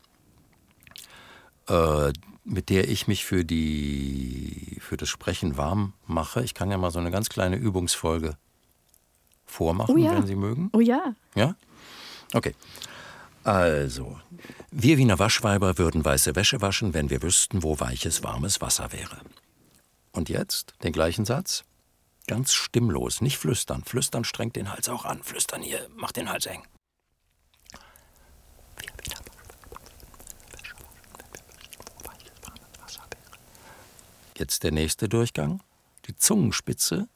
äh, 1.67 2.13
mit 2.43 2.69
der 2.69 2.89
ich 2.89 3.07
mich 3.07 3.25
für, 3.25 3.43
die, 3.43 4.77
für 4.79 4.97
das 4.97 5.09
Sprechen 5.09 5.57
warm 5.57 5.93
mache. 6.07 6.43
Ich 6.43 6.53
kann 6.53 6.71
ja 6.71 6.77
mal 6.77 6.91
so 6.91 6.99
eine 6.99 7.11
ganz 7.11 7.29
kleine 7.29 7.57
Übungsfolge 7.57 8.37
vormachen, 9.45 9.95
oh 9.95 9.97
ja. 9.97 10.11
wenn 10.11 10.25
Sie 10.25 10.35
mögen. 10.35 10.69
Oh 10.73 10.79
ja. 10.79 11.15
Ja? 11.35 11.55
Okay. 12.33 12.53
Also, 13.43 14.19
wir 14.71 14.97
Wiener 14.97 15.19
Waschweiber 15.19 15.77
würden 15.77 16.03
weiße 16.03 16.35
Wäsche 16.35 16.61
waschen, 16.61 16.93
wenn 16.93 17.09
wir 17.09 17.21
wüssten, 17.21 17.61
wo 17.61 17.79
weiches, 17.79 18.23
warmes 18.23 18.59
Wasser 18.61 18.91
wäre. 18.91 19.17
Und 20.15 20.29
jetzt 20.29 20.73
den 20.81 20.93
gleichen 20.93 21.25
Satz. 21.25 21.65
Ganz 22.25 22.53
stimmlos, 22.53 23.21
nicht 23.21 23.37
flüstern. 23.37 23.83
Flüstern 23.83 24.23
strengt 24.23 24.55
den 24.55 24.71
Hals 24.71 24.87
auch 24.87 25.03
an. 25.03 25.21
Flüstern 25.21 25.61
hier 25.61 25.87
macht 25.93 26.15
den 26.15 26.29
Hals 26.29 26.45
eng. 26.45 26.63
Jetzt 34.37 34.63
der 34.63 34.71
nächste 34.71 35.09
Durchgang. 35.09 35.61
Die 36.07 36.15
Zungenspitze 36.15 37.09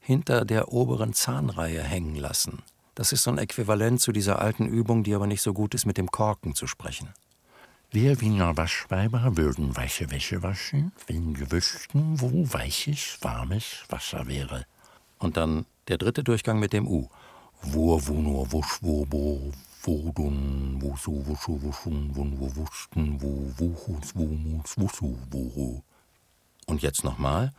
hinter 0.00 0.44
der 0.44 0.72
oberen 0.72 1.14
Zahnreihe 1.14 1.82
hängen 1.82 2.16
lassen. 2.16 2.62
Das 2.96 3.12
ist 3.12 3.22
so 3.22 3.30
ein 3.30 3.38
Äquivalent 3.38 4.00
zu 4.00 4.10
dieser 4.10 4.40
alten 4.40 4.66
Übung, 4.66 5.04
die 5.04 5.14
aber 5.14 5.28
nicht 5.28 5.42
so 5.42 5.54
gut 5.54 5.74
ist, 5.74 5.86
mit 5.86 5.98
dem 5.98 6.10
Korken 6.10 6.54
zu 6.56 6.66
sprechen. 6.66 7.14
Wir 7.92 8.20
Wiener 8.20 8.56
Waschweiber 8.56 9.36
würden 9.36 9.76
weiche 9.76 10.12
Wäsche 10.12 10.44
waschen, 10.44 10.92
wenn 11.08 11.36
wir 11.36 11.50
wüssten, 11.50 12.20
wo 12.20 12.30
weiches, 12.54 13.18
warmes 13.20 13.84
Wasser 13.88 14.28
wäre. 14.28 14.64
Und 15.18 15.36
dann 15.36 15.66
der 15.88 15.98
dritte 15.98 16.22
Durchgang 16.22 16.60
mit 16.60 16.72
dem 16.72 16.86
U. 16.86 17.08
Wo, 17.62 18.00
wo, 18.06 18.12
nur, 18.14 18.52
wusch, 18.52 18.78
wo, 18.80 19.04
wo, 19.10 19.52
wo, 19.82 20.12
dun, 20.12 20.76
wo, 20.80 20.96
so, 20.96 21.10
wo, 21.26 21.36
wo, 21.46 21.72
schon, 21.72 22.14
wo, 22.14 22.24
wo, 22.38 22.56
wussten, 22.58 23.20
wo, 23.20 23.52
wo, 23.58 23.76
wo, 24.14 24.24
mus, 24.24 24.74
wo, 24.76 24.88
so, 24.88 25.18
wo, 25.28 25.82
Und 26.66 26.82
jetzt 26.82 27.02
nochmal. 27.02 27.52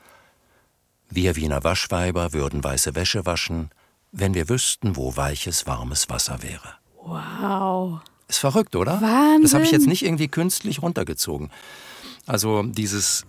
Wir 1.09 1.35
Wiener 1.35 1.65
Waschweiber 1.65 2.31
würden 2.31 2.63
weiße 2.63 2.95
Wäsche 2.95 3.25
waschen, 3.25 3.69
wenn 4.13 4.33
wir 4.33 4.47
wüssten, 4.47 4.95
wo 4.95 5.13
weiches, 5.17 5.67
warmes 5.67 6.09
Wasser 6.09 6.41
wäre. 6.41 6.75
Wow. 7.03 7.99
Ist 8.31 8.37
verrückt, 8.37 8.77
oder? 8.77 9.01
Wahnsinn. 9.01 9.41
Das 9.41 9.53
habe 9.53 9.65
ich 9.65 9.71
jetzt 9.71 9.87
nicht 9.87 10.05
irgendwie 10.05 10.29
künstlich 10.29 10.81
runtergezogen. 10.81 11.51
Also 12.25 12.63
dieses 12.63 13.25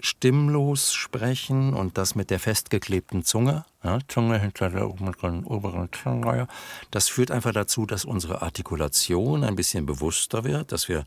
stimmlos 0.00 0.94
sprechen 0.94 1.74
und 1.74 1.98
das 1.98 2.14
mit 2.14 2.30
der 2.30 2.40
festgeklebten 2.40 3.22
Zunge, 3.22 3.66
ja, 3.84 3.98
Zunge 4.08 4.38
hinter 4.38 4.70
der 4.70 4.88
oberen, 4.88 5.44
oberen 5.44 5.90
Zungenreihe, 5.92 6.48
das 6.90 7.08
führt 7.08 7.30
einfach 7.30 7.52
dazu, 7.52 7.84
dass 7.84 8.06
unsere 8.06 8.40
Artikulation 8.40 9.44
ein 9.44 9.56
bisschen 9.56 9.84
bewusster 9.84 10.42
wird, 10.42 10.72
dass 10.72 10.88
wir, 10.88 11.04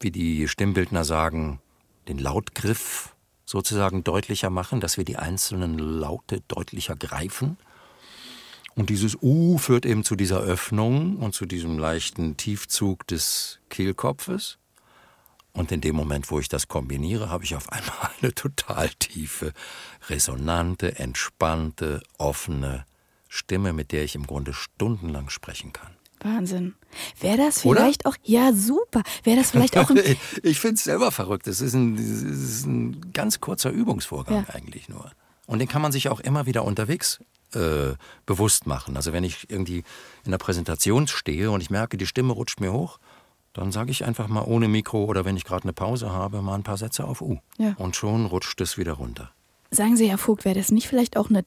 wie 0.00 0.10
die 0.10 0.48
Stimmbildner 0.48 1.04
sagen, 1.04 1.60
den 2.08 2.16
Lautgriff 2.16 3.14
sozusagen 3.44 4.02
deutlicher 4.02 4.48
machen, 4.48 4.80
dass 4.80 4.96
wir 4.96 5.04
die 5.04 5.18
einzelnen 5.18 5.78
Laute 5.78 6.40
deutlicher 6.48 6.96
greifen. 6.96 7.58
Und 8.74 8.90
dieses 8.90 9.16
U 9.20 9.58
führt 9.58 9.84
eben 9.84 10.04
zu 10.04 10.16
dieser 10.16 10.40
Öffnung 10.40 11.16
und 11.16 11.34
zu 11.34 11.46
diesem 11.46 11.78
leichten 11.78 12.36
Tiefzug 12.36 13.06
des 13.06 13.60
Kehlkopfes. 13.68 14.58
Und 15.52 15.72
in 15.72 15.80
dem 15.80 15.96
Moment, 15.96 16.30
wo 16.30 16.38
ich 16.38 16.48
das 16.48 16.68
kombiniere, 16.68 17.28
habe 17.28 17.44
ich 17.44 17.56
auf 17.56 17.70
einmal 17.72 18.10
eine 18.22 18.34
total 18.34 18.88
tiefe, 18.98 19.52
resonante, 20.08 20.98
entspannte, 20.98 22.02
offene 22.18 22.84
Stimme, 23.28 23.72
mit 23.72 23.92
der 23.92 24.04
ich 24.04 24.14
im 24.14 24.26
Grunde 24.26 24.52
stundenlang 24.52 25.28
sprechen 25.30 25.72
kann. 25.72 25.92
Wahnsinn. 26.22 26.74
Wäre 27.18 27.38
das 27.38 27.62
vielleicht 27.62 28.04
Oder? 28.04 28.10
auch, 28.10 28.16
ja 28.22 28.52
super, 28.52 29.02
wäre 29.24 29.38
das 29.38 29.52
vielleicht 29.52 29.78
auch 29.78 29.88
ein... 29.88 29.98
ich 30.42 30.60
finde 30.60 30.74
es 30.74 30.84
selber 30.84 31.12
verrückt. 31.12 31.46
Das 31.46 31.60
ist, 31.60 31.72
ein, 31.72 31.96
das 31.96 32.04
ist 32.04 32.66
ein 32.66 33.12
ganz 33.12 33.40
kurzer 33.40 33.70
Übungsvorgang 33.70 34.44
ja. 34.46 34.54
eigentlich 34.54 34.88
nur. 34.88 35.10
Und 35.46 35.60
den 35.60 35.68
kann 35.68 35.80
man 35.80 35.92
sich 35.92 36.08
auch 36.10 36.20
immer 36.20 36.46
wieder 36.46 36.64
unterwegs 36.64 37.20
äh, 37.54 37.94
bewusst 38.26 38.66
machen. 38.66 38.96
Also 38.96 39.12
wenn 39.12 39.24
ich 39.24 39.50
irgendwie 39.50 39.84
in 40.24 40.30
der 40.30 40.38
Präsentation 40.38 41.06
stehe 41.06 41.50
und 41.50 41.60
ich 41.60 41.70
merke, 41.70 41.96
die 41.96 42.06
Stimme 42.06 42.32
rutscht 42.32 42.60
mir 42.60 42.72
hoch, 42.72 42.98
dann 43.52 43.72
sage 43.72 43.90
ich 43.90 44.04
einfach 44.04 44.28
mal 44.28 44.44
ohne 44.44 44.68
Mikro 44.68 45.04
oder 45.04 45.24
wenn 45.24 45.36
ich 45.36 45.44
gerade 45.44 45.64
eine 45.64 45.72
Pause 45.72 46.10
habe, 46.10 46.42
mal 46.42 46.54
ein 46.54 46.62
paar 46.62 46.76
Sätze 46.76 47.04
auf 47.04 47.20
U. 47.20 47.38
Ja. 47.58 47.74
Und 47.78 47.96
schon 47.96 48.26
rutscht 48.26 48.60
es 48.60 48.78
wieder 48.78 48.92
runter. 48.92 49.30
Sagen 49.70 49.96
Sie, 49.96 50.08
Herr 50.08 50.18
Vogt, 50.18 50.44
wäre 50.44 50.54
das 50.54 50.70
nicht 50.70 50.88
vielleicht 50.88 51.16
auch 51.16 51.30
eine 51.30 51.44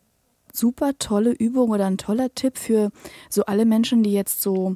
super 0.52 0.92
tolle 1.00 1.32
Übung 1.32 1.72
oder 1.72 1.86
ein 1.86 1.98
toller 1.98 2.34
Tipp 2.34 2.58
für 2.58 2.92
so 3.30 3.46
alle 3.46 3.66
Menschen, 3.66 4.04
die 4.04 4.14
jetzt 4.14 4.42
so 4.42 4.76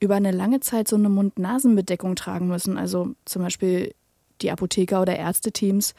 über 0.00 0.16
eine 0.16 0.32
lange 0.32 0.60
Zeit 0.60 0.88
so 0.88 0.96
eine 0.96 1.08
Mund-Nasen-Bedeckung 1.08 2.14
tragen 2.16 2.48
müssen? 2.48 2.76
Also 2.76 3.14
zum 3.24 3.42
Beispiel 3.42 3.94
die 4.42 4.50
Apotheker 4.50 5.00
oder 5.00 5.16
Ärzteteams, 5.16 5.94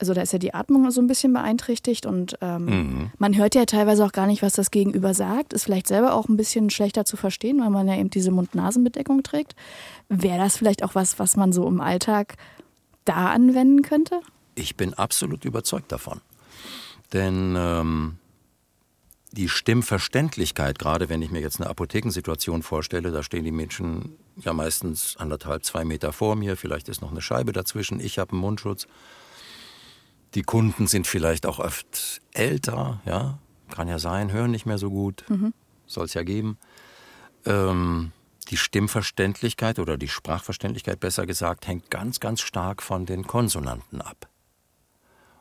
also 0.00 0.14
da 0.14 0.22
ist 0.22 0.32
ja 0.32 0.38
die 0.38 0.54
Atmung 0.54 0.90
so 0.90 1.00
ein 1.00 1.06
bisschen 1.06 1.34
beeinträchtigt 1.34 2.06
und 2.06 2.38
ähm, 2.40 2.64
mhm. 2.64 3.10
man 3.18 3.36
hört 3.36 3.54
ja 3.54 3.66
teilweise 3.66 4.04
auch 4.04 4.12
gar 4.12 4.26
nicht, 4.26 4.40
was 4.40 4.54
das 4.54 4.70
Gegenüber 4.70 5.12
sagt. 5.12 5.52
Ist 5.52 5.64
vielleicht 5.64 5.86
selber 5.86 6.14
auch 6.14 6.26
ein 6.28 6.38
bisschen 6.38 6.70
schlechter 6.70 7.04
zu 7.04 7.18
verstehen, 7.18 7.60
weil 7.60 7.68
man 7.68 7.86
ja 7.86 7.96
eben 7.96 8.08
diese 8.08 8.30
Mund-Nasen-Bedeckung 8.30 9.22
trägt. 9.22 9.54
Wäre 10.08 10.38
das 10.38 10.56
vielleicht 10.56 10.82
auch 10.82 10.94
was, 10.94 11.18
was 11.18 11.36
man 11.36 11.52
so 11.52 11.68
im 11.68 11.82
Alltag 11.82 12.36
da 13.04 13.30
anwenden 13.30 13.82
könnte? 13.82 14.20
Ich 14.54 14.76
bin 14.76 14.94
absolut 14.94 15.44
überzeugt 15.44 15.92
davon. 15.92 16.22
Denn 17.12 17.54
ähm, 17.58 18.16
die 19.32 19.50
Stimmverständlichkeit, 19.50 20.78
gerade 20.78 21.10
wenn 21.10 21.20
ich 21.20 21.30
mir 21.30 21.40
jetzt 21.40 21.60
eine 21.60 21.68
Apothekensituation 21.68 22.62
vorstelle, 22.62 23.10
da 23.10 23.22
stehen 23.22 23.44
die 23.44 23.52
Menschen 23.52 24.16
ja 24.36 24.54
meistens 24.54 25.16
anderthalb, 25.18 25.66
zwei 25.66 25.84
Meter 25.84 26.14
vor 26.14 26.36
mir, 26.36 26.56
vielleicht 26.56 26.88
ist 26.88 27.02
noch 27.02 27.10
eine 27.10 27.20
Scheibe 27.20 27.52
dazwischen, 27.52 28.00
ich 28.00 28.18
habe 28.18 28.32
einen 28.32 28.40
Mundschutz. 28.40 28.86
Die 30.34 30.42
Kunden 30.42 30.86
sind 30.86 31.06
vielleicht 31.06 31.46
auch 31.46 31.58
oft 31.58 32.20
älter, 32.32 33.00
ja, 33.04 33.38
kann 33.70 33.88
ja 33.88 33.98
sein, 33.98 34.32
hören 34.32 34.50
nicht 34.50 34.66
mehr 34.66 34.78
so 34.78 34.90
gut, 34.90 35.24
mhm. 35.28 35.52
soll 35.86 36.04
es 36.04 36.14
ja 36.14 36.22
geben. 36.22 36.58
Ähm, 37.46 38.12
die 38.48 38.56
Stimmverständlichkeit 38.56 39.78
oder 39.78 39.96
die 39.96 40.08
Sprachverständlichkeit 40.08 41.00
besser 41.00 41.26
gesagt 41.26 41.66
hängt 41.66 41.90
ganz, 41.90 42.20
ganz 42.20 42.40
stark 42.40 42.82
von 42.82 43.06
den 43.06 43.26
Konsonanten 43.26 44.00
ab. 44.00 44.28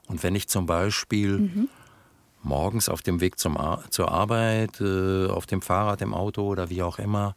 Und 0.08 0.24
wenn 0.24 0.36
ich 0.36 0.48
zum 0.48 0.66
Beispiel 0.66 1.40
mhm. 1.40 1.70
morgens 2.42 2.90
auf 2.90 3.02
dem 3.02 3.20
Weg 3.22 3.40
zum 3.40 3.58
Ar 3.58 3.84
zur 3.90 4.12
Arbeit, 4.12 4.82
äh, 4.82 5.28
auf 5.28 5.46
dem 5.46 5.62
Fahrrad, 5.62 6.02
im 6.02 6.14
Auto 6.14 6.44
oder 6.44 6.70
wie 6.70 6.82
auch 6.82 7.00
immer, 7.00 7.36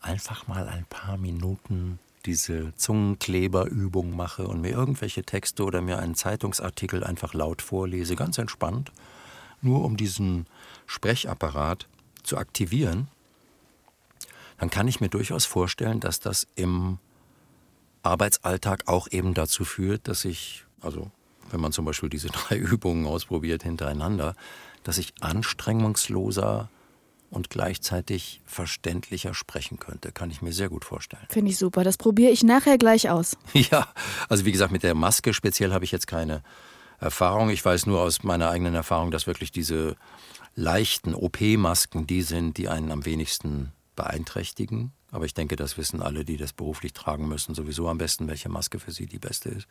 einfach 0.00 0.46
mal 0.46 0.68
ein 0.68 0.84
paar 0.86 1.16
Minuten 1.16 1.98
diese 2.28 2.74
Zungenkleberübung 2.74 4.14
mache 4.14 4.46
und 4.46 4.60
mir 4.60 4.72
irgendwelche 4.72 5.22
Texte 5.22 5.64
oder 5.64 5.80
mir 5.80 5.98
einen 5.98 6.14
Zeitungsartikel 6.14 7.02
einfach 7.02 7.32
laut 7.32 7.62
vorlese, 7.62 8.16
ganz 8.16 8.36
entspannt, 8.36 8.92
nur 9.62 9.82
um 9.82 9.96
diesen 9.96 10.46
Sprechapparat 10.86 11.88
zu 12.22 12.36
aktivieren, 12.36 13.08
dann 14.58 14.68
kann 14.68 14.88
ich 14.88 15.00
mir 15.00 15.08
durchaus 15.08 15.46
vorstellen, 15.46 16.00
dass 16.00 16.20
das 16.20 16.46
im 16.54 16.98
Arbeitsalltag 18.02 18.82
auch 18.86 19.08
eben 19.10 19.32
dazu 19.32 19.64
führt, 19.64 20.06
dass 20.06 20.26
ich, 20.26 20.66
also 20.82 21.10
wenn 21.50 21.60
man 21.60 21.72
zum 21.72 21.86
Beispiel 21.86 22.10
diese 22.10 22.28
drei 22.28 22.58
Übungen 22.58 23.06
ausprobiert 23.06 23.62
hintereinander, 23.62 24.36
dass 24.82 24.98
ich 24.98 25.14
anstrengungsloser 25.20 26.68
und 27.30 27.50
gleichzeitig 27.50 28.40
verständlicher 28.46 29.34
sprechen 29.34 29.78
könnte. 29.78 30.12
Kann 30.12 30.30
ich 30.30 30.42
mir 30.42 30.52
sehr 30.52 30.68
gut 30.68 30.84
vorstellen. 30.84 31.26
Finde 31.28 31.50
ich 31.50 31.58
super. 31.58 31.84
Das 31.84 31.96
probiere 31.96 32.30
ich 32.30 32.42
nachher 32.42 32.78
gleich 32.78 33.10
aus. 33.10 33.36
Ja, 33.52 33.88
also 34.28 34.44
wie 34.44 34.52
gesagt, 34.52 34.72
mit 34.72 34.82
der 34.82 34.94
Maske 34.94 35.34
speziell 35.34 35.72
habe 35.72 35.84
ich 35.84 35.92
jetzt 35.92 36.06
keine 36.06 36.42
Erfahrung. 37.00 37.50
Ich 37.50 37.64
weiß 37.64 37.86
nur 37.86 38.00
aus 38.00 38.22
meiner 38.22 38.50
eigenen 38.50 38.74
Erfahrung, 38.74 39.10
dass 39.10 39.26
wirklich 39.26 39.50
diese 39.50 39.96
leichten 40.54 41.14
OP-Masken 41.14 42.06
die 42.06 42.22
sind, 42.22 42.56
die 42.56 42.68
einen 42.68 42.90
am 42.90 43.04
wenigsten 43.04 43.72
beeinträchtigen. 43.96 44.92
Aber 45.10 45.24
ich 45.24 45.34
denke, 45.34 45.56
das 45.56 45.76
wissen 45.76 46.02
alle, 46.02 46.24
die 46.24 46.36
das 46.36 46.52
beruflich 46.52 46.92
tragen 46.92 47.28
müssen, 47.28 47.54
sowieso 47.54 47.88
am 47.88 47.98
besten, 47.98 48.28
welche 48.28 48.48
Maske 48.48 48.78
für 48.78 48.92
sie 48.92 49.06
die 49.06 49.18
beste 49.18 49.50
ist. 49.50 49.68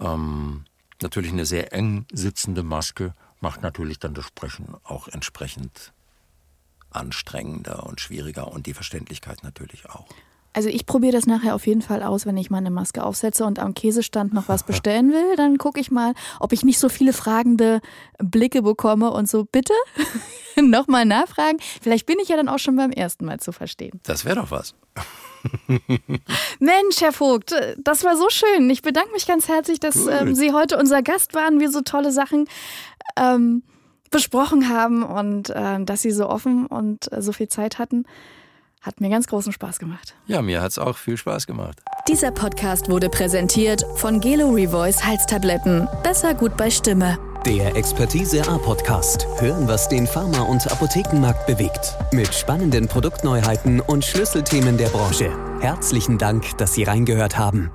Ähm, 0.00 0.64
natürlich 1.02 1.32
eine 1.32 1.46
sehr 1.46 1.72
eng 1.72 2.06
sitzende 2.12 2.62
Maske 2.62 3.14
macht 3.40 3.62
natürlich 3.62 3.98
dann 3.98 4.14
das 4.14 4.26
Sprechen 4.26 4.74
auch 4.82 5.08
entsprechend 5.08 5.92
anstrengender 6.90 7.86
und 7.86 8.00
schwieriger 8.00 8.52
und 8.52 8.66
die 8.66 8.74
Verständlichkeit 8.74 9.42
natürlich 9.42 9.88
auch. 9.88 10.06
Also 10.56 10.70
ich 10.70 10.86
probiere 10.86 11.12
das 11.12 11.26
nachher 11.26 11.54
auf 11.54 11.66
jeden 11.66 11.82
Fall 11.82 12.02
aus, 12.02 12.24
wenn 12.24 12.38
ich 12.38 12.48
meine 12.48 12.70
Maske 12.70 13.04
aufsetze 13.04 13.44
und 13.44 13.58
am 13.58 13.74
Käsestand 13.74 14.32
noch 14.32 14.48
was 14.48 14.62
bestellen 14.62 15.12
will. 15.12 15.36
Dann 15.36 15.58
gucke 15.58 15.78
ich 15.78 15.90
mal, 15.90 16.14
ob 16.40 16.54
ich 16.54 16.64
nicht 16.64 16.78
so 16.78 16.88
viele 16.88 17.12
fragende 17.12 17.82
Blicke 18.18 18.62
bekomme 18.62 19.10
und 19.10 19.28
so, 19.28 19.44
bitte 19.44 19.74
nochmal 20.56 21.04
nachfragen. 21.04 21.58
Vielleicht 21.82 22.06
bin 22.06 22.18
ich 22.22 22.30
ja 22.30 22.36
dann 22.36 22.48
auch 22.48 22.58
schon 22.58 22.74
beim 22.74 22.90
ersten 22.90 23.26
Mal 23.26 23.38
zu 23.38 23.52
verstehen. 23.52 24.00
Das 24.04 24.24
wäre 24.24 24.36
doch 24.36 24.50
was. 24.50 24.74
Mensch, 26.58 27.00
Herr 27.00 27.12
Vogt, 27.12 27.54
das 27.76 28.02
war 28.04 28.16
so 28.16 28.30
schön. 28.30 28.70
Ich 28.70 28.80
bedanke 28.80 29.12
mich 29.12 29.26
ganz 29.26 29.48
herzlich, 29.48 29.78
dass 29.78 30.06
ähm, 30.06 30.34
Sie 30.34 30.54
heute 30.54 30.78
unser 30.78 31.02
Gast 31.02 31.34
waren, 31.34 31.60
wir 31.60 31.70
so 31.70 31.82
tolle 31.82 32.12
Sachen 32.12 32.48
ähm, 33.16 33.62
besprochen 34.10 34.68
haben 34.68 35.02
und 35.02 35.50
äh, 35.50 35.84
dass 35.84 36.02
Sie 36.02 36.10
so 36.10 36.28
offen 36.28 36.66
und 36.66 37.12
äh, 37.12 37.22
so 37.22 37.32
viel 37.32 37.48
Zeit 37.48 37.78
hatten. 37.78 38.04
Hat 38.82 39.00
mir 39.00 39.10
ganz 39.10 39.26
großen 39.26 39.52
Spaß 39.52 39.80
gemacht. 39.80 40.14
Ja, 40.26 40.42
mir 40.42 40.62
hat 40.62 40.70
es 40.70 40.78
auch 40.78 40.96
viel 40.96 41.16
Spaß 41.16 41.46
gemacht. 41.46 41.82
Dieser 42.06 42.30
Podcast 42.30 42.88
wurde 42.88 43.08
präsentiert 43.08 43.84
von 43.96 44.20
Gelo 44.20 44.50
Revoice 44.50 45.04
Halstabletten. 45.04 45.88
Besser 46.04 46.34
gut 46.34 46.56
bei 46.56 46.70
Stimme. 46.70 47.18
Der 47.44 47.74
Expertise 47.74 48.48
A 48.48 48.58
Podcast. 48.58 49.26
Hören, 49.38 49.66
was 49.66 49.88
den 49.88 50.06
Pharma- 50.06 50.42
und 50.42 50.70
Apothekenmarkt 50.70 51.46
bewegt. 51.46 51.96
Mit 52.12 52.32
spannenden 52.32 52.86
Produktneuheiten 52.86 53.80
und 53.80 54.04
Schlüsselthemen 54.04 54.76
der 54.76 54.88
Branche. 54.88 55.30
Herzlichen 55.60 56.18
Dank, 56.18 56.56
dass 56.58 56.74
Sie 56.74 56.84
reingehört 56.84 57.38
haben. 57.38 57.70